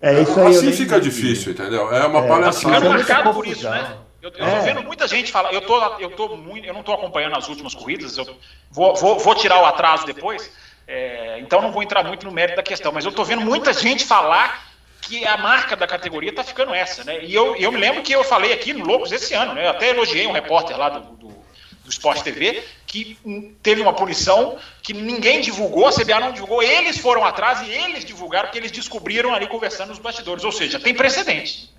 É 0.00 0.20
isso 0.20 0.40
aí. 0.40 0.46
Assim 0.46 0.72
fica 0.72 1.00
difícil, 1.00 1.52
entendeu? 1.52 1.92
É 1.94 2.06
uma 2.06 2.24
é, 2.24 2.28
palhaçada. 2.28 2.76
Fica 2.76 2.88
marcado 2.88 3.34
por 3.34 3.46
isso, 3.46 3.68
né? 3.68 3.96
Eu, 4.22 4.32
eu 4.38 4.46
é. 4.46 4.58
tô 4.58 4.64
vendo 4.64 4.82
muita 4.82 5.06
gente 5.06 5.30
falar. 5.30 5.52
Eu, 5.52 5.60
tô, 5.60 5.78
eu, 5.98 6.10
tô 6.10 6.36
muito, 6.36 6.66
eu 6.66 6.72
não 6.72 6.80
estou 6.80 6.94
acompanhando 6.94 7.36
as 7.36 7.46
últimas 7.48 7.74
corridas, 7.74 8.16
eu 8.16 8.26
vou, 8.70 8.94
vou, 8.94 9.18
vou 9.18 9.34
tirar 9.34 9.60
o 9.60 9.66
atraso 9.66 10.06
depois, 10.06 10.50
é, 10.88 11.38
então 11.40 11.60
não 11.60 11.70
vou 11.70 11.82
entrar 11.82 12.02
muito 12.02 12.24
no 12.24 12.32
mérito 12.32 12.56
da 12.56 12.62
questão, 12.62 12.90
mas 12.90 13.04
eu 13.04 13.10
estou 13.10 13.24
vendo 13.24 13.42
muita 13.42 13.74
gente 13.74 14.06
falar 14.06 14.66
que 15.02 15.26
a 15.26 15.36
marca 15.36 15.76
da 15.76 15.86
categoria 15.86 16.30
está 16.30 16.42
ficando 16.42 16.72
essa, 16.72 17.04
né? 17.04 17.22
E 17.22 17.34
eu, 17.34 17.54
eu 17.56 17.70
me 17.70 17.78
lembro 17.78 18.02
que 18.02 18.14
eu 18.14 18.24
falei 18.24 18.54
aqui 18.54 18.72
no 18.72 18.86
Loucos 18.86 19.12
esse 19.12 19.34
ano, 19.34 19.52
né? 19.52 19.66
Eu 19.66 19.70
até 19.70 19.90
elogiei 19.90 20.26
um 20.26 20.32
repórter 20.32 20.78
lá 20.78 20.88
do, 20.88 21.00
do, 21.16 21.43
do 21.84 21.90
Sport 21.90 22.22
TV 22.22 22.62
que 22.86 23.18
teve 23.62 23.82
uma 23.82 23.92
punição 23.92 24.56
que 24.82 24.92
ninguém 24.92 25.40
divulgou, 25.40 25.86
a 25.86 25.92
CBA 25.92 26.20
não 26.20 26.32
divulgou, 26.32 26.62
eles 26.62 26.98
foram 26.98 27.24
atrás 27.24 27.60
e 27.66 27.70
eles 27.70 28.04
divulgaram 28.04 28.46
porque 28.46 28.58
eles 28.58 28.70
descobriram 28.70 29.34
ali 29.34 29.46
conversando 29.48 29.88
nos 29.88 29.98
bastidores, 29.98 30.44
ou 30.44 30.52
seja, 30.52 30.78
tem 30.78 30.94
precedente. 30.94 31.72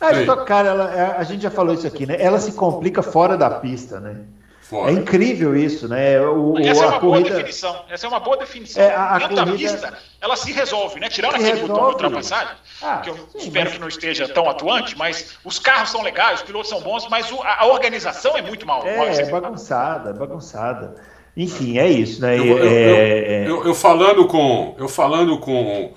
A 0.00 0.12
Stock 0.12 0.46
Car, 0.46 0.66
ela, 0.66 0.94
é, 0.94 1.16
a 1.18 1.22
gente 1.22 1.42
já 1.42 1.50
falou 1.50 1.74
isso 1.74 1.86
aqui, 1.86 2.06
né? 2.06 2.16
Ela 2.18 2.40
se 2.40 2.52
complica 2.52 3.02
fora 3.02 3.36
da 3.36 3.50
pista, 3.50 4.00
né? 4.00 4.24
Fora. 4.64 4.90
É 4.90 4.94
incrível 4.94 5.54
isso, 5.54 5.86
né? 5.86 6.18
O, 6.22 6.58
Essa 6.58 6.84
é 6.84 6.86
uma 6.86 6.98
corrida... 6.98 7.28
boa 7.28 7.36
definição. 7.36 7.84
Essa 7.86 8.06
é 8.06 8.08
uma 8.08 8.20
boa 8.20 8.36
definição. 8.38 8.82
É, 8.82 8.94
a, 8.94 9.16
a 9.16 9.20
corrida... 9.20 9.44
da 9.44 9.52
pista, 9.52 9.98
ela 10.22 10.36
se 10.38 10.52
resolve, 10.52 11.00
né? 11.00 11.10
Tirando 11.10 11.34
aquele 11.34 11.50
resolve. 11.50 11.68
botão 11.68 11.84
de 11.84 11.92
ultrapassagem, 11.92 12.56
ah, 12.80 12.96
que 12.96 13.10
eu 13.10 13.14
sim, 13.14 13.38
espero 13.40 13.66
mas... 13.66 13.74
que 13.74 13.78
não 13.78 13.88
esteja 13.88 14.26
tão 14.26 14.48
atuante, 14.48 14.96
mas 14.96 15.36
os 15.44 15.58
carros 15.58 15.90
são 15.90 16.00
legais, 16.00 16.40
os 16.40 16.46
pilotos 16.46 16.70
são 16.70 16.80
bons, 16.80 17.06
mas 17.10 17.30
o, 17.30 17.42
a, 17.42 17.66
organização 17.66 18.38
é 18.38 18.40
muito 18.40 18.66
mal. 18.66 18.86
É, 18.86 19.20
é 19.20 19.30
bagunçada, 19.30 20.08
é 20.08 20.12
bagunçada. 20.14 20.94
Enfim, 21.36 21.76
é 21.76 21.90
isso, 21.90 22.22
né? 22.22 22.38
Eu, 22.38 22.56
eu, 22.56 22.66
é... 22.66 23.46
eu, 23.46 23.66
eu, 23.66 23.74
falando 23.74 24.26
com 24.26 24.74
eu 24.78 24.88
falando 24.88 25.38
com, 25.40 25.92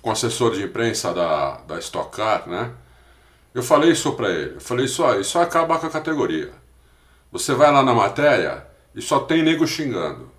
com 0.00 0.08
o 0.08 0.12
assessor 0.12 0.52
de 0.52 0.62
imprensa 0.62 1.12
da, 1.12 1.58
da 1.68 1.78
Stock 1.80 2.16
Car, 2.16 2.48
né? 2.48 2.70
Eu 3.54 3.62
falei 3.62 3.90
isso 3.90 4.10
para 4.12 4.30
ele. 4.30 4.54
Eu 4.54 4.60
falei 4.60 4.86
isso, 4.86 5.02
ó, 5.02 5.16
isso 5.16 5.38
acaba 5.38 5.78
com 5.78 5.86
a 5.86 5.90
categoria. 5.90 6.50
Você 7.38 7.54
vai 7.54 7.70
lá 7.70 7.82
na 7.82 7.94
matéria 7.94 8.66
e 8.94 9.02
só 9.02 9.20
tem 9.20 9.42
nego 9.42 9.66
xingando. 9.66 10.30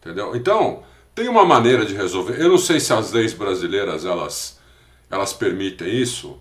Entendeu? 0.00 0.34
Então, 0.34 0.82
tem 1.14 1.28
uma 1.28 1.44
maneira 1.44 1.84
de 1.84 1.94
resolver. 1.94 2.40
Eu 2.40 2.48
não 2.48 2.58
sei 2.58 2.80
se 2.80 2.92
as 2.92 3.12
leis 3.12 3.32
brasileiras 3.32 4.04
elas, 4.04 4.58
elas 5.10 5.32
permitem 5.32 5.88
isso, 5.88 6.40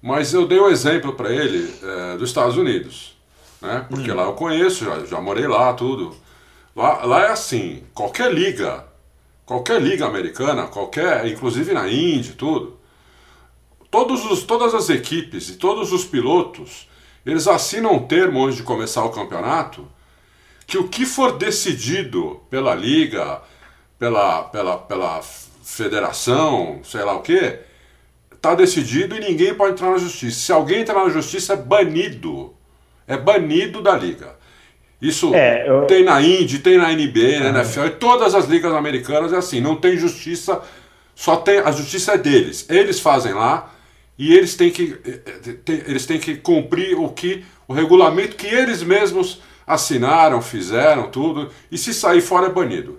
mas 0.00 0.34
eu 0.34 0.46
dei 0.46 0.58
o 0.58 0.66
um 0.66 0.70
exemplo 0.70 1.12
para 1.14 1.32
ele 1.32 1.74
é, 1.82 2.16
dos 2.16 2.28
Estados 2.28 2.56
Unidos. 2.56 3.16
Né? 3.60 3.86
Porque 3.88 4.12
hum. 4.12 4.14
lá 4.14 4.24
eu 4.24 4.34
conheço, 4.34 4.84
já, 4.84 5.04
já 5.04 5.20
morei 5.20 5.46
lá, 5.46 5.72
tudo. 5.72 6.14
Lá, 6.76 7.04
lá 7.04 7.24
é 7.24 7.30
assim, 7.30 7.84
qualquer 7.94 8.32
liga, 8.32 8.84
qualquer 9.46 9.80
liga 9.80 10.06
americana, 10.06 10.66
qualquer, 10.66 11.26
inclusive 11.26 11.72
na 11.72 11.88
Índia, 11.88 12.34
tudo, 12.36 12.76
todos 13.90 14.24
os, 14.28 14.42
todas 14.42 14.74
as 14.74 14.90
equipes 14.90 15.48
e 15.48 15.56
todos 15.56 15.92
os 15.92 16.04
pilotos, 16.04 16.88
eles 17.30 17.46
assinam 17.48 17.94
um 17.94 18.06
termo 18.06 18.44
antes 18.44 18.56
de 18.56 18.62
começar 18.62 19.04
o 19.04 19.10
campeonato 19.10 19.88
que 20.66 20.78
o 20.78 20.88
que 20.88 21.04
for 21.04 21.36
decidido 21.36 22.40
pela 22.48 22.74
liga, 22.74 23.40
pela, 23.98 24.44
pela, 24.44 24.78
pela 24.78 25.20
federação, 25.62 26.80
sei 26.84 27.02
lá 27.02 27.14
o 27.14 27.22
que, 27.22 27.58
está 28.32 28.54
decidido 28.54 29.16
e 29.16 29.20
ninguém 29.20 29.54
pode 29.54 29.72
entrar 29.72 29.90
na 29.90 29.98
justiça. 29.98 30.40
Se 30.40 30.52
alguém 30.52 30.80
entrar 30.80 31.04
na 31.04 31.10
justiça, 31.10 31.54
é 31.54 31.56
banido. 31.56 32.54
É 33.06 33.16
banido 33.16 33.82
da 33.82 33.96
liga. 33.96 34.34
Isso 35.00 35.34
é, 35.34 35.68
eu... 35.68 35.86
tem 35.86 36.02
na 36.02 36.22
Indy, 36.22 36.60
tem 36.60 36.78
na 36.78 36.90
NBA, 36.90 37.40
na 37.40 37.60
NFL, 37.60 37.86
e 37.86 37.90
todas 37.90 38.34
as 38.34 38.46
ligas 38.46 38.72
americanas 38.72 39.32
é 39.32 39.36
assim, 39.36 39.60
não 39.60 39.76
tem 39.76 39.98
justiça, 39.98 40.62
só 41.14 41.36
tem 41.36 41.58
a 41.58 41.70
justiça 41.70 42.14
é 42.14 42.18
deles. 42.18 42.64
Eles 42.70 43.00
fazem 43.00 43.34
lá, 43.34 43.73
e 44.18 44.34
eles 44.34 44.54
têm 44.56 44.70
que, 44.70 44.98
eh, 45.04 45.20
eh, 45.26 45.82
eles 45.86 46.06
têm 46.06 46.18
que 46.18 46.36
cumprir 46.36 46.98
o 46.98 47.08
que 47.08 47.44
o 47.66 47.72
regulamento 47.72 48.36
que 48.36 48.46
eles 48.46 48.82
mesmos 48.82 49.42
assinaram, 49.66 50.40
fizeram, 50.40 51.10
tudo, 51.10 51.50
e 51.70 51.78
se 51.78 51.92
sair 51.92 52.20
fora 52.20 52.46
é 52.46 52.50
banido. 52.50 52.98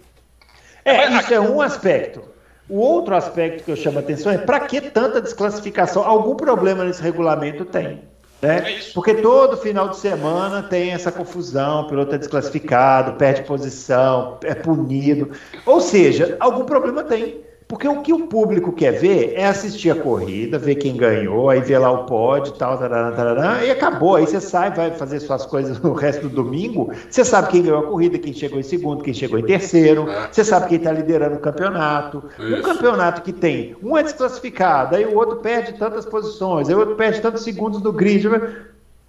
É, 0.83 1.11
isso 1.17 1.33
é 1.33 1.39
um 1.39 1.61
aspecto. 1.61 2.23
O 2.67 2.79
outro 2.79 3.15
aspecto 3.15 3.63
que 3.63 3.71
eu 3.71 3.75
chamo 3.75 3.99
a 3.99 4.01
atenção 4.01 4.31
é 4.31 4.37
para 4.37 4.59
que 4.61 4.81
tanta 4.81 5.21
desclassificação? 5.21 6.03
Algum 6.03 6.35
problema 6.35 6.83
nesse 6.83 7.01
regulamento 7.01 7.63
tem. 7.63 8.01
Né? 8.41 8.73
É 8.73 8.79
Porque 8.93 9.13
todo 9.15 9.55
final 9.57 9.89
de 9.89 9.97
semana 9.97 10.63
tem 10.63 10.91
essa 10.91 11.11
confusão, 11.11 11.81
o 11.81 11.87
piloto 11.87 12.15
é 12.15 12.17
desclassificado, 12.17 13.13
perde 13.13 13.43
posição, 13.43 14.37
é 14.43 14.55
punido. 14.55 15.31
Ou 15.65 15.79
seja, 15.79 16.35
algum 16.39 16.65
problema 16.65 17.03
tem. 17.03 17.44
Porque 17.67 17.87
o 17.87 18.01
que 18.03 18.13
o 18.13 18.27
público 18.27 18.71
quer 18.71 18.91
ver 18.91 19.33
é 19.35 19.47
assistir 19.47 19.89
a 19.89 19.95
corrida, 19.95 20.59
ver 20.59 20.75
quem 20.75 20.95
ganhou, 20.95 21.49
aí 21.49 21.59
ver 21.61 21.79
lá 21.79 21.91
o 21.91 22.05
pódio 22.05 22.53
e 22.53 22.57
tal, 22.57 22.77
tarará, 22.77 23.11
tarará, 23.11 23.65
e 23.65 23.71
acabou. 23.71 24.15
Aí 24.15 24.27
você 24.27 24.39
sai, 24.39 24.69
vai 24.69 24.91
fazer 24.91 25.19
suas 25.19 25.47
coisas 25.47 25.79
no 25.79 25.93
resto 25.93 26.29
do 26.29 26.29
domingo. 26.29 26.93
Você 27.09 27.25
sabe 27.25 27.49
quem 27.49 27.63
ganhou 27.63 27.79
a 27.79 27.87
corrida, 27.87 28.19
quem 28.19 28.33
chegou 28.33 28.59
em 28.59 28.63
segundo, 28.63 29.03
quem 29.03 29.15
chegou 29.15 29.39
em 29.39 29.43
terceiro. 29.43 30.05
Você 30.31 30.43
sabe 30.43 30.67
quem 30.67 30.77
está 30.77 30.91
liderando 30.91 31.37
o 31.37 31.39
campeonato. 31.39 32.23
Um 32.39 32.61
campeonato 32.61 33.23
que 33.23 33.33
tem 33.33 33.75
um 33.81 33.97
é 33.97 34.03
desclassificado, 34.03 34.95
aí 34.95 35.05
o 35.05 35.15
outro 35.15 35.37
perde 35.37 35.73
tantas 35.73 36.05
posições, 36.05 36.69
aí 36.69 36.75
o 36.75 36.79
outro 36.79 36.95
perde 36.95 37.19
tantos 37.19 37.43
segundos 37.43 37.81
no 37.81 37.91
grid. 37.91 38.29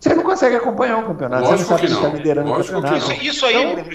Você 0.01 0.15
não 0.15 0.23
consegue 0.23 0.57
acompanhar 0.57 0.99
o 0.99 1.07
campeonato. 1.07 1.45
Lógico 1.45 1.59
você 1.59 1.73
não 1.73 1.79
sabe 1.79 1.87
quem 1.87 1.97
está 1.97 2.09
liderando 2.09 2.49
Lógico 2.49 2.79
o 2.79 2.83
campeonato. 2.83 3.13
Isso, 3.13 3.23
isso 3.23 3.47
aí, 3.47 3.55
então, 3.55 3.75
Bruno, 3.75 3.91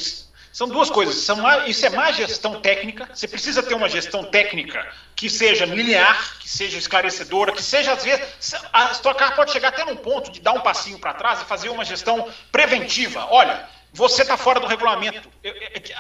são 0.51 0.67
duas 0.67 0.89
coisas. 0.89 1.15
São, 1.15 1.65
isso 1.65 1.85
é 1.85 1.89
má 1.89 2.11
gestão 2.11 2.59
técnica. 2.59 3.09
Você 3.13 3.27
precisa 3.27 3.63
ter 3.63 3.73
uma 3.73 3.87
gestão 3.87 4.23
técnica 4.23 4.85
que 5.15 5.29
seja 5.29 5.65
linear, 5.65 6.37
que 6.39 6.49
seja 6.49 6.77
esclarecedora, 6.77 7.53
que 7.53 7.63
seja, 7.63 7.93
às 7.93 8.03
vezes. 8.03 8.25
A 8.73 8.91
Stock 8.91 9.35
pode 9.35 9.51
chegar 9.51 9.69
até 9.69 9.85
num 9.85 9.95
ponto 9.95 10.31
de 10.31 10.41
dar 10.41 10.51
um 10.51 10.59
passinho 10.59 10.99
para 10.99 11.13
trás 11.13 11.41
e 11.41 11.45
fazer 11.45 11.69
uma 11.69 11.85
gestão 11.85 12.27
preventiva. 12.51 13.27
Olha, 13.29 13.67
você 13.93 14.23
está 14.23 14.35
fora 14.35 14.59
do 14.59 14.67
regulamento. 14.67 15.29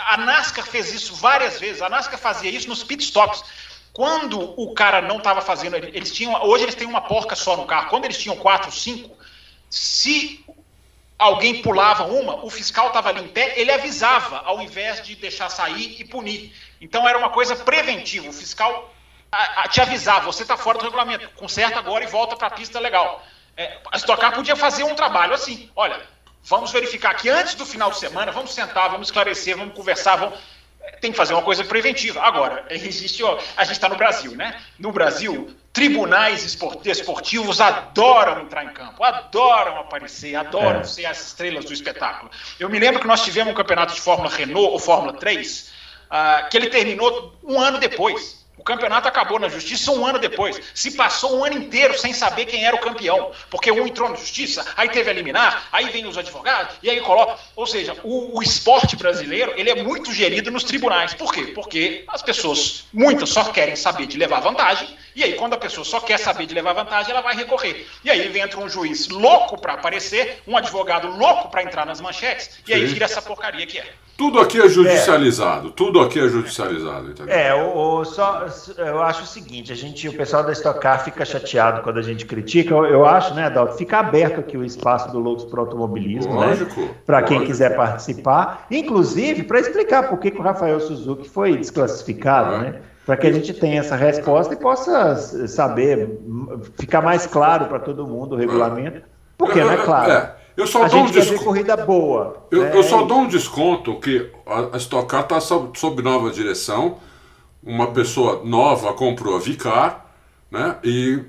A 0.07 0.17
NASCAR 0.17 0.65
fez 0.65 0.93
isso 0.93 1.15
várias 1.15 1.59
vezes. 1.59 1.81
A 1.81 1.89
NASCAR 1.89 2.19
fazia 2.19 2.51
isso 2.51 2.67
nos 2.67 2.83
pitstops. 2.83 3.43
Quando 3.93 4.39
o 4.59 4.73
cara 4.73 5.01
não 5.01 5.17
estava 5.17 5.41
fazendo, 5.41 5.75
eles 5.75 6.11
tinham. 6.11 6.33
Hoje 6.43 6.65
eles 6.65 6.75
têm 6.75 6.87
uma 6.87 7.01
porca 7.01 7.35
só 7.35 7.55
no 7.55 7.65
carro. 7.65 7.89
Quando 7.89 8.05
eles 8.05 8.17
tinham 8.17 8.35
quatro, 8.35 8.71
cinco, 8.71 9.17
se 9.69 10.45
alguém 11.21 11.61
pulava 11.61 12.05
uma, 12.05 12.43
o 12.43 12.49
fiscal 12.49 12.87
estava 12.87 13.09
ali 13.09 13.21
em 13.21 13.27
pé, 13.27 13.53
ele 13.55 13.71
avisava, 13.71 14.39
ao 14.39 14.59
invés 14.59 15.03
de 15.03 15.15
deixar 15.15 15.49
sair 15.49 15.95
e 15.99 16.03
punir. 16.03 16.51
Então 16.81 17.07
era 17.07 17.17
uma 17.17 17.29
coisa 17.29 17.55
preventiva. 17.55 18.27
O 18.27 18.33
fiscal 18.33 18.91
a, 19.31 19.61
a, 19.61 19.67
te 19.67 19.79
avisava, 19.79 20.25
você 20.25 20.41
está 20.41 20.57
fora 20.57 20.79
do 20.79 20.83
regulamento, 20.83 21.29
conserta 21.35 21.77
agora 21.77 22.03
e 22.03 22.07
volta 22.07 22.35
para 22.35 22.47
a 22.47 22.51
pista 22.51 22.79
legal. 22.79 23.23
É, 23.55 23.77
a 23.91 23.97
Stock 23.97 24.33
podia 24.33 24.55
fazer 24.55 24.83
um 24.83 24.95
trabalho 24.95 25.33
assim, 25.33 25.69
olha, 25.75 26.01
vamos 26.43 26.71
verificar 26.71 27.13
que 27.13 27.29
antes 27.29 27.53
do 27.53 27.65
final 27.65 27.91
de 27.91 27.97
semana, 27.97 28.31
vamos 28.31 28.53
sentar, 28.53 28.89
vamos 28.89 29.07
esclarecer, 29.07 29.55
vamos 29.55 29.75
conversar, 29.75 30.15
vamos 30.15 30.39
tem 30.99 31.11
que 31.11 31.17
fazer 31.17 31.33
uma 31.33 31.41
coisa 31.41 31.63
preventiva. 31.63 32.21
Agora, 32.21 32.65
existe, 32.69 33.23
ó, 33.23 33.39
a 33.55 33.63
gente 33.63 33.73
está 33.73 33.87
no 33.87 33.95
Brasil, 33.95 34.35
né? 34.35 34.59
No 34.77 34.91
Brasil, 34.91 35.55
tribunais 35.73 36.43
esportivos 36.85 37.61
adoram 37.61 38.41
entrar 38.41 38.65
em 38.65 38.69
campo, 38.69 39.03
adoram 39.03 39.79
aparecer, 39.79 40.35
adoram 40.35 40.81
é. 40.81 40.83
ser 40.83 41.05
as 41.05 41.27
estrelas 41.27 41.65
do 41.65 41.73
espetáculo. 41.73 42.29
Eu 42.59 42.69
me 42.69 42.79
lembro 42.79 42.99
que 42.99 43.07
nós 43.07 43.23
tivemos 43.23 43.53
um 43.53 43.55
campeonato 43.55 43.93
de 43.93 44.01
Fórmula 44.01 44.29
Renault 44.29 44.71
ou 44.71 44.79
Fórmula 44.79 45.13
3, 45.13 45.61
uh, 45.61 45.71
ah, 46.09 46.47
que 46.49 46.57
ele 46.57 46.69
terminou 46.69 47.35
um 47.43 47.59
ano 47.59 47.79
depois. 47.79 48.40
O 48.61 48.63
campeonato 48.63 49.07
acabou 49.07 49.39
na 49.39 49.49
justiça 49.49 49.91
um 49.91 50.05
ano 50.05 50.19
depois. 50.19 50.61
Se 50.75 50.91
passou 50.91 51.39
um 51.39 51.43
ano 51.43 51.57
inteiro 51.57 51.97
sem 51.97 52.13
saber 52.13 52.45
quem 52.45 52.63
era 52.63 52.75
o 52.75 52.79
campeão. 52.79 53.31
Porque 53.49 53.71
um 53.71 53.87
entrou 53.87 54.07
na 54.07 54.15
justiça, 54.15 54.63
aí 54.77 54.87
teve 54.87 55.09
a 55.09 55.13
eliminar, 55.13 55.67
aí 55.71 55.89
vem 55.89 56.05
os 56.05 56.15
advogados, 56.15 56.75
e 56.83 56.87
aí 56.87 57.01
coloca. 57.01 57.39
Ou 57.55 57.65
seja, 57.65 57.97
o, 58.03 58.37
o 58.37 58.43
esporte 58.43 58.95
brasileiro 58.95 59.51
ele 59.57 59.71
é 59.71 59.83
muito 59.83 60.13
gerido 60.13 60.51
nos 60.51 60.63
tribunais. 60.63 61.15
Por 61.15 61.33
quê? 61.33 61.47
Porque 61.55 62.03
as 62.07 62.21
pessoas, 62.21 62.83
muitas, 62.93 63.29
só 63.29 63.45
querem 63.45 63.75
saber 63.75 64.05
de 64.05 64.15
levar 64.15 64.41
vantagem, 64.41 64.95
e 65.15 65.23
aí 65.23 65.33
quando 65.33 65.53
a 65.53 65.57
pessoa 65.57 65.83
só 65.85 65.99
quer 65.99 66.17
saber 66.17 66.45
de 66.45 66.53
levar 66.53 66.73
vantagem, 66.73 67.11
ela 67.11 67.21
vai 67.21 67.35
recorrer. 67.35 67.87
E 68.03 68.09
aí 68.09 68.39
entra 68.39 68.59
um 68.59 68.69
juiz 68.69 69.09
louco 69.09 69.59
para 69.59 69.73
aparecer, 69.73 70.41
um 70.47 70.57
advogado 70.57 71.07
louco 71.07 71.49
para 71.49 71.63
entrar 71.63 71.85
nas 71.85 72.01
manchetes, 72.01 72.61
e 72.67 72.73
aí 72.73 72.85
vira 72.85 73.05
essa 73.05 73.21
porcaria 73.21 73.65
que 73.65 73.77
é. 73.77 73.85
Tudo 74.21 74.39
aqui 74.39 74.61
é 74.61 74.69
judicializado, 74.69 75.69
é. 75.69 75.71
tudo 75.71 75.99
aqui 75.99 76.19
é 76.19 76.27
judicializado, 76.27 77.09
entendeu? 77.09 77.33
É, 77.33 77.55
o, 77.55 78.01
o, 78.01 78.05
só, 78.05 78.45
eu 78.77 79.01
acho 79.01 79.23
o 79.23 79.25
seguinte, 79.25 79.71
a 79.71 79.75
gente, 79.75 80.07
o 80.07 80.13
pessoal 80.13 80.43
da 80.43 80.51
Stock 80.51 80.79
Car 80.79 81.03
fica 81.03 81.25
chateado 81.25 81.81
quando 81.81 81.97
a 81.97 82.03
gente 82.03 82.25
critica, 82.27 82.71
eu, 82.71 82.85
eu 82.85 83.05
acho, 83.05 83.33
né, 83.33 83.45
Adalto, 83.45 83.77
fica 83.77 83.97
aberto 83.97 84.39
aqui 84.39 84.55
o 84.55 84.63
espaço 84.63 85.11
do 85.11 85.17
Loucos 85.17 85.45
para 85.45 85.61
Automobilismo, 85.61 86.39
né, 86.39 86.47
lógico, 86.47 86.81
né? 86.81 86.95
Para 87.03 87.23
quem 87.23 87.43
quiser 87.45 87.75
participar, 87.75 88.67
inclusive 88.69 89.41
para 89.41 89.59
explicar 89.59 90.07
por 90.07 90.19
que, 90.19 90.29
que, 90.29 90.37
o 90.37 90.43
Rafael 90.43 90.79
Suzuki 90.79 91.27
foi 91.27 91.57
desclassificado, 91.57 92.55
é. 92.55 92.59
né? 92.59 92.81
Para 93.05 93.17
que 93.17 93.27
a 93.27 93.31
gente 93.31 93.53
tenha 93.53 93.79
essa 93.79 93.95
resposta 93.95 94.53
e 94.53 94.57
possa 94.57 95.15
saber, 95.47 96.19
ficar 96.77 97.01
mais 97.01 97.25
claro 97.25 97.65
para 97.65 97.79
todo 97.79 98.05
mundo 98.05 98.35
o 98.35 98.37
regulamento, 98.37 99.01
porque, 99.37 99.59
não 99.59 99.71
é 99.71 99.77
claro. 99.77 100.11
É. 100.11 100.35
Eu 100.55 100.67
só 100.67 100.83
a 100.83 100.87
dou 100.87 100.99
um 100.99 101.11
desconto. 101.11 101.43
corrida 101.43 101.77
boa. 101.77 102.45
Eu, 102.51 102.63
né? 102.63 102.71
eu, 102.75 102.83
só 102.83 103.03
dou 103.03 103.21
um 103.21 103.27
desconto 103.27 103.99
que 103.99 104.29
a, 104.45 104.77
Stock 104.77 105.07
Car 105.07 105.21
está 105.21 105.39
sob, 105.39 105.77
sob, 105.79 106.01
nova 106.01 106.29
direção. 106.29 106.99
Uma 107.63 107.87
pessoa 107.87 108.41
nova 108.43 108.93
comprou 108.93 109.35
a 109.35 109.39
Vicar, 109.39 110.13
né? 110.49 110.77
E 110.83 111.23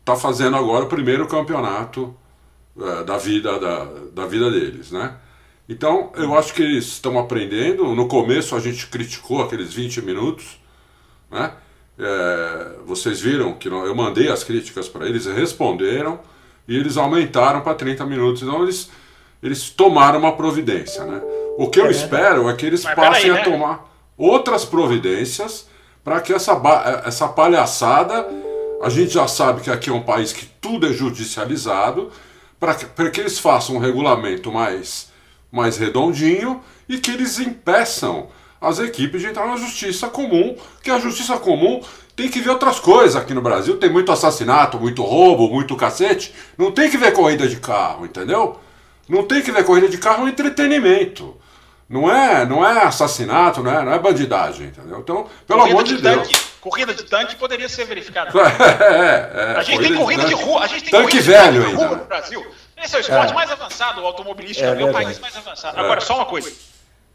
está 0.00 0.14
fazendo 0.14 0.56
agora 0.56 0.84
o 0.84 0.88
primeiro 0.88 1.26
campeonato 1.26 2.14
é, 2.80 3.04
da 3.04 3.16
vida 3.16 3.58
da, 3.58 3.86
da 4.12 4.26
vida 4.26 4.50
deles, 4.50 4.92
né? 4.92 5.16
Então 5.68 6.12
eu 6.14 6.36
acho 6.38 6.54
que 6.54 6.62
eles 6.62 6.84
estão 6.84 7.18
aprendendo. 7.18 7.94
No 7.94 8.06
começo 8.06 8.54
a 8.54 8.60
gente 8.60 8.86
criticou 8.86 9.42
aqueles 9.42 9.74
20 9.74 10.02
minutos, 10.02 10.60
né? 11.30 11.52
É, 11.98 12.72
vocês 12.84 13.20
viram 13.20 13.54
que 13.54 13.68
eu 13.68 13.94
mandei 13.94 14.28
as 14.28 14.44
críticas 14.44 14.86
para 14.86 15.06
eles, 15.06 15.24
responderam 15.26 16.20
e 16.68 16.76
eles 16.76 16.96
aumentaram 16.96 17.62
para 17.62 17.74
30 17.74 18.04
minutos. 18.04 18.42
Então 18.42 18.62
eles, 18.62 18.90
eles 19.42 19.70
tomaram 19.70 20.18
uma 20.18 20.32
providência. 20.36 21.04
Né? 21.04 21.20
O 21.56 21.68
que 21.68 21.80
eu 21.80 21.86
é 21.86 21.90
espero 21.90 22.48
é 22.48 22.54
que 22.54 22.66
eles 22.66 22.84
passem 22.84 23.30
aí, 23.30 23.36
né? 23.36 23.40
a 23.40 23.44
tomar 23.44 23.92
outras 24.16 24.64
providências 24.64 25.68
para 26.04 26.20
que 26.20 26.32
essa, 26.32 26.60
essa 27.04 27.28
palhaçada. 27.28 28.26
A 28.82 28.90
gente 28.90 29.14
já 29.14 29.26
sabe 29.26 29.62
que 29.62 29.70
aqui 29.70 29.88
é 29.88 29.92
um 29.92 30.02
país 30.02 30.34
que 30.34 30.44
tudo 30.60 30.86
é 30.86 30.92
judicializado, 30.92 32.12
para 32.60 32.74
que, 32.74 33.10
que 33.10 33.20
eles 33.20 33.38
façam 33.38 33.76
um 33.76 33.78
regulamento 33.78 34.52
mais, 34.52 35.10
mais 35.50 35.78
redondinho 35.78 36.60
e 36.86 36.98
que 36.98 37.10
eles 37.10 37.38
impeçam 37.38 38.28
as 38.60 38.78
equipes 38.78 39.20
de 39.20 39.28
entrar 39.28 39.46
na 39.46 39.56
justiça 39.56 40.08
comum, 40.08 40.56
que 40.82 40.90
a 40.90 40.98
justiça 40.98 41.36
comum 41.38 41.80
tem 42.14 42.30
que 42.30 42.40
ver 42.40 42.50
outras 42.50 42.80
coisas 42.80 43.14
aqui 43.14 43.34
no 43.34 43.42
Brasil. 43.42 43.76
Tem 43.78 43.90
muito 43.90 44.10
assassinato, 44.10 44.78
muito 44.78 45.02
roubo, 45.02 45.48
muito 45.48 45.76
cacete. 45.76 46.34
Não 46.56 46.72
tem 46.72 46.90
que 46.90 46.96
ver 46.96 47.12
corrida 47.12 47.46
de 47.46 47.56
carro, 47.56 48.06
entendeu? 48.06 48.58
Não 49.08 49.22
tem 49.22 49.42
que 49.42 49.52
ver 49.52 49.64
corrida 49.64 49.88
de 49.88 49.98
carro 49.98 50.22
é 50.22 50.24
um 50.24 50.28
entretenimento. 50.28 51.36
Não 51.88 52.10
é, 52.10 52.44
não 52.44 52.66
é 52.66 52.82
assassinato, 52.82 53.62
não 53.62 53.70
é, 53.70 53.84
não 53.84 53.92
é 53.92 53.98
bandidagem, 53.98 54.68
entendeu? 54.68 54.98
Então, 54.98 55.28
pelo 55.46 55.60
corrida 55.60 55.74
amor 55.78 55.84
de, 55.84 55.96
de 55.96 56.02
Deus. 56.02 56.28
Tanque, 56.28 56.46
corrida 56.60 56.94
de 56.94 57.04
tanque 57.04 57.36
poderia 57.36 57.68
ser 57.68 57.84
verificada. 57.84 58.32
É, 58.36 59.54
é, 59.54 59.56
a 59.56 59.62
gente 59.62 59.82
tem 59.82 59.94
corrida 59.94 60.24
de, 60.24 60.34
de 60.34 60.34
rua, 60.34 60.64
a 60.64 60.66
gente 60.66 60.90
tem 60.90 60.90
tanque 60.90 61.20
velho 61.20 61.64
de 61.64 61.74
rua 61.74 61.96
no 61.96 62.04
Brasil. 62.04 62.44
Esse 62.82 62.96
é 62.96 62.98
o 62.98 63.00
esporte 63.00 63.30
é. 63.30 63.34
mais 63.34 63.50
avançado, 63.50 64.00
o 64.00 64.06
automobilístico 64.06 64.68
é, 64.68 64.82
é 64.82 64.84
o 64.84 64.92
país 64.92 65.18
mais 65.20 65.36
avançado. 65.36 65.78
Agora, 65.78 66.00
só 66.00 66.16
uma 66.16 66.26
coisa. 66.26 66.50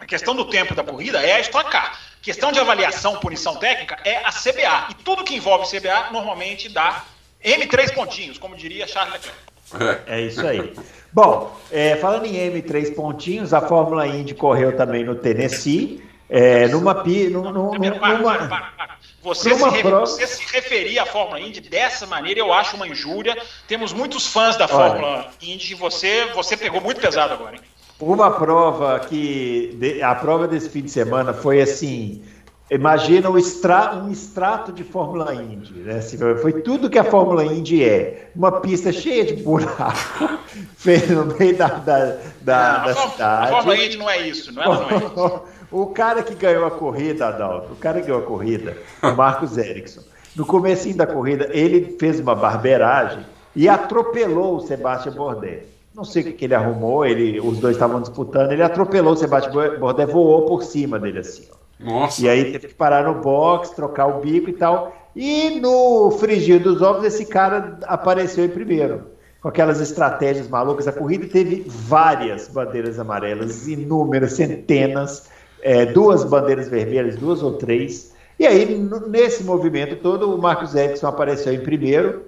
A 0.02 0.06
questão 0.06 0.36
do 0.36 0.46
tempo 0.46 0.74
da 0.74 0.84
corrida 0.84 1.22
é 1.22 1.34
a 1.34 1.40
Stock 1.42 1.70
Car. 1.70 1.96
Questão 2.24 2.52
de 2.52 2.60
avaliação, 2.60 3.18
punição 3.18 3.56
técnica, 3.58 4.00
é 4.04 4.18
a 4.18 4.32
CBA. 4.32 4.88
E 4.90 4.94
tudo 4.96 5.24
que 5.24 5.36
envolve 5.36 5.70
CBA 5.70 6.10
normalmente 6.12 6.68
dá 6.70 7.06
M3 7.44 7.94
pontinhos, 7.94 8.40
como 8.40 8.56
diria 8.56 8.88
Charles 8.88 9.14
Leclerc. 9.14 10.02
É 10.08 10.22
isso 10.22 10.46
aí. 10.46 10.74
Bom, 11.14 11.56
é, 11.72 11.96
falando 11.98 12.26
em 12.26 12.34
M3 12.34 12.96
pontinhos, 12.96 13.54
a 13.54 13.62
Fórmula 13.62 14.08
Indy 14.08 14.34
correu 14.34 14.76
também 14.76 15.04
no 15.04 15.16
Tennessee. 15.16 16.04
É, 16.28 16.68
numa, 16.70 16.94
numa, 16.94 17.78
numa, 17.78 18.48
para, 18.48 18.98
você, 19.22 19.54
se 19.54 19.70
re, 19.70 19.84
você 19.84 20.26
se 20.26 20.52
referir 20.52 20.98
à 20.98 21.06
Fórmula 21.06 21.40
Indy 21.40 21.62
dessa 21.62 22.08
maneira, 22.08 22.40
eu 22.40 22.52
acho 22.52 22.76
uma 22.76 22.88
injúria. 22.88 23.38
Temos 23.68 23.94
muitos 23.94 24.26
fãs 24.26 24.58
da 24.58 24.68
Fórmula 24.68 25.08
Olha, 25.08 25.30
Indy 25.42 25.74
e 25.74 25.76
você, 25.76 26.26
você 26.34 26.58
pegou 26.58 26.82
muito 26.82 27.00
pesado 27.00 27.34
agora, 27.34 27.56
hein? 27.56 27.62
Uma 28.02 28.32
prova 28.32 29.00
que. 29.00 30.00
A 30.04 30.16
prova 30.16 30.48
desse 30.48 30.70
fim 30.70 30.82
de 30.82 30.92
semana 30.92 31.34
foi 31.34 31.62
assim. 31.62 32.24
Imagina 32.70 33.30
um, 33.30 33.38
extra, 33.38 33.96
um 33.96 34.10
extrato 34.10 34.72
de 34.72 34.82
Fórmula 34.82 35.36
Indy. 35.36 35.74
Né? 35.74 35.98
Assim, 35.98 36.18
foi 36.42 36.62
tudo 36.62 36.90
que 36.90 36.98
a 36.98 37.04
Fórmula 37.04 37.44
Indy 37.46 37.84
é. 37.84 38.32
Uma 38.34 38.62
pista 38.62 38.94
cheia 38.94 39.26
de 39.26 39.44
buraco, 39.44 40.40
feita 40.78 41.14
no 41.14 41.38
meio 41.38 41.58
da, 41.58 41.68
da, 41.68 42.00
da, 42.00 42.08
não, 42.08 42.44
da 42.44 42.84
a 42.86 42.96
cidade. 42.96 43.48
A 43.48 43.48
Fórmula 43.48 43.78
Indy 43.78 43.98
não 43.98 44.10
é 44.10 44.26
isso, 44.26 44.54
não 44.54 44.64
é? 44.64 44.66
Não 44.66 44.90
é 44.90 44.96
isso. 44.96 45.42
o 45.70 45.88
cara 45.88 46.24
que 46.24 46.34
ganhou 46.34 46.66
a 46.66 46.72
corrida, 46.72 47.28
Adalto, 47.28 47.74
o 47.74 47.76
cara 47.76 48.00
que 48.00 48.08
ganhou 48.08 48.22
a 48.22 48.26
corrida, 48.26 48.78
o 49.04 49.12
Marcos 49.12 49.58
Ericsson, 49.58 50.02
no 50.34 50.46
começo 50.46 50.96
da 50.96 51.06
corrida, 51.06 51.50
ele 51.52 51.98
fez 52.00 52.22
uma 52.22 52.34
barbeiragem 52.34 53.26
e 53.54 53.68
atropelou 53.68 54.56
o 54.56 54.62
Sebastião 54.62 55.14
Bourdais. 55.14 55.81
Não 56.02 56.06
sei 56.06 56.24
o 56.24 56.26
que, 56.26 56.32
que 56.32 56.46
ele 56.46 56.56
arrumou, 56.56 57.06
ele, 57.06 57.40
os 57.40 57.60
dois 57.60 57.76
estavam 57.76 58.02
disputando, 58.02 58.52
ele 58.52 58.64
atropelou 58.64 59.14
o 59.14 59.16
Sebastião 59.16 59.78
Bourdais, 59.80 60.12
voou 60.12 60.48
por 60.48 60.64
cima 60.64 60.98
dele 60.98 61.20
assim. 61.20 61.48
Ó. 61.52 61.86
Nossa. 61.86 62.24
E 62.24 62.28
aí 62.28 62.52
teve 62.52 62.70
que 62.70 62.74
parar 62.74 63.04
no 63.04 63.22
box, 63.22 63.70
trocar 63.76 64.08
o 64.08 64.20
bico 64.20 64.50
e 64.50 64.54
tal. 64.54 64.96
E 65.16 65.60
no 65.60 66.10
frigir 66.10 66.60
dos 66.60 66.82
ovos, 66.82 67.04
esse 67.04 67.28
cara 67.28 67.78
apareceu 67.84 68.44
em 68.44 68.50
primeiro. 68.50 69.12
Com 69.44 69.50
aquelas 69.50 69.80
estratégias 69.80 70.48
malucas. 70.48 70.88
A 70.88 70.92
corrida 70.92 71.28
teve 71.28 71.66
várias 71.68 72.48
bandeiras 72.48 72.98
amarelas, 72.98 73.68
inúmeras, 73.68 74.34
centenas, 74.34 75.30
é, 75.62 75.86
duas 75.86 76.24
bandeiras 76.24 76.68
vermelhas, 76.68 77.16
duas 77.16 77.44
ou 77.44 77.54
três. 77.60 78.12
E 78.40 78.48
aí, 78.48 78.76
nesse 79.08 79.44
movimento 79.44 79.98
todo, 79.98 80.34
o 80.34 80.42
Marcos 80.42 80.74
Erickson 80.74 81.06
apareceu 81.06 81.54
em 81.54 81.60
primeiro, 81.60 82.24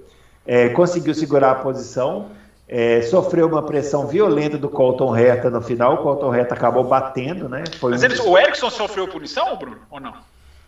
é, 0.46 0.68
conseguiu 0.68 1.12
segurar 1.12 1.50
a 1.50 1.54
posição 1.56 2.30
é, 2.66 3.02
sofreu 3.02 3.46
uma 3.46 3.62
pressão 3.62 4.06
violenta 4.06 4.56
do 4.56 4.68
Colton 4.68 5.16
Herta 5.16 5.50
no 5.50 5.60
final. 5.60 5.94
O 5.94 5.98
Colton 5.98 6.34
Herta 6.34 6.54
acabou 6.54 6.84
batendo, 6.84 7.48
né? 7.48 7.64
Foi 7.78 7.90
Mas 7.90 8.02
um... 8.20 8.30
o 8.30 8.38
Erickson 8.38 8.70
sofreu 8.70 9.06
punição, 9.08 9.56
Bruno, 9.56 9.78
ou 9.90 10.00
não? 10.00 10.14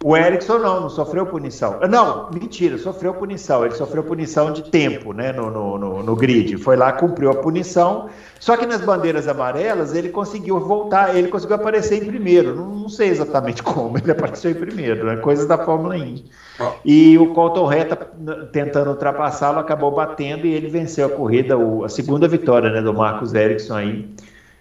O 0.05 0.15
Erickson 0.15 0.59
não, 0.59 0.83
não 0.83 0.91
sofreu 0.91 1.25
punição. 1.25 1.81
Não, 1.89 2.31
mentira, 2.31 2.77
sofreu 2.77 3.15
punição. 3.15 3.65
Ele 3.65 3.75
sofreu 3.75 4.05
punição 4.05 4.53
de 4.53 4.65
tempo 4.65 5.15
né, 5.15 5.33
no, 5.33 5.51
no, 5.51 5.79
no, 5.79 6.03
no, 6.03 6.17
grid. 6.17 6.59
Foi 6.59 6.77
lá, 6.77 6.93
cumpriu 6.93 7.31
a 7.31 7.35
punição. 7.35 8.11
Só 8.39 8.59
que 8.59 8.67
nas 8.67 8.83
bandeiras 8.83 9.27
amarelas 9.27 9.95
ele 9.95 10.11
conseguiu 10.11 10.61
voltar, 10.61 11.17
ele 11.17 11.29
conseguiu 11.29 11.57
aparecer 11.57 12.03
em 12.03 12.07
primeiro. 12.07 12.55
Não, 12.55 12.69
não 12.69 12.89
sei 12.91 13.09
exatamente 13.09 13.63
como, 13.65 13.97
ele 13.97 14.11
apareceu 14.11 14.51
em 14.51 14.55
primeiro, 14.55 15.07
né? 15.07 15.17
Coisas 15.17 15.47
da 15.47 15.57
Fórmula 15.57 15.97
Indy. 15.97 16.27
Oh. 16.61 16.73
E 16.85 17.17
o 17.17 17.33
Colton 17.33 17.65
Reta, 17.65 17.97
tentando 18.53 18.91
ultrapassá-lo, 18.91 19.59
acabou 19.59 19.91
batendo 19.91 20.47
e 20.47 20.53
ele 20.53 20.69
venceu 20.69 21.07
a 21.07 21.11
corrida, 21.11 21.57
a 21.85 21.89
segunda 21.89 22.29
vitória 22.29 22.71
né, 22.71 22.83
do 22.83 22.93
Marcos 22.93 23.33
Erickson 23.33 23.75
aí. 23.75 24.09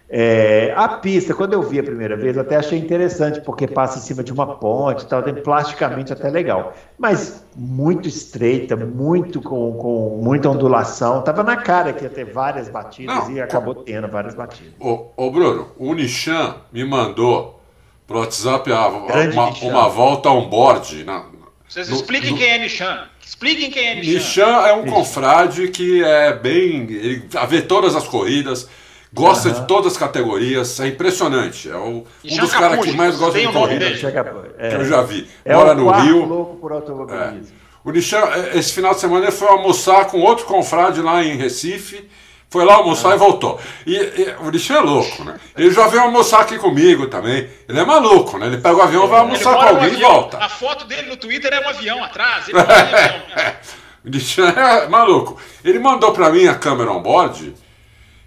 É, 0.08 0.72
a 0.76 0.86
pista, 0.86 1.34
quando 1.34 1.54
eu 1.54 1.62
vi 1.62 1.80
a 1.80 1.82
primeira 1.82 2.16
vez, 2.16 2.36
eu 2.36 2.42
até 2.42 2.56
achei 2.56 2.78
interessante, 2.78 3.40
porque 3.40 3.66
passa 3.66 3.98
em 3.98 4.02
cima 4.02 4.22
de 4.22 4.32
uma 4.32 4.46
ponte 4.56 5.02
e 5.02 5.06
tal, 5.06 5.20
tem 5.20 5.34
plasticamente 5.34 6.12
até 6.12 6.30
legal. 6.30 6.74
Mas 6.96 7.44
muito 7.56 8.08
estreita, 8.08 8.76
muito 8.76 9.42
com, 9.42 9.72
com 9.72 10.20
muita 10.22 10.48
ondulação. 10.48 11.22
Tava 11.22 11.42
na 11.42 11.56
cara 11.56 11.92
que 11.92 12.04
ia 12.04 12.10
ter 12.10 12.24
várias 12.24 12.68
batidas 12.68 13.16
Não, 13.16 13.32
e 13.32 13.40
acabou 13.40 13.74
tendo 13.74 14.06
várias 14.06 14.34
batidas. 14.34 14.74
Ô, 14.78 15.08
ô 15.16 15.30
Bruno, 15.30 15.72
o 15.76 15.92
Nishan 15.92 16.54
me 16.72 16.84
mandou 16.84 17.60
pro 18.06 18.20
WhatsApp 18.20 18.70
a, 18.72 18.86
uma, 18.86 19.48
uma, 19.60 19.88
volta 19.88 20.30
on 20.30 20.48
board. 20.48 21.02
Na, 21.02 21.24
Vocês 21.68 21.88
expliquem 21.88 22.30
no, 22.30 22.38
quem 22.38 22.48
é 22.48 22.58
Nishan. 22.58 23.08
Expliquem 23.20 23.72
quem 23.72 23.88
é 23.88 23.94
Nishan. 23.96 24.12
Nishan 24.12 24.66
é 24.68 24.72
um 24.72 24.86
confrade 24.86 25.66
que 25.68 26.04
é 26.04 26.32
bem. 26.32 26.82
Ele 26.88 27.28
vê 27.48 27.60
todas 27.60 27.96
as 27.96 28.06
corridas 28.06 28.68
Gosta 29.12 29.48
uhum. 29.48 29.54
de 29.54 29.66
todas 29.66 29.92
as 29.92 29.98
categorias, 29.98 30.78
é 30.80 30.88
impressionante. 30.88 31.70
É 31.70 31.76
o, 31.76 32.04
um 32.24 32.36
dos 32.36 32.52
caras 32.52 32.84
que 32.84 32.92
mais 32.92 33.16
gosta 33.16 33.38
de 33.38 33.48
corrida 33.48 33.86
é. 33.86 34.70
que 34.70 34.74
eu 34.74 34.84
já 34.84 35.02
vi. 35.02 35.28
É 35.44 35.54
Mora 35.54 35.74
no 35.74 35.90
Rio. 35.90 36.24
Louco 36.24 36.56
por 36.56 36.72
automobilismo. 36.72 37.54
É. 37.62 37.66
O 37.84 37.92
Nishan, 37.92 38.18
é, 38.18 38.58
esse 38.58 38.72
final 38.72 38.94
de 38.94 39.00
semana, 39.00 39.26
ele 39.26 39.32
foi 39.32 39.48
almoçar 39.48 40.06
com 40.06 40.20
outro 40.20 40.44
confrade 40.44 41.00
lá 41.00 41.22
em 41.22 41.36
Recife. 41.36 42.08
Foi 42.48 42.64
lá 42.64 42.74
almoçar 42.74 43.14
e 43.14 43.18
voltou. 43.18 43.60
E, 43.86 43.94
e 43.94 44.34
o 44.40 44.50
Lixão 44.50 44.76
é 44.76 44.80
louco, 44.80 45.24
né? 45.24 45.38
Ele 45.56 45.70
já 45.70 45.88
veio 45.88 46.04
almoçar 46.04 46.40
aqui 46.40 46.58
comigo 46.58 47.06
também. 47.08 47.48
Ele 47.68 47.78
é 47.78 47.84
maluco, 47.84 48.38
né? 48.38 48.46
Ele 48.46 48.58
pega 48.58 48.76
o 48.76 48.82
avião, 48.82 49.06
vai 49.08 49.20
almoçar 49.20 49.54
com 49.54 49.62
alguém 49.62 49.90
um 49.90 49.98
e 49.98 50.00
volta. 50.00 50.38
A 50.38 50.48
foto 50.48 50.84
dele 50.84 51.08
no 51.08 51.16
Twitter 51.16 51.52
é 51.52 51.60
um 51.60 51.68
avião 51.68 52.02
atrás. 52.02 52.48
Ele 52.48 52.58
avião, 52.58 53.22
né? 53.36 53.56
O 54.04 54.08
Lixão 54.08 54.48
é 54.48 54.88
maluco. 54.88 55.40
Ele 55.64 55.78
mandou 55.78 56.12
pra 56.12 56.30
mim 56.30 56.46
a 56.46 56.54
câmera 56.54 56.92
on-board. 56.92 57.54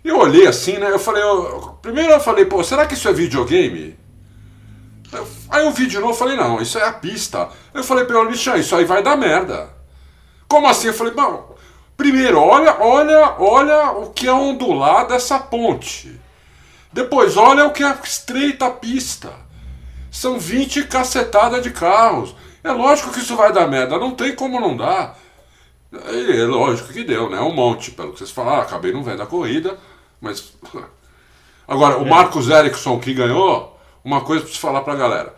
Eu 0.04 0.18
olhei 0.18 0.47
assim, 0.47 0.78
né? 0.78 0.89
Eu 0.89 1.00
falei, 1.00 1.22
eu, 1.22 1.78
primeiro 1.82 2.12
eu 2.12 2.20
falei, 2.20 2.45
pô, 2.45 2.64
será 2.64 2.86
que 2.86 2.93
isso 2.93 3.08
é 3.08 3.14
videogame? 3.14 3.97
Aí 5.50 5.66
eu 5.66 5.72
vi 5.72 5.88
de 5.88 5.97
novo, 6.00 6.14
falei, 6.14 6.38
não, 6.38 6.62
isso 6.62 6.78
é 6.78 6.86
a 6.86 6.93
pista. 6.93 7.50
Eu 7.74 7.84
falei 7.84 8.06
pra 8.06 8.20
ele, 8.22 8.34
isso 8.34 8.76
aí 8.76 8.86
vai 8.86 9.02
dar 9.02 9.18
merda. 9.18 9.70
Como 10.47 10.68
assim? 10.68 10.88
Eu 10.88 10.93
falei, 10.93 11.14
bom, 11.14 11.56
primeiro, 11.97 12.39
olha, 12.39 12.78
olha, 12.80 13.36
olha 13.39 13.91
o 13.91 14.12
que 14.12 14.28
é 14.28 14.34
ondular 14.34 15.08
dessa 15.08 15.39
ponte. 15.39 16.20
Depois, 16.91 17.38
olha 17.38 17.66
o 17.66 17.72
que 17.72 17.84
é 17.84 17.97
estreita 18.04 18.68
a 18.68 18.72
pista. 18.72 19.32
São 20.12 20.39
20 20.39 20.86
cacetadas 20.86 21.62
de 21.62 21.72
carros. 21.72 22.36
É 22.64 22.72
lógico 22.72 23.12
que 23.12 23.20
isso 23.20 23.36
vai 23.36 23.54
dar 23.54 23.68
merda, 23.68 23.97
não 23.97 24.12
tem 24.12 24.36
como 24.36 24.60
não 24.60 24.76
dar. 24.76 25.18
É 25.91 26.43
lógico 26.43 26.93
que 26.93 27.04
deu, 27.04 27.30
né? 27.30 27.39
Um 27.39 27.54
monte, 27.54 27.91
pelo 27.91 28.14
que 28.14 28.20
vocês 28.20 28.32
falaram. 28.32 28.62
Acabei 28.62 28.91
não 28.91 29.04
vendo 29.04 29.24
a 29.24 29.28
corrida, 29.28 29.78
mas. 30.20 30.53
Agora, 31.67 31.99
o 31.99 32.05
é. 32.05 32.09
Marcos 32.09 32.49
Ericsson 32.49 32.99
que 32.99 33.13
ganhou, 33.13 33.80
uma 34.03 34.22
coisa 34.22 34.43
para 34.43 34.53
falar 34.55 34.82
para 34.82 34.93
a 34.93 34.97
galera. 34.97 35.36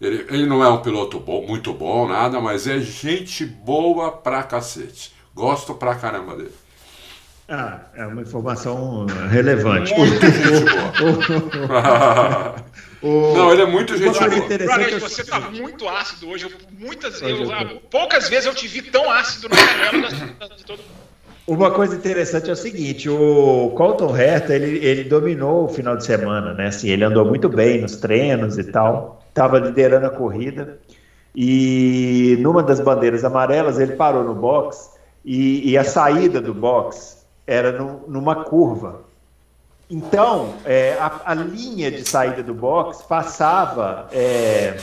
Ele, 0.00 0.26
ele 0.28 0.46
não 0.46 0.64
é 0.64 0.68
um 0.68 0.82
piloto 0.82 1.20
bom, 1.20 1.46
muito 1.46 1.72
bom, 1.72 2.08
nada, 2.08 2.40
mas 2.40 2.66
é 2.66 2.80
gente 2.80 3.46
boa 3.46 4.10
pra 4.10 4.42
cacete. 4.42 5.14
Gosto 5.32 5.74
pra 5.74 5.94
caramba 5.94 6.36
dele. 6.36 6.54
Ah, 7.48 7.80
é 7.94 8.06
uma 8.06 8.22
informação 8.22 9.06
relevante. 9.30 9.92
Muito 9.94 10.26
gente 10.26 10.64
boa. 10.96 12.54
o... 13.02 13.34
Não, 13.34 13.52
ele 13.52 13.62
é 13.62 13.66
muito 13.66 13.96
gente 13.96 14.18
boa. 14.18 15.00
Você 15.00 15.22
está 15.22 15.38
muito 15.38 15.88
ácido 15.88 16.30
hoje. 16.30 16.48
muitas, 16.78 17.20
eu, 17.20 17.50
eu, 17.50 17.80
poucas 17.90 18.28
vezes 18.28 18.46
eu 18.46 18.54
te 18.54 18.66
vi 18.66 18.82
tão 18.82 19.10
ácido 19.10 19.48
no 19.48 19.56
canelo 19.56 20.08
de 20.56 20.64
todo 20.64 20.78
mundo. 20.78 21.01
Uma 21.46 21.72
coisa 21.72 21.96
interessante 21.96 22.48
é 22.48 22.52
o 22.52 22.56
seguinte, 22.56 23.10
o 23.10 23.72
Colton 23.76 24.16
Herta, 24.16 24.54
ele, 24.54 24.78
ele 24.84 25.04
dominou 25.04 25.64
o 25.64 25.68
final 25.68 25.96
de 25.96 26.04
semana, 26.04 26.54
né? 26.54 26.68
Assim, 26.68 26.88
ele 26.88 27.02
andou 27.02 27.24
muito 27.24 27.48
bem 27.48 27.80
nos 27.80 27.96
treinos 27.96 28.58
e 28.58 28.64
tal, 28.64 29.20
estava 29.28 29.58
liderando 29.58 30.06
a 30.06 30.10
corrida, 30.10 30.78
e 31.34 32.38
numa 32.40 32.62
das 32.62 32.78
bandeiras 32.78 33.24
amarelas 33.24 33.80
ele 33.80 33.96
parou 33.96 34.22
no 34.22 34.34
box, 34.34 34.92
e, 35.24 35.70
e 35.70 35.76
a 35.76 35.82
saída 35.82 36.40
do 36.40 36.54
box 36.54 37.26
era 37.44 37.72
no, 37.72 38.04
numa 38.06 38.44
curva. 38.44 39.00
Então, 39.90 40.54
é, 40.64 40.96
a, 41.00 41.22
a, 41.24 41.34
linha 41.34 41.90
de 41.90 42.08
saída 42.08 42.42
do 42.42 42.54
box 42.54 43.02
passava... 43.02 44.08
É, 44.12 44.76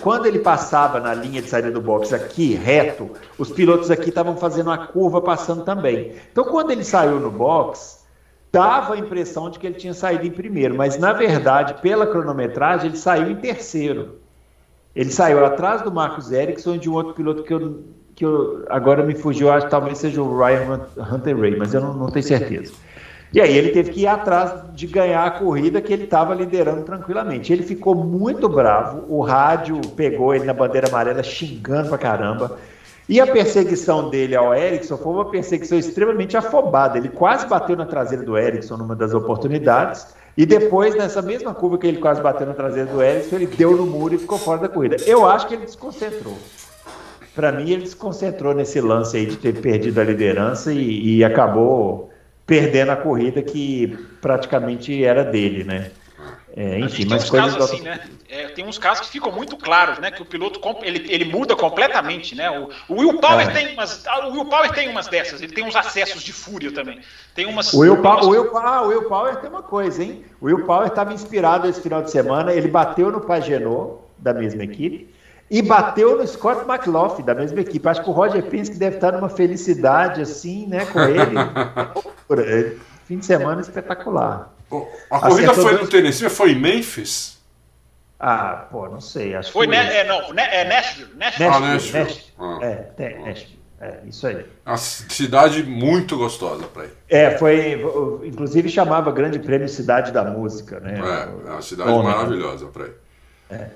quando 0.00 0.26
ele 0.26 0.38
passava 0.38 1.00
na 1.00 1.12
linha 1.12 1.42
de 1.42 1.48
saída 1.48 1.70
do 1.70 1.80
box 1.80 2.12
aqui, 2.14 2.54
reto, 2.54 3.10
os 3.36 3.50
pilotos 3.50 3.90
aqui 3.90 4.10
estavam 4.10 4.36
fazendo 4.36 4.70
a 4.70 4.78
curva 4.78 5.20
passando 5.20 5.64
também. 5.64 6.14
Então, 6.30 6.44
quando 6.44 6.70
ele 6.70 6.84
saiu 6.84 7.18
no 7.18 7.30
box, 7.30 8.04
dava 8.52 8.94
a 8.94 8.98
impressão 8.98 9.50
de 9.50 9.58
que 9.58 9.66
ele 9.66 9.74
tinha 9.74 9.92
saído 9.92 10.24
em 10.24 10.30
primeiro, 10.30 10.76
mas 10.76 10.96
na 10.98 11.12
verdade, 11.12 11.74
pela 11.82 12.06
cronometragem, 12.06 12.86
ele 12.86 12.96
saiu 12.96 13.30
em 13.30 13.36
terceiro. 13.36 14.20
Ele 14.94 15.10
saiu 15.10 15.44
atrás 15.44 15.82
do 15.82 15.90
Marcos 15.90 16.30
Ericsson 16.30 16.76
e 16.76 16.78
de 16.78 16.88
um 16.88 16.94
outro 16.94 17.12
piloto 17.12 17.42
que 17.42 17.52
eu, 17.52 17.84
que 18.14 18.24
eu 18.24 18.64
agora 18.70 19.02
me 19.02 19.14
fugiu, 19.14 19.50
acho 19.50 19.66
que 19.66 19.70
talvez 19.70 19.98
seja 19.98 20.22
o 20.22 20.38
Ryan 20.38 20.86
Hunter 21.12 21.38
Ray, 21.38 21.56
mas 21.56 21.74
eu 21.74 21.80
não, 21.80 21.92
não 21.92 22.06
tenho 22.06 22.24
certeza. 22.24 22.72
E 23.36 23.40
aí 23.42 23.54
ele 23.54 23.68
teve 23.68 23.90
que 23.90 24.00
ir 24.00 24.06
atrás 24.06 24.50
de 24.72 24.86
ganhar 24.86 25.26
a 25.26 25.30
corrida 25.30 25.78
que 25.82 25.92
ele 25.92 26.04
estava 26.04 26.34
liderando 26.34 26.84
tranquilamente. 26.84 27.52
Ele 27.52 27.62
ficou 27.62 27.94
muito 27.94 28.48
bravo, 28.48 29.04
o 29.14 29.20
rádio 29.20 29.78
pegou 29.94 30.34
ele 30.34 30.46
na 30.46 30.54
bandeira 30.54 30.88
amarela 30.88 31.22
xingando 31.22 31.90
pra 31.90 31.98
caramba. 31.98 32.56
E 33.06 33.20
a 33.20 33.26
perseguição 33.26 34.08
dele 34.08 34.34
ao 34.34 34.54
Ericsson 34.54 34.96
foi 34.96 35.12
uma 35.12 35.30
perseguição 35.30 35.76
extremamente 35.76 36.34
afobada. 36.34 36.96
Ele 36.96 37.10
quase 37.10 37.46
bateu 37.46 37.76
na 37.76 37.84
traseira 37.84 38.24
do 38.24 38.38
Ericsson 38.38 38.78
numa 38.78 38.96
das 38.96 39.12
oportunidades. 39.12 40.06
E 40.34 40.46
depois, 40.46 40.94
nessa 40.94 41.20
mesma 41.20 41.52
curva 41.52 41.76
que 41.76 41.86
ele 41.86 41.98
quase 41.98 42.22
bateu 42.22 42.46
na 42.46 42.54
traseira 42.54 42.90
do 42.90 43.02
Ericsson, 43.02 43.36
ele 43.36 43.48
deu 43.48 43.76
no 43.76 43.84
muro 43.84 44.14
e 44.14 44.18
ficou 44.18 44.38
fora 44.38 44.62
da 44.62 44.68
corrida. 44.70 44.96
Eu 45.06 45.28
acho 45.28 45.46
que 45.46 45.52
ele 45.52 45.66
desconcentrou. 45.66 46.38
Para 47.34 47.52
mim, 47.52 47.68
ele 47.70 47.82
desconcentrou 47.82 48.54
nesse 48.54 48.80
lance 48.80 49.14
aí 49.14 49.26
de 49.26 49.36
ter 49.36 49.60
perdido 49.60 50.00
a 50.00 50.04
liderança 50.04 50.72
e, 50.72 51.18
e 51.18 51.22
acabou 51.22 52.15
perdendo 52.46 52.92
a 52.92 52.96
corrida 52.96 53.42
que 53.42 53.98
praticamente 54.20 55.04
era 55.04 55.24
dele, 55.24 55.64
né? 55.64 55.90
É, 56.56 56.78
enfim, 56.78 57.04
mas 57.04 57.28
tem 57.28 57.38
uns 57.38 57.44
casos 57.44 57.70
assim, 57.70 57.82
né? 57.82 58.00
É, 58.30 58.46
tem 58.48 58.64
uns 58.64 58.78
casos 58.78 59.06
que 59.06 59.12
ficam 59.12 59.30
muito 59.30 59.58
claros, 59.58 59.98
né? 59.98 60.10
Que 60.10 60.22
o 60.22 60.24
piloto 60.24 60.58
ele, 60.82 61.04
ele 61.12 61.26
muda 61.26 61.54
completamente, 61.54 62.34
né? 62.34 62.48
O, 62.50 62.70
o 62.88 63.00
Will 63.00 63.18
Power 63.18 63.46
é. 63.46 63.52
tem 63.52 63.74
umas, 63.74 64.06
ah, 64.06 64.26
o 64.26 64.32
Will 64.32 64.46
Power 64.46 64.72
tem 64.72 64.88
umas 64.88 65.06
dessas. 65.06 65.42
Ele 65.42 65.52
tem 65.52 65.64
uns 65.64 65.76
acessos 65.76 66.22
de 66.22 66.32
fúria 66.32 66.72
também. 66.72 66.98
Tem 67.34 67.44
umas. 67.44 67.74
O 67.74 67.80
Will, 67.80 68.00
pa 68.00 68.22
o 68.22 68.30
Will, 68.30 68.56
ah, 68.56 68.82
o 68.82 68.88
Will 68.88 69.02
Power 69.02 69.36
tem 69.36 69.50
uma 69.50 69.62
coisa, 69.62 70.02
hein? 70.02 70.24
O 70.40 70.46
Will 70.46 70.64
Power 70.64 70.86
estava 70.86 71.12
inspirado 71.12 71.68
esse 71.68 71.82
final 71.82 72.00
de 72.00 72.10
semana. 72.10 72.54
Ele 72.54 72.68
bateu 72.68 73.12
no 73.12 73.20
Pagenot 73.20 73.98
da 74.16 74.32
mesma 74.32 74.64
equipe 74.64 75.14
e 75.50 75.62
bateu 75.62 76.18
no 76.18 76.26
Scott 76.26 76.68
McLaughlin, 76.68 77.24
da 77.24 77.34
mesma 77.34 77.60
equipe. 77.60 77.88
Acho 77.88 78.02
que 78.02 78.10
o 78.10 78.12
Roger 78.12 78.42
Penske 78.42 78.76
deve 78.76 78.96
estar 78.96 79.12
numa 79.12 79.28
felicidade 79.28 80.20
assim, 80.20 80.66
né, 80.66 80.84
com 80.86 81.00
ele. 81.00 82.78
Fim 83.06 83.18
de 83.18 83.26
semana 83.26 83.60
espetacular. 83.60 84.52
A 85.10 85.20
corrida 85.20 85.54
foi 85.54 85.72
dois... 85.72 85.80
no 85.82 85.88
Tennessee, 85.88 86.28
foi 86.28 86.52
em 86.52 86.58
Memphis? 86.58 87.36
Ah, 88.18 88.66
pô, 88.70 88.88
não 88.88 89.00
sei. 89.00 89.36
Acho 89.36 89.52
foi, 89.52 89.66
que... 89.66 89.72
né, 89.72 89.98
é, 89.98 90.04
não, 90.04 90.32
né, 90.32 90.48
é 90.50 90.64
Nashville. 90.64 91.14
Nashville. 91.14 91.50
Ah, 91.50 91.60
Nashville. 91.60 92.04
Nashville. 92.04 92.32
Ah. 92.38 92.58
É, 92.62 92.90
é, 92.98 93.18
Nashville. 93.20 93.56
É, 93.78 93.98
isso 94.06 94.26
aí. 94.26 94.44
Uma 94.64 94.76
cidade 94.78 95.62
muito 95.62 96.16
gostosa 96.16 96.66
para 96.66 96.86
ir. 96.86 96.92
É, 97.08 97.36
foi. 97.36 97.78
Inclusive 98.24 98.70
chamava 98.70 99.12
Grande 99.12 99.38
Prêmio 99.38 99.68
Cidade 99.68 100.12
da 100.12 100.24
Música, 100.24 100.80
né? 100.80 100.98
É, 100.98 101.48
é 101.48 101.50
uma 101.52 101.62
cidade 101.62 101.90
Bom, 101.90 102.02
maravilhosa 102.02 102.66
para 102.66 102.86
ir. 102.86 102.94
É. 103.50 103.68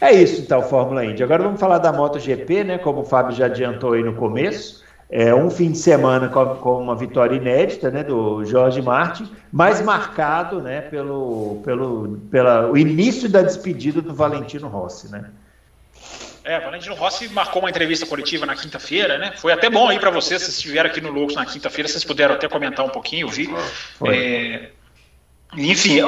É 0.00 0.12
isso 0.12 0.40
então, 0.40 0.62
Fórmula 0.62 1.04
Indy. 1.04 1.22
Agora 1.22 1.42
vamos 1.42 1.60
falar 1.60 1.78
da 1.78 1.92
MotoGP, 1.92 2.64
né? 2.64 2.78
Como 2.78 3.00
o 3.00 3.04
Fábio 3.04 3.34
já 3.34 3.46
adiantou 3.46 3.92
aí 3.92 4.02
no 4.02 4.14
começo. 4.14 4.84
É 5.10 5.34
um 5.34 5.48
fim 5.48 5.72
de 5.72 5.78
semana 5.78 6.28
com, 6.28 6.56
com 6.56 6.82
uma 6.82 6.94
vitória 6.94 7.34
inédita, 7.34 7.90
né, 7.90 8.04
do 8.04 8.44
Jorge 8.44 8.82
Martin, 8.82 9.32
mas 9.50 9.80
marcado, 9.80 10.60
né, 10.60 10.82
pelo, 10.82 11.62
pelo 11.64 12.18
pela, 12.30 12.70
o 12.70 12.76
início 12.76 13.26
da 13.26 13.40
despedida 13.40 14.02
do 14.02 14.14
Valentino 14.14 14.68
Rossi, 14.68 15.10
né? 15.10 15.30
É, 16.44 16.60
Valentino 16.60 16.94
Rossi 16.94 17.28
marcou 17.28 17.60
uma 17.60 17.70
entrevista 17.70 18.06
coletiva 18.06 18.44
na 18.44 18.54
quinta-feira, 18.54 19.18
né? 19.18 19.32
Foi 19.36 19.52
até 19.52 19.70
bom 19.70 19.88
aí 19.88 19.98
para 19.98 20.10
vocês, 20.10 20.42
se 20.42 20.50
estiveram 20.50 20.90
aqui 20.90 21.00
no 21.00 21.10
Loucos 21.10 21.34
na 21.34 21.46
quinta-feira, 21.46 21.88
vocês 21.88 22.04
puderam 22.04 22.34
até 22.34 22.46
comentar 22.48 22.84
um 22.84 22.90
pouquinho, 22.90 23.26
eu 23.26 23.30
vi. 23.30 23.48
É, 24.06 24.70
enfim, 25.56 26.00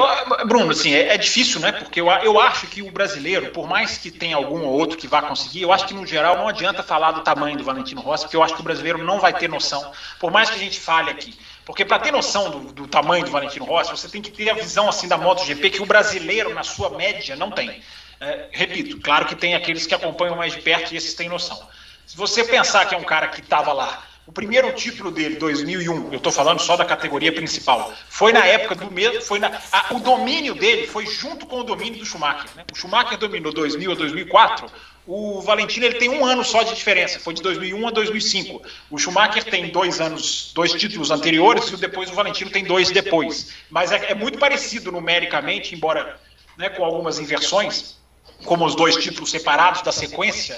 Bruno, 0.45 0.71
assim, 0.71 0.93
é, 0.93 1.15
é, 1.15 1.17
difícil, 1.17 1.59
né? 1.59 1.71
Porque 1.71 1.99
eu, 1.99 2.07
eu 2.07 2.39
acho 2.39 2.67
que 2.67 2.83
o 2.83 2.91
brasileiro, 2.91 3.49
por 3.49 3.67
mais 3.67 3.97
que 3.97 4.11
tenha 4.11 4.35
algum 4.35 4.61
ou 4.61 4.71
outro 4.71 4.97
que 4.97 5.07
vá 5.07 5.21
conseguir, 5.21 5.63
eu 5.63 5.73
acho 5.73 5.87
que 5.87 5.95
no 5.95 6.05
geral 6.05 6.37
não 6.37 6.47
adianta 6.47 6.83
falar 6.83 7.11
do 7.11 7.21
tamanho 7.21 7.57
do 7.57 7.63
Valentino 7.63 8.01
Rossi, 8.01 8.25
porque 8.25 8.35
eu 8.35 8.43
acho 8.43 8.53
que 8.53 8.61
o 8.61 8.63
brasileiro 8.63 9.03
não 9.03 9.19
vai 9.19 9.33
ter 9.33 9.49
noção, 9.49 9.91
por 10.19 10.31
mais 10.31 10.49
que 10.49 10.57
a 10.57 10.59
gente 10.59 10.79
fale 10.79 11.09
aqui. 11.09 11.35
Porque 11.65 11.83
para 11.83 11.99
ter 11.99 12.11
noção 12.11 12.51
do, 12.51 12.59
do, 12.71 12.87
tamanho 12.87 13.25
do 13.25 13.31
Valentino 13.31 13.65
Rossi, 13.65 13.91
você 13.91 14.07
tem 14.07 14.21
que 14.21 14.29
ter 14.29 14.49
a 14.49 14.53
visão 14.53 14.87
assim 14.87 15.07
da 15.07 15.17
MotoGP 15.17 15.69
que 15.71 15.81
o 15.81 15.85
brasileiro, 15.85 16.53
na 16.53 16.63
sua 16.63 16.91
média, 16.91 17.35
não 17.35 17.49
tem. 17.49 17.81
É, 18.19 18.47
repito, 18.51 18.99
claro 18.99 19.25
que 19.25 19.35
tem 19.35 19.55
aqueles 19.55 19.87
que 19.87 19.95
acompanham 19.95 20.35
mais 20.35 20.53
de 20.53 20.61
perto 20.61 20.93
e 20.93 20.97
esses 20.97 21.15
têm 21.15 21.27
noção. 21.27 21.59
Se 22.05 22.15
você 22.15 22.43
pensar 22.43 22.85
que 22.85 22.93
é 22.93 22.97
um 22.97 23.03
cara 23.03 23.27
que 23.27 23.41
estava 23.41 23.73
lá 23.73 24.03
o 24.31 24.33
primeiro 24.33 24.71
título 24.71 25.11
dele, 25.11 25.35
2001, 25.35 26.13
eu 26.13 26.15
estou 26.15 26.31
falando 26.31 26.61
só 26.61 26.77
da 26.77 26.85
categoria 26.85 27.33
principal, 27.33 27.93
foi 28.07 28.31
na 28.31 28.45
época 28.45 28.75
do 28.75 28.89
mesmo, 28.89 29.21
foi 29.21 29.39
na, 29.39 29.59
a, 29.69 29.93
o 29.93 29.99
domínio 29.99 30.55
dele 30.55 30.87
foi 30.87 31.05
junto 31.05 31.45
com 31.45 31.59
o 31.59 31.63
domínio 31.65 31.99
do 31.99 32.05
Schumacher. 32.05 32.49
Né? 32.55 32.63
O 32.71 32.75
Schumacher 32.75 33.17
dominou 33.17 33.51
2000 33.51 33.91
a 33.91 33.95
2004, 33.95 34.71
o 35.05 35.41
Valentino 35.41 35.85
ele 35.85 35.95
tem 35.95 36.09
um 36.09 36.23
ano 36.23 36.45
só 36.45 36.63
de 36.63 36.73
diferença, 36.73 37.19
foi 37.19 37.33
de 37.33 37.41
2001 37.41 37.85
a 37.85 37.91
2005. 37.91 38.61
O 38.89 38.97
Schumacher 38.97 39.43
tem 39.43 39.67
dois 39.69 39.99
anos, 39.99 40.53
dois 40.55 40.71
títulos 40.71 41.11
anteriores 41.11 41.67
e 41.69 41.75
depois 41.75 42.09
o 42.09 42.13
Valentino 42.13 42.49
tem 42.49 42.63
dois 42.63 42.89
depois. 42.89 43.53
Mas 43.69 43.91
é, 43.91 44.11
é 44.11 44.15
muito 44.15 44.39
parecido 44.39 44.93
numericamente, 44.93 45.75
embora 45.75 46.17
né, 46.57 46.69
com 46.69 46.85
algumas 46.85 47.19
inversões, 47.19 47.97
como 48.45 48.65
os 48.65 48.75
dois 48.75 48.95
títulos 48.95 49.29
separados 49.29 49.81
da 49.81 49.91
sequência. 49.91 50.55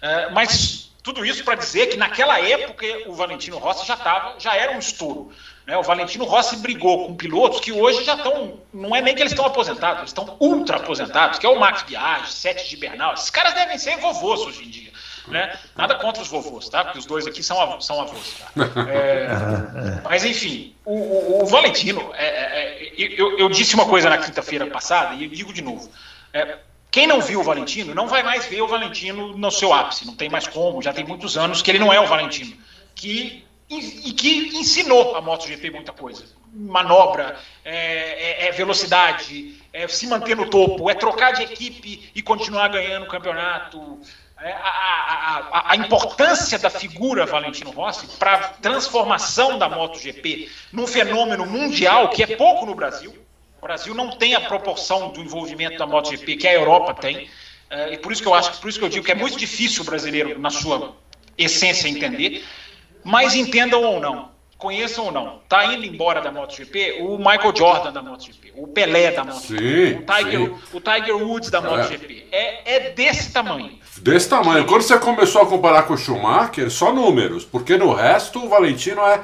Uh, 0.00 0.32
mas 0.32 0.85
tudo 1.06 1.24
isso 1.24 1.44
para 1.44 1.54
dizer 1.54 1.86
que 1.86 1.96
naquela 1.96 2.40
época 2.40 2.84
o 3.06 3.14
Valentino 3.14 3.58
Rossi 3.58 3.86
já 3.86 3.94
estava, 3.94 4.40
já 4.40 4.56
era 4.56 4.72
um 4.72 4.80
estouro. 4.80 5.30
Né? 5.64 5.76
O 5.76 5.82
Valentino 5.84 6.24
Rossi 6.24 6.56
brigou 6.56 7.06
com 7.06 7.14
pilotos 7.14 7.60
que 7.60 7.70
hoje 7.70 8.02
já 8.02 8.14
estão, 8.14 8.60
não 8.74 8.94
é 8.94 9.00
nem 9.00 9.14
que 9.14 9.22
eles 9.22 9.30
estão 9.30 9.46
aposentados, 9.46 9.98
eles 9.98 10.10
estão 10.10 10.36
ultra 10.40 10.78
aposentados, 10.78 11.38
que 11.38 11.46
é 11.46 11.48
o 11.48 11.60
Max 11.60 11.84
Biaggi, 11.84 12.32
Sete 12.32 12.68
de 12.68 12.76
Bernal. 12.76 13.14
Esses 13.14 13.30
caras 13.30 13.54
devem 13.54 13.78
ser 13.78 13.96
vovôs 13.98 14.40
hoje 14.40 14.64
em 14.64 14.68
dia. 14.68 14.90
Né? 15.28 15.56
Nada 15.76 15.94
contra 15.94 16.20
os 16.20 16.28
vovôs, 16.28 16.68
tá? 16.68 16.82
Porque 16.82 16.98
os 16.98 17.06
dois 17.06 17.24
aqui 17.24 17.40
são, 17.40 17.60
avós. 17.60 17.86
São 17.86 18.00
avós 18.00 18.34
tá? 18.38 18.64
é, 18.90 19.28
mas, 20.02 20.24
enfim, 20.24 20.74
o, 20.84 20.92
o, 20.92 21.42
o 21.44 21.46
Valentino, 21.46 22.12
é, 22.14 22.26
é, 22.26 22.88
é, 22.88 22.94
eu, 22.96 23.38
eu, 23.38 23.48
disse 23.48 23.76
uma 23.76 23.86
coisa 23.86 24.10
na 24.10 24.18
quinta-feira 24.18 24.66
passada 24.66 25.14
e 25.14 25.22
eu 25.22 25.30
digo 25.30 25.52
de 25.52 25.62
novo. 25.62 25.88
É, 26.96 27.00
quem 27.00 27.06
não 27.06 27.20
viu 27.20 27.40
o 27.40 27.42
Valentino 27.42 27.94
não 27.94 28.08
vai 28.08 28.22
mais 28.22 28.46
ver 28.46 28.62
o 28.62 28.66
Valentino 28.66 29.36
no 29.36 29.50
seu 29.50 29.72
ápice, 29.74 30.06
não 30.06 30.14
tem 30.14 30.30
mais 30.30 30.48
como, 30.48 30.80
já 30.80 30.94
tem 30.94 31.04
muitos 31.04 31.36
anos 31.36 31.60
que 31.60 31.70
ele 31.70 31.78
não 31.78 31.92
é 31.92 32.00
o 32.00 32.06
Valentino. 32.06 32.56
Que, 32.94 33.44
e, 33.68 34.12
que 34.12 34.56
ensinou 34.56 35.14
a 35.14 35.20
MotoGP 35.20 35.70
muita 35.70 35.92
coisa. 35.92 36.24
Manobra, 36.50 37.38
é, 37.62 38.46
é, 38.46 38.52
velocidade, 38.52 39.62
é 39.74 39.86
se 39.86 40.06
manter 40.06 40.34
no 40.34 40.48
topo, 40.48 40.88
é 40.88 40.94
trocar 40.94 41.32
de 41.32 41.42
equipe 41.42 42.10
e 42.14 42.22
continuar 42.22 42.68
ganhando 42.68 43.02
o 43.04 43.08
campeonato, 43.08 44.00
é, 44.40 44.52
a, 44.52 44.56
a, 44.56 45.48
a, 45.52 45.72
a, 45.72 45.76
importância 45.76 46.58
da 46.58 46.70
figura 46.70 47.26
Valentino 47.26 47.72
Rossi 47.72 48.06
para 48.16 48.36
a 48.36 48.38
transformação 48.48 49.58
da 49.58 49.68
MotoGP 49.68 50.50
num 50.72 50.86
fenômeno 50.86 51.44
mundial 51.44 52.08
que 52.08 52.22
é 52.22 52.36
pouco 52.36 52.64
no 52.64 52.74
Brasil. 52.74 53.25
O 53.58 53.66
Brasil 53.66 53.94
não 53.94 54.10
tem 54.10 54.34
a 54.34 54.40
proporção 54.40 55.10
do 55.10 55.20
envolvimento 55.20 55.78
da 55.78 55.86
MotoGP 55.86 56.36
que 56.36 56.46
a 56.46 56.52
Europa 56.52 56.94
tem. 56.94 57.28
É, 57.68 57.94
e 57.94 57.98
por 57.98 58.12
isso 58.12 58.22
que 58.22 58.28
eu 58.28 58.34
acho, 58.34 58.60
por 58.60 58.68
isso 58.68 58.78
que 58.78 58.84
eu 58.84 58.88
digo 58.88 59.04
que 59.04 59.12
é 59.12 59.14
muito 59.14 59.36
difícil 59.36 59.82
o 59.82 59.84
brasileiro, 59.84 60.38
na 60.38 60.50
sua 60.50 60.94
essência, 61.36 61.88
entender. 61.88 62.44
Mas 63.02 63.34
entendam 63.34 63.82
ou 63.82 64.00
não, 64.00 64.30
conheçam 64.58 65.06
ou 65.06 65.12
não, 65.12 65.40
tá 65.48 65.66
indo 65.66 65.84
embora 65.84 66.20
da 66.20 66.32
MotoGP 66.32 66.98
o 67.00 67.18
Michael 67.18 67.54
Jordan 67.54 67.92
da 67.92 68.02
MotoGP, 68.02 68.52
o 68.56 68.66
Pelé 68.66 69.10
da 69.10 69.24
MotoGP, 69.24 69.58
sim, 69.58 69.98
o, 69.98 70.06
Tiger, 70.06 70.54
o 70.72 70.80
Tiger 70.80 71.16
Woods 71.16 71.50
da 71.50 71.60
MotoGP. 71.60 72.26
É, 72.32 72.76
é 72.76 72.90
desse 72.90 73.32
tamanho. 73.32 73.78
Desse 73.98 74.28
tamanho. 74.28 74.66
Quando 74.66 74.82
você 74.82 74.98
começou 74.98 75.42
a 75.42 75.46
comparar 75.46 75.84
com 75.84 75.94
o 75.94 75.98
Schumacher, 75.98 76.70
só 76.70 76.92
números, 76.92 77.44
porque 77.44 77.76
no 77.76 77.92
resto 77.92 78.44
o 78.44 78.48
Valentino 78.48 79.00
é. 79.02 79.20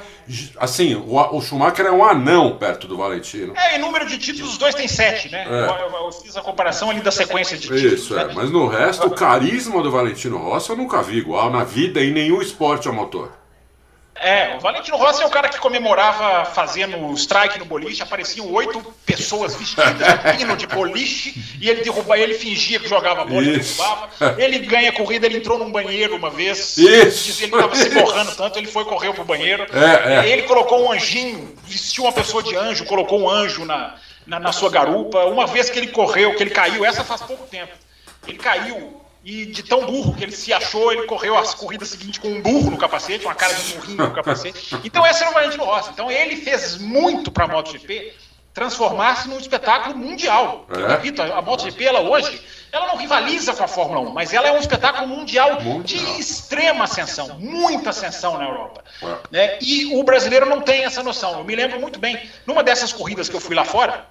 Assim, 0.57 0.95
o, 0.95 1.15
o 1.15 1.41
Schumacher 1.41 1.85
é 1.85 1.91
um 1.91 2.03
anão 2.03 2.57
perto 2.57 2.87
do 2.87 2.97
Valentino. 2.97 3.53
É, 3.55 3.75
em 3.75 3.79
número 3.79 4.05
de 4.07 4.17
títulos, 4.17 4.53
os 4.53 4.57
dois 4.57 4.73
têm 4.73 4.87
sete, 4.87 5.29
né? 5.29 5.45
É. 5.47 5.69
Eu, 5.69 6.05
eu, 6.05 6.11
fiz 6.11 6.35
a 6.35 6.41
comparação 6.41 6.89
ali 6.89 7.01
da 7.01 7.11
sequência 7.11 7.57
de 7.57 7.67
títulos. 7.67 7.93
Isso, 7.93 8.17
é. 8.17 8.25
Né? 8.25 8.33
Mas 8.35 8.49
no 8.49 8.67
resto, 8.67 9.07
o 9.07 9.11
carisma 9.11 9.81
do 9.81 9.91
Valentino 9.91 10.37
Rossi 10.37 10.69
eu 10.69 10.75
nunca 10.75 11.01
vi 11.01 11.17
igual 11.17 11.51
na 11.51 11.63
vida 11.63 12.03
em 12.03 12.11
nenhum 12.11 12.41
esporte 12.41 12.87
a 12.87 12.91
motor. 12.91 13.42
É, 14.15 14.55
o 14.55 14.59
Valentino 14.59 14.95
Rossi 14.95 15.23
é 15.23 15.25
o 15.25 15.29
cara 15.29 15.49
que 15.49 15.57
comemorava 15.59 16.45
fazendo 16.45 17.11
strike 17.13 17.57
no 17.57 17.65
boliche, 17.65 18.03
apareciam 18.03 18.51
oito 18.53 18.81
pessoas 19.05 19.55
vestidas 19.55 19.97
de 19.97 20.37
pino 20.37 20.55
de 20.55 20.67
boliche 20.67 21.33
e 21.59 21.69
ele 21.69 21.81
derrubava, 21.81 22.19
ele 22.19 22.35
fingia 22.35 22.79
que 22.79 22.87
jogava 22.87 23.25
bola 23.25 23.43
e 23.43 23.57
derrubava. 23.57 24.09
Ele 24.37 24.59
ganha 24.59 24.91
corrida, 24.91 25.25
ele 25.25 25.37
entrou 25.37 25.57
num 25.57 25.71
banheiro 25.71 26.15
uma 26.15 26.29
vez, 26.29 26.77
Isso. 26.77 27.43
ele 27.43 27.53
estava 27.55 27.75
se 27.75 27.89
borrando 27.89 28.35
tanto, 28.35 28.59
ele 28.59 28.67
foi 28.67 28.85
correu 28.85 29.13
pro 29.13 29.25
banheiro. 29.25 29.65
É, 29.73 30.13
é. 30.13 30.29
Ele 30.29 30.43
colocou 30.43 30.85
um 30.85 30.91
anjinho, 30.91 31.55
vestiu 31.65 32.03
uma 32.03 32.13
pessoa 32.13 32.43
de 32.43 32.55
anjo, 32.55 32.85
colocou 32.85 33.19
um 33.19 33.29
anjo 33.29 33.65
na, 33.65 33.95
na, 34.27 34.39
na 34.39 34.51
sua 34.51 34.69
garupa. 34.69 35.25
Uma 35.25 35.47
vez 35.47 35.69
que 35.69 35.79
ele 35.79 35.87
correu, 35.87 36.35
que 36.35 36.43
ele 36.43 36.51
caiu, 36.51 36.85
essa 36.85 37.03
faz 37.03 37.21
pouco 37.21 37.47
tempo. 37.47 37.73
Ele 38.27 38.37
caiu 38.37 39.02
e 39.23 39.45
de 39.45 39.63
tão 39.63 39.85
burro 39.85 40.13
que 40.13 40.23
ele 40.23 40.33
se 40.33 40.51
achou, 40.51 40.91
ele 40.91 41.03
correu 41.03 41.37
as 41.37 41.53
corridas 41.53 41.89
seguintes 41.89 42.19
com 42.19 42.27
um 42.27 42.41
burro 42.41 42.71
no 42.71 42.77
capacete, 42.77 43.25
uma 43.25 43.33
cara 43.33 43.53
de 43.53 43.73
burrinho 43.73 44.03
no 44.03 44.11
capacete. 44.11 44.77
Então 44.83 45.05
esse 45.07 45.21
era 45.21 45.31
o 45.31 45.33
Valentino 45.33 45.63
Rossi. 45.63 45.91
Então 45.91 46.11
ele 46.11 46.35
fez 46.35 46.77
muito 46.77 47.31
para 47.31 47.45
a 47.45 47.47
MotoGP 47.47 48.13
transformar-se 48.53 49.27
num 49.27 49.39
espetáculo 49.39 49.97
mundial. 49.97 50.67
É. 50.69 50.81
Eu 50.81 50.87
repito, 50.87 51.21
a 51.21 51.41
MotoGP 51.41 51.83
ela 51.85 52.01
hoje, 52.01 52.39
ela 52.71 52.87
não 52.87 52.97
rivaliza 52.97 53.53
com 53.53 53.63
a 53.63 53.67
Fórmula 53.67 54.01
1, 54.01 54.13
mas 54.13 54.33
ela 54.33 54.47
é 54.47 54.51
um 54.51 54.59
espetáculo 54.59 55.07
mundial, 55.07 55.61
mundial. 55.61 55.81
de 55.83 56.19
extrema 56.19 56.83
ascensão, 56.83 57.39
muita 57.39 57.89
ascensão 57.89 58.37
na 58.37 58.45
Europa. 58.45 58.83
Né? 59.31 59.57
E 59.61 59.95
o 59.95 60.03
brasileiro 60.03 60.45
não 60.45 60.61
tem 60.61 60.83
essa 60.83 61.01
noção. 61.01 61.39
Eu 61.39 61.43
me 61.43 61.55
lembro 61.55 61.79
muito 61.79 61.97
bem, 61.97 62.29
numa 62.45 62.61
dessas 62.61 62.93
corridas 62.93 63.27
que 63.27 63.35
eu 63.35 63.41
fui 63.41 63.55
lá 63.55 63.63
fora, 63.65 64.05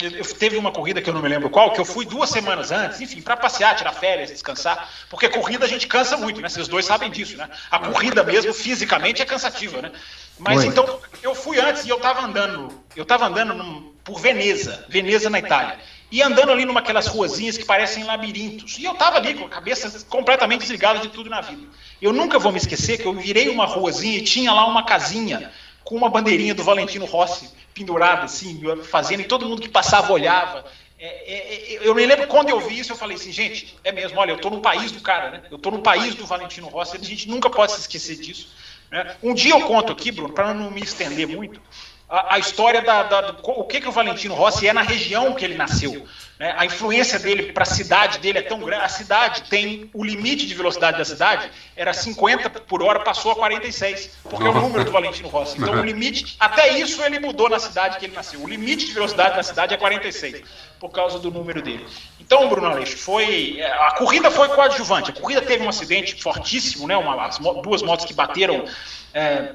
eu, 0.00 0.24
teve 0.34 0.56
uma 0.56 0.70
corrida 0.70 1.00
que 1.00 1.08
eu 1.08 1.14
não 1.14 1.22
me 1.22 1.28
lembro 1.28 1.48
qual, 1.48 1.72
que 1.72 1.80
eu 1.80 1.84
fui 1.84 2.04
duas 2.04 2.28
semanas 2.28 2.70
antes, 2.70 3.00
enfim, 3.00 3.22
para 3.22 3.36
passear, 3.36 3.74
tirar 3.74 3.92
férias, 3.92 4.30
descansar, 4.30 4.90
porque 5.08 5.28
corrida 5.28 5.64
a 5.64 5.68
gente 5.68 5.86
cansa 5.86 6.16
muito, 6.18 6.40
né? 6.40 6.48
Vocês 6.48 6.68
dois 6.68 6.84
sabem 6.84 7.10
disso, 7.10 7.36
né? 7.36 7.48
A 7.70 7.78
corrida 7.78 8.22
mesmo, 8.22 8.52
fisicamente, 8.52 9.22
é 9.22 9.24
cansativa, 9.24 9.80
né? 9.80 9.90
Mas 10.38 10.64
então, 10.64 11.00
eu 11.22 11.34
fui 11.34 11.58
antes 11.58 11.86
e 11.86 11.88
eu 11.88 11.96
estava 11.96 12.20
andando, 12.20 12.84
eu 12.94 13.04
estava 13.04 13.26
andando 13.26 13.54
num, 13.54 13.94
por 14.04 14.20
Veneza, 14.20 14.84
Veneza 14.86 15.30
na 15.30 15.38
Itália, 15.38 15.78
e 16.12 16.22
andando 16.22 16.52
ali 16.52 16.66
numa 16.66 16.80
aquelas 16.80 17.06
ruazinhas 17.06 17.56
que 17.56 17.64
parecem 17.64 18.04
labirintos. 18.04 18.78
E 18.78 18.84
eu 18.84 18.92
estava 18.92 19.16
ali 19.16 19.34
com 19.34 19.46
a 19.46 19.48
cabeça 19.48 20.04
completamente 20.08 20.60
desligada 20.60 20.98
de 20.98 21.08
tudo 21.08 21.30
na 21.30 21.40
vida. 21.40 21.62
Eu 22.00 22.12
nunca 22.12 22.38
vou 22.38 22.52
me 22.52 22.58
esquecer 22.58 22.98
que 22.98 23.06
eu 23.06 23.14
virei 23.14 23.48
uma 23.48 23.64
ruazinha 23.64 24.18
e 24.18 24.22
tinha 24.22 24.52
lá 24.52 24.66
uma 24.66 24.84
casinha 24.84 25.50
com 25.86 25.94
uma 25.94 26.10
bandeirinha 26.10 26.52
do 26.52 26.64
Valentino 26.64 27.06
Rossi 27.06 27.48
pendurada, 27.72 28.24
assim, 28.24 28.60
fazendo, 28.82 29.20
e 29.20 29.24
todo 29.24 29.46
mundo 29.46 29.62
que 29.62 29.68
passava 29.68 30.12
olhava. 30.12 30.64
É, 30.98 31.06
é, 31.06 31.74
é, 31.74 31.78
eu 31.88 31.94
me 31.94 32.04
lembro 32.04 32.26
quando 32.26 32.48
eu 32.48 32.58
vi 32.58 32.80
isso, 32.80 32.92
eu 32.92 32.96
falei 32.96 33.16
assim, 33.16 33.30
gente, 33.30 33.76
é 33.84 33.92
mesmo, 33.92 34.18
olha, 34.18 34.32
eu 34.32 34.36
estou 34.36 34.50
no 34.50 34.60
país 34.60 34.90
do 34.90 35.00
cara, 35.00 35.30
né? 35.30 35.42
Eu 35.50 35.56
estou 35.56 35.70
no 35.70 35.80
país 35.80 36.14
do 36.14 36.26
Valentino 36.26 36.68
Rossi, 36.68 36.96
a 36.96 37.04
gente 37.04 37.28
nunca 37.28 37.48
pode 37.48 37.72
se 37.72 37.80
esquecer 37.80 38.16
disso. 38.16 38.48
Né? 38.90 39.14
Um 39.22 39.32
dia 39.32 39.52
eu 39.52 39.60
conto 39.62 39.92
aqui, 39.92 40.10
Bruno, 40.10 40.32
para 40.32 40.52
não 40.52 40.70
me 40.70 40.80
estender 40.80 41.28
muito, 41.28 41.60
a, 42.08 42.36
a 42.36 42.38
história 42.38 42.82
da, 42.82 43.02
da, 43.02 43.20
do, 43.22 43.50
o 43.50 43.64
que, 43.64 43.80
que 43.80 43.88
o 43.88 43.92
Valentino 43.92 44.34
Rossi 44.34 44.68
é 44.68 44.72
na 44.72 44.82
região 44.82 45.34
que 45.34 45.44
ele 45.44 45.54
nasceu. 45.54 46.06
Né? 46.38 46.54
A 46.56 46.64
influência 46.64 47.18
dele 47.18 47.52
para 47.52 47.64
a 47.64 47.66
cidade 47.66 48.18
dele 48.18 48.38
é 48.38 48.42
tão 48.42 48.60
grande. 48.60 48.84
A 48.84 48.88
cidade 48.88 49.42
tem 49.44 49.90
o 49.92 50.04
limite 50.04 50.46
de 50.46 50.54
velocidade 50.54 50.98
da 50.98 51.04
cidade 51.04 51.50
era 51.74 51.92
50 51.92 52.48
por 52.60 52.82
hora, 52.82 53.00
passou 53.00 53.32
a 53.32 53.34
46, 53.34 54.18
porque 54.22 54.46
é 54.46 54.48
o 54.48 54.54
número 54.54 54.84
do 54.84 54.90
Valentino 54.92 55.28
Rossi. 55.28 55.58
Então 55.60 55.80
o 55.80 55.84
limite, 55.84 56.36
até 56.38 56.78
isso 56.78 57.02
ele 57.02 57.18
mudou 57.18 57.48
na 57.48 57.58
cidade 57.58 57.98
que 57.98 58.06
ele 58.06 58.14
nasceu. 58.14 58.40
O 58.40 58.48
limite 58.48 58.86
de 58.86 58.92
velocidade 58.92 59.36
da 59.36 59.42
cidade 59.42 59.74
é 59.74 59.76
46, 59.76 60.42
por 60.78 60.90
causa 60.90 61.18
do 61.18 61.30
número 61.30 61.60
dele. 61.60 61.86
Então, 62.20 62.48
Bruno 62.48 62.66
Aleixo, 62.66 62.96
foi 62.98 63.60
a 63.62 63.92
corrida 63.92 64.30
foi 64.30 64.48
coadjuvante. 64.48 65.10
A 65.10 65.14
corrida 65.14 65.42
teve 65.42 65.64
um 65.64 65.68
acidente 65.68 66.20
fortíssimo, 66.22 66.86
né? 66.86 66.96
Uma, 66.96 67.26
as 67.26 67.38
duas 67.38 67.82
motos 67.82 68.04
que 68.04 68.12
bateram 68.12 68.64
é, 69.14 69.52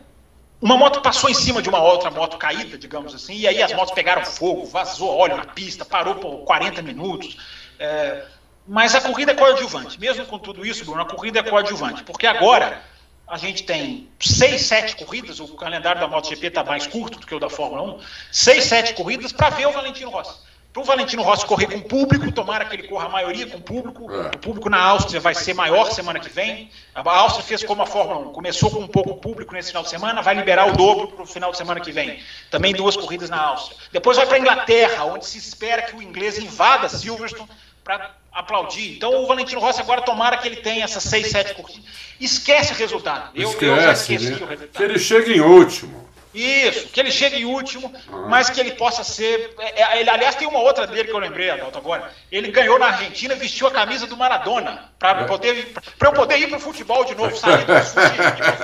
uma 0.62 0.78
moto 0.78 1.02
passou 1.02 1.30
em 1.30 1.34
cima 1.34 1.62
de 1.62 1.70
uma 1.70 1.82
outra 1.82 2.12
moto 2.12 2.38
caída, 2.38 2.78
digamos 2.78 3.16
assim, 3.16 3.36
e 3.36 3.48
aí 3.48 3.64
as 3.64 3.74
motos 3.74 3.94
pegaram 3.94 4.24
fogo, 4.24 4.66
vazou 4.66 5.10
óleo 5.10 5.38
na 5.38 5.46
pista, 5.46 5.84
parou 5.84 6.16
por 6.16 6.44
40 6.44 6.82
minutos. 6.84 7.38
É, 7.80 8.26
mas 8.68 8.94
a 8.94 9.02
corrida 9.02 9.32
é 9.32 9.36
coadjuvante. 9.36 10.00
Mesmo 10.00 10.26
com 10.28 10.38
tudo 10.38 10.64
isso, 10.64 10.86
Bruno, 10.86 11.02
a 11.02 11.06
corrida 11.06 11.40
é 11.40 11.44
coadjuvante. 11.44 12.04
Porque 12.04 12.28
agora 12.28 12.80
a 13.28 13.38
gente 13.38 13.64
tem 13.64 14.08
seis, 14.20 14.62
sete 14.62 14.96
corridas, 14.96 15.40
o 15.40 15.48
calendário 15.56 16.00
da 16.00 16.08
MotoGP 16.08 16.48
está 16.48 16.64
mais 16.64 16.86
curto 16.86 17.20
do 17.20 17.26
que 17.26 17.34
o 17.34 17.40
da 17.40 17.50
Fórmula 17.50 17.96
1, 17.96 18.00
seis, 18.32 18.66
sete 18.66 18.94
corridas 18.94 19.32
para 19.32 19.50
ver 19.50 19.68
o 19.68 19.72
Valentino 19.72 20.12
Rossi 20.12 20.51
para 20.74 20.82
o 20.82 20.86
Valentino 20.86 21.22
Rossi 21.22 21.46
correr 21.46 21.68
com 21.68 21.80
o 21.80 21.82
público, 21.82 22.32
tomara 22.32 22.64
que 22.66 22.76
ele 22.76 22.88
corra 22.88 23.06
a 23.06 23.10
maioria 23.10 23.46
com 23.46 23.58
o 23.58 23.62
público. 23.62 24.10
É. 24.10 24.28
O 24.28 24.40
público 24.40 24.70
na 24.70 24.82
Áustria 24.82 25.20
vai 25.20 25.36
ser 25.36 25.54
maior 25.54 25.92
semana 25.92 26.20
que 26.20 26.30
vem. 26.30 26.70
A 26.96 27.02
Áustria 27.02 27.44
fez 27.44 27.64
como 27.64 27.82
a 27.82 27.86
Fórmula 27.86 28.20
1, 28.30 28.32
começou 28.32 28.72
com 28.72 28.80
um 28.80 28.88
pouco 28.88 29.16
público 29.18 29.54
nesse 29.54 29.70
final 29.70 29.84
de 29.84 29.90
semana, 29.90 30.22
vai 30.22 30.34
liberar 30.34 30.68
o 30.68 30.78
dobro 30.78 31.10
para 31.10 31.24
o 31.24 31.28
final 31.28 31.52
de 31.52 31.58
semana 31.58 31.82
que 31.82 31.92
vem. 31.92 32.22
Também 32.50 32.74
duas 32.74 32.96
corridas 32.96 33.30
na 33.30 33.42
Áustria. 33.42 33.78
Depois 33.92 34.16
vai 34.16 34.26
para 34.26 34.38
a 34.38 34.40
Inglaterra, 34.40 35.06
onde 35.06 35.26
se 35.26 35.38
espera 35.38 35.82
que 35.82 35.96
o 35.96 36.02
inglês 36.02 36.38
invada 36.38 36.88
Silverstone 36.88 37.50
para 37.84 38.12
aplaudir. 38.32 38.96
Então 38.96 39.24
o 39.24 39.28
Valentino 39.28 39.60
Rossi 39.60 39.82
agora 39.82 40.02
tomara 40.02 40.38
que 40.38 40.48
ele 40.48 40.58
tenha 40.58 40.86
essas 40.86 41.04
seis, 41.04 41.30
sete 41.30 41.54
corridas. 41.54 41.84
Esquece 42.20 42.72
o 42.72 42.76
resultado. 42.76 43.32
Eu, 43.36 43.50
Esquece, 43.50 43.66
eu 43.66 43.82
já 43.82 43.92
esqueci 43.92 44.30
né? 44.30 44.38
o 44.38 44.46
resultado. 44.46 44.72
Que 44.72 44.84
ele 44.84 45.00
chegue 45.00 45.34
em 45.34 45.42
último. 45.42 46.10
Isso, 46.34 46.88
que 46.88 47.00
ele 47.00 47.12
chegue 47.12 47.38
em 47.38 47.46
último, 47.46 47.94
mas 48.30 48.50
que 48.50 48.60
ele 48.60 48.72
possa 48.72 49.04
ser. 49.04 49.54
É, 49.60 49.82
é, 49.82 50.00
ele, 50.00 50.10
aliás, 50.10 50.36
tem 50.36 50.48
uma 50.48 50.60
outra 50.60 50.88
dele 50.88 51.10
que 51.10 51.14
eu 51.14 51.20
lembrei, 51.20 51.50
Adalto, 51.50 51.78
agora. 51.78 52.12
Ele 52.32 52.52
ganhou 52.52 52.80
na 52.80 52.88
Argentina, 52.88 53.36
vestiu 53.36 53.68
a 53.68 53.72
camisa 53.72 54.08
do 54.08 54.16
Maradona, 54.16 54.92
para 54.98 55.22
é. 55.22 55.24
poder, 55.26 55.74
eu 56.00 56.12
poder 56.14 56.38
ir 56.38 56.48
para 56.48 56.58
o 56.58 56.62
futebol 56.62 57.04
de 57.04 57.16
novo, 57.16 57.36
sair 57.36 57.66
do 57.66 57.74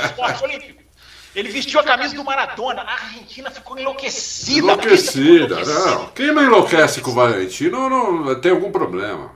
esporte 0.06 0.44
olímpico. 0.44 0.88
Ele 1.36 1.50
vestiu 1.50 1.80
a 1.80 1.84
camisa 1.84 2.16
do 2.16 2.24
Maradona, 2.24 2.82
a 2.82 2.94
Argentina 2.94 3.52
ficou 3.52 3.78
enlouquecida. 3.78 4.60
Enlouquecida, 4.60 5.64
não. 5.64 6.08
Quem 6.08 6.32
não 6.32 6.44
enlouquece 6.44 7.02
com 7.02 7.12
o 7.12 7.14
Valentino 7.14 7.90
não, 7.90 8.42
tem 8.42 8.52
algum 8.52 8.72
problema. 8.72 9.32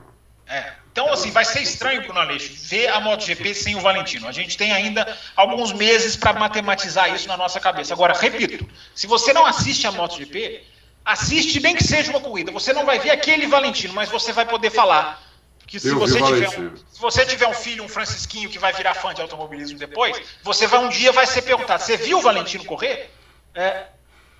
É. 0.48 0.81
Então, 0.92 1.10
assim, 1.10 1.30
vai 1.30 1.44
ser 1.44 1.62
estranho, 1.62 2.02
Bruno 2.02 2.20
Aleixo, 2.20 2.52
ver 2.68 2.88
a 2.88 3.00
MotoGP 3.00 3.54
sem 3.54 3.74
o 3.74 3.80
Valentino. 3.80 4.28
A 4.28 4.32
gente 4.32 4.58
tem 4.58 4.72
ainda 4.72 5.16
alguns 5.34 5.72
meses 5.72 6.16
para 6.16 6.38
matematizar 6.38 7.14
isso 7.14 7.26
na 7.26 7.36
nossa 7.36 7.58
cabeça. 7.58 7.94
Agora, 7.94 8.12
repito, 8.12 8.68
se 8.94 9.06
você 9.06 9.32
não 9.32 9.46
assiste 9.46 9.86
a 9.86 9.92
MotoGP, 9.92 10.62
assiste 11.02 11.58
bem 11.60 11.74
que 11.74 11.82
seja 11.82 12.10
uma 12.10 12.20
corrida. 12.20 12.52
Você 12.52 12.74
não 12.74 12.84
vai 12.84 12.98
ver 12.98 13.10
aquele 13.10 13.46
Valentino, 13.46 13.94
mas 13.94 14.10
você 14.10 14.32
vai 14.32 14.44
poder 14.44 14.70
falar. 14.70 15.18
Que 15.66 15.80
se 15.80 15.94
você, 15.94 16.20
tiver 16.20 16.60
um, 16.60 16.76
se 16.76 17.00
você 17.00 17.24
tiver 17.24 17.48
um 17.48 17.54
filho, 17.54 17.82
um 17.82 17.88
Francisquinho, 17.88 18.50
que 18.50 18.58
vai 18.58 18.74
virar 18.74 18.92
fã 18.92 19.14
de 19.14 19.22
automobilismo 19.22 19.78
depois, 19.78 20.20
você 20.42 20.66
vai 20.66 20.80
um 20.80 20.90
dia 20.90 21.10
vai 21.12 21.24
ser 21.24 21.40
perguntado: 21.40 21.82
você 21.82 21.96
viu 21.96 22.18
o 22.18 22.20
Valentino 22.20 22.66
correr? 22.66 23.10
É, 23.54 23.86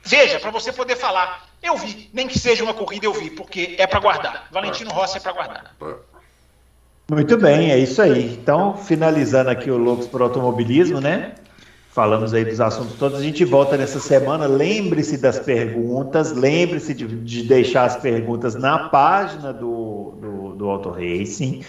veja, 0.02 0.38
para 0.38 0.50
você 0.50 0.70
poder 0.70 0.96
falar. 0.96 1.50
Eu 1.62 1.76
vi, 1.76 2.10
nem 2.12 2.26
que 2.28 2.38
seja 2.38 2.62
uma 2.64 2.74
corrida, 2.74 3.06
eu 3.06 3.14
vi, 3.14 3.30
porque 3.30 3.76
é 3.78 3.86
para 3.86 4.00
guardar. 4.00 4.48
Valentino 4.50 4.90
Rossi 4.90 5.16
é 5.16 5.20
para 5.20 5.32
guardar. 5.32 5.76
Muito 7.10 7.36
bem, 7.36 7.70
é 7.70 7.78
isso 7.78 8.00
aí. 8.00 8.38
Então, 8.40 8.76
finalizando 8.76 9.50
aqui 9.50 9.70
o 9.70 9.76
Loucos 9.76 10.06
por 10.06 10.22
Automobilismo, 10.22 11.00
né? 11.00 11.32
Falamos 11.90 12.32
aí 12.32 12.42
dos 12.42 12.58
assuntos 12.58 12.94
todos. 12.94 13.18
A 13.18 13.22
gente 13.22 13.44
volta 13.44 13.76
nessa 13.76 14.00
semana. 14.00 14.46
Lembre-se 14.46 15.18
das 15.18 15.38
perguntas, 15.38 16.32
lembre-se 16.32 16.94
de, 16.94 17.06
de, 17.06 17.42
deixar 17.42 17.84
as 17.84 17.96
perguntas 17.96 18.54
na 18.54 18.88
página 18.88 19.52
do, 19.52 20.14
do, 20.18 20.54
do 20.54 20.70
Auto 20.70 20.88
Racing. 20.88 21.62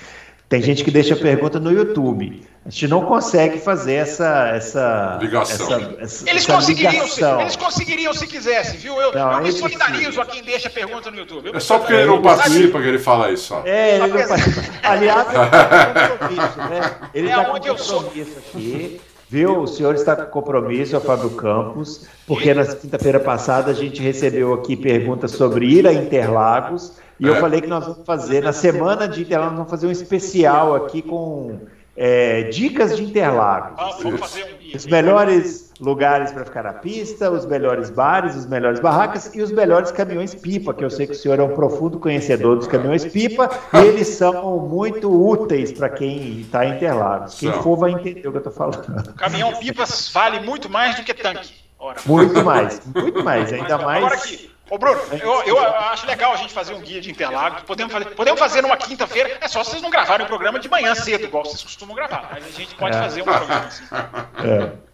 Tem 0.47 0.61
gente 0.61 0.81
que 0.83 0.91
deixa 0.91 1.15
pergunta 1.15 1.59
no 1.59 1.71
YouTube. 1.71 2.41
A 2.65 2.69
gente 2.69 2.87
não 2.87 3.03
consegue 3.03 3.59
fazer 3.59 3.95
essa 3.95 4.47
essa 4.49 5.19
ligação. 5.21 5.65
Essa, 5.65 6.01
essa, 6.01 6.29
eles, 6.29 6.43
essa 6.43 6.53
conseguiriam 6.53 7.07
se, 7.07 7.23
eles 7.23 7.55
conseguiriam 7.57 8.13
se 8.13 8.25
quisessem, 8.25 8.79
viu? 8.79 8.99
Eu, 9.01 9.13
não, 9.13 9.33
eu 9.33 9.41
me 9.41 9.51
solidarizo 9.51 10.21
a 10.21 10.25
quem 10.25 10.41
deixa 10.41 10.69
pergunta 10.69 11.11
no 11.11 11.17
YouTube. 11.17 11.49
Eu 11.49 11.55
é 11.55 11.59
só 11.59 11.79
porque 11.79 11.93
ele 11.93 12.05
não 12.05 12.21
participa 12.21 12.81
que 12.81 12.87
ele 12.87 12.99
fala 12.99 13.31
isso. 13.31 13.53
Ó. 13.53 13.63
É, 13.65 13.95
ele 13.95 14.07
não 14.07 14.27
participa. 14.27 14.61
Aliás, 14.81 15.27
ele 15.27 15.43
está 15.43 16.07
com 16.07 16.17
compromisso, 16.17 16.57
né? 16.57 16.91
Ele 17.13 17.27
está 17.27 17.41
é 17.41 17.45
com 17.45 17.51
compromisso 17.51 18.37
aqui. 18.37 19.01
Viu? 19.29 19.61
O 19.61 19.67
senhor 19.67 19.95
está 19.95 20.15
com 20.15 20.31
compromisso, 20.31 20.95
é 20.95 20.99
o 20.99 21.01
Fábio 21.01 21.31
Campos, 21.31 22.05
porque 22.25 22.53
na 22.53 22.65
quinta-feira 22.65 23.19
passada 23.19 23.71
a 23.71 23.73
gente 23.73 23.99
recebeu 24.01 24.53
aqui 24.53 24.77
perguntas 24.77 25.31
sobre 25.31 25.65
ir 25.65 25.87
a 25.87 25.91
Interlagos, 25.91 26.93
e 27.19 27.25
é. 27.25 27.29
eu 27.29 27.37
falei 27.37 27.59
que 27.59 27.67
nós 27.67 27.83
vamos 27.83 28.05
fazer, 28.05 28.43
na 28.43 28.53
semana 28.53 29.07
de 29.07 29.21
Interlagos, 29.21 29.57
nós 29.57 29.57
vamos 29.57 29.71
fazer 29.71 29.87
um 29.87 29.91
especial 29.91 30.75
aqui 30.75 31.01
com 31.01 31.61
é, 31.95 32.43
dicas 32.43 32.95
de 32.95 33.03
Interlagos. 33.03 33.77
Ah, 33.77 33.97
vamos 34.01 34.19
fazer 34.19 34.43
um... 34.43 34.75
Os 34.75 34.85
melhores 34.87 35.71
lugares 35.79 36.31
para 36.31 36.45
ficar 36.45 36.63
na 36.63 36.73
pista, 36.73 37.29
os 37.29 37.45
melhores 37.45 37.89
bares, 37.89 38.35
os 38.35 38.47
melhores 38.47 38.79
barracas 38.79 39.33
e 39.35 39.41
os 39.41 39.51
melhores 39.51 39.91
caminhões-pipa, 39.91 40.73
que 40.73 40.83
eu 40.83 40.89
sei 40.89 41.05
que 41.05 41.13
o 41.13 41.15
senhor 41.15 41.39
é 41.39 41.43
um 41.43 41.53
profundo 41.53 41.99
conhecedor 41.99 42.55
dos 42.55 42.67
caminhões-pipa, 42.67 43.49
e 43.73 43.77
eles 43.85 44.07
são 44.07 44.59
muito 44.59 45.11
úteis 45.11 45.71
para 45.71 45.89
quem 45.89 46.39
está 46.39 46.65
em 46.65 46.75
Interlagos. 46.75 47.35
Quem 47.39 47.51
for 47.51 47.77
vai 47.77 47.91
entender 47.91 48.27
o 48.27 48.31
que 48.31 48.37
eu 48.37 48.49
estou 48.49 48.53
falando. 48.53 49.13
Caminhão-pipas 49.13 50.09
vale 50.11 50.39
muito 50.39 50.69
mais 50.69 50.95
do 50.95 51.03
que 51.03 51.13
tanque. 51.13 51.53
Ora. 51.77 51.99
Muito 52.05 52.43
mais, 52.45 52.81
muito 52.95 53.23
mais, 53.23 53.51
ainda 53.51 53.77
mais. 53.77 53.97
Agora 53.97 54.15
aqui, 54.15 54.49
Ô, 54.69 54.77
Bruno, 54.77 54.99
eu, 55.11 55.43
eu 55.43 55.59
acho 55.59 56.07
legal 56.07 56.33
a 56.33 56.37
gente 56.37 56.53
fazer 56.53 56.73
um 56.73 56.79
guia 56.79 57.01
de 57.01 57.11
Interlagos. 57.11 57.63
Podemos 57.63 57.91
fazer, 57.91 58.05
podemos 58.15 58.39
fazer 58.39 58.61
numa 58.61 58.77
quinta-feira. 58.77 59.37
É 59.41 59.47
só 59.47 59.63
vocês 59.63 59.81
não 59.81 59.89
gravarem 59.89 60.25
o 60.25 60.29
programa 60.29 60.59
de 60.59 60.69
manhã 60.69 60.95
cedo, 60.95 61.25
igual 61.25 61.43
vocês 61.43 61.61
costumam 61.63 61.95
gravar. 61.95 62.29
Mas 62.31 62.45
a 62.45 62.49
gente 62.49 62.73
pode 62.75 62.95
é. 62.95 62.99
fazer 62.99 63.21
um 63.21 63.25
programa 63.25 63.65
assim. 63.67 63.83
É. 64.43 64.93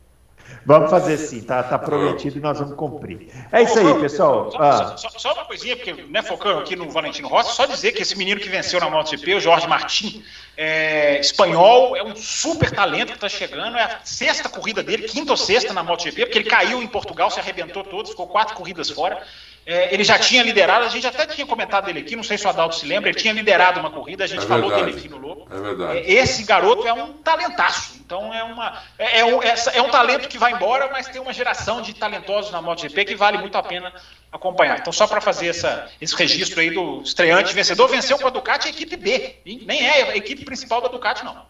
Vamos 0.65 0.89
fazer 0.89 1.17
sim, 1.17 1.41
tá, 1.41 1.63
tá 1.63 1.80
prometido 1.80 2.38
e 2.38 2.41
nós 2.41 2.59
vamos 2.59 2.76
cumprir. 2.76 3.28
É 3.51 3.63
isso 3.63 3.80
aí, 3.80 3.99
pessoal. 3.99 4.51
Só, 4.51 4.57
ah. 4.61 4.97
só, 4.97 5.09
só, 5.09 5.34
uma 5.34 5.45
coisinha, 5.45 5.76
porque 5.76 5.93
né, 5.93 6.22
focando 6.22 6.59
aqui 6.59 6.76
no 6.76 6.89
Valentino 6.89 7.28
Rossi, 7.28 7.55
só 7.55 7.65
dizer 7.65 7.91
que 7.93 8.01
esse 8.01 8.17
menino 8.17 8.39
que 8.39 8.49
venceu 8.49 8.80
na 8.80 8.89
MotoGP, 8.89 9.36
o 9.36 9.39
Jorge 9.39 9.67
Martin, 9.67 10.24
é, 10.57 11.20
espanhol, 11.20 11.95
é 11.95 12.03
um 12.03 12.15
super 12.15 12.72
talento 12.72 13.07
que 13.07 13.15
está 13.15 13.30
chegando, 13.30 13.78
é 13.78 13.84
a 13.84 13.99
sexta 14.03 14.49
corrida 14.49 14.84
dele, 14.84 15.07
quinta 15.07 15.32
ou 15.32 15.38
sexta 15.38 15.74
na 15.74 15.82
MotoGP, 15.82 16.26
porque 16.26 16.39
ele 16.39 16.49
caiu 16.49 16.84
em 16.84 16.88
Portugal, 16.88 17.32
se 17.32 17.39
arrebentou 17.39 17.84
todo, 17.84 18.09
ficou 18.09 18.28
quatro 18.28 18.55
corridas 18.55 18.89
fora. 18.89 19.24
É, 19.70 19.93
ele 19.93 20.03
já 20.03 20.17
tinha 20.17 20.41
liderado, 20.41 20.84
a 20.84 20.89
gente 20.89 21.05
até 21.05 21.28
tinha 21.28 21.45
comentado 21.45 21.86
dele 21.86 21.99
aqui, 21.99 22.15
não 22.15 22.24
sei 22.24 22.39
se 22.39 22.47
o 22.47 22.49
Adalto 22.49 22.76
se 22.76 22.88
lembra, 22.88 23.07
ele 23.07 23.20
tinha 23.20 23.32
liderado 23.32 23.80
uma 23.80 23.91
corrida, 23.91 24.24
a 24.24 24.28
gente 24.28 24.43
é 24.43 24.47
falou 24.47 24.74
dele 24.74 24.97
aqui 24.97 25.07
no 25.07 25.17
Lobo. 25.17 25.47
É 25.47 25.59
verdade. 25.59 25.99
É, 25.99 26.11
esse 26.11 26.41
garoto 26.41 26.88
é 26.88 26.93
um 26.93 27.13
talentaço. 27.13 27.99
Então 28.03 28.34
é, 28.34 28.43
uma, 28.43 28.82
é, 28.97 29.20
é, 29.20 29.26
um, 29.26 29.39
é, 29.43 29.82
um 29.84 29.89
talento 29.89 30.28
que 30.28 30.39
vai 30.39 30.53
embora, 30.53 30.89
mas 30.91 31.07
tem 31.07 31.22
uma 31.22 31.32
geração 31.32 31.84
de 31.84 31.93
talentosos 31.93 32.51
na 32.51 32.63
MotoGP 32.63 33.05
que 33.05 33.15
vale 33.15 33.38
muito 33.38 33.55
a 33.59 33.61
pena 33.61 33.93
acompanhar. 34.32 34.80
Então, 34.80 34.91
só 34.91 35.05
para 35.05 35.22
fazer 35.22 35.49
essa, 35.49 35.88
esse 36.01 36.15
registro 36.15 36.61
aí 36.61 36.72
do 36.72 37.03
estreante 37.03 37.53
vencedor, 37.53 37.88
venceu 37.89 38.17
com 38.17 38.26
a 38.26 38.32
Ducati 38.32 38.70
a 38.70 38.72
equipe 38.72 38.97
B. 38.97 39.36
Nem 39.45 39.88
é 39.88 40.01
a 40.09 40.17
equipe 40.17 40.43
principal 40.45 40.82
da 40.82 40.88
Ducati, 40.88 41.24
não. 41.24 41.43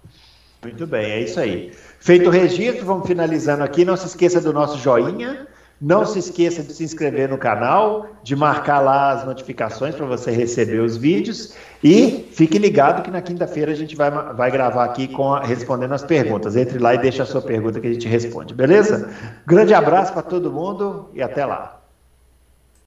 Muito 0.62 0.86
bem, 0.86 1.10
é 1.10 1.22
isso 1.22 1.40
aí. 1.40 1.72
Feito 2.02 2.28
o 2.28 2.30
registro, 2.30 2.86
vamos 2.86 3.08
finalizando 3.08 3.64
aqui. 3.64 3.86
Não 3.86 3.96
se 3.96 4.08
esqueça 4.08 4.42
do 4.42 4.52
nosso 4.52 4.78
joinha 4.78 5.48
não 5.82 6.06
se 6.06 6.20
esqueça 6.20 6.62
de 6.62 6.74
se 6.74 6.84
inscrever 6.84 7.30
no 7.30 7.38
canal, 7.38 8.08
de 8.22 8.36
marcar 8.36 8.80
lá 8.80 9.12
as 9.12 9.26
notificações 9.26 9.96
para 9.96 10.06
você 10.06 10.32
receber 10.32 10.80
os 10.80 10.98
vídeos 10.98 11.54
e 11.84 12.28
fique 12.34 12.58
ligado 12.58 13.02
que 13.02 13.10
na 13.10 13.22
quinta-feira 13.22 13.72
a 13.72 13.76
gente 13.76 13.96
vai, 13.96 14.12
vai 14.12 14.52
gravar 14.52 14.84
aqui 14.84 15.08
com 15.08 15.34
a, 15.34 15.42
respondendo 15.42 15.94
as 15.94 16.04
perguntas. 16.04 16.56
Entre 16.58 16.78
lá 16.78 16.96
e 16.96 16.98
deixa 16.98 17.24
a 17.24 17.26
sua 17.26 17.42
pergunta 17.42 17.80
que 17.80 17.88
a 17.88 17.94
gente 17.94 18.08
responde, 18.08 18.54
beleza? 18.54 19.10
Grande 19.48 19.74
abraço 19.74 20.12
para 20.12 20.22
todo 20.22 20.52
mundo 20.52 21.10
e 21.14 21.22
até 21.22 21.46
lá. 21.46 21.79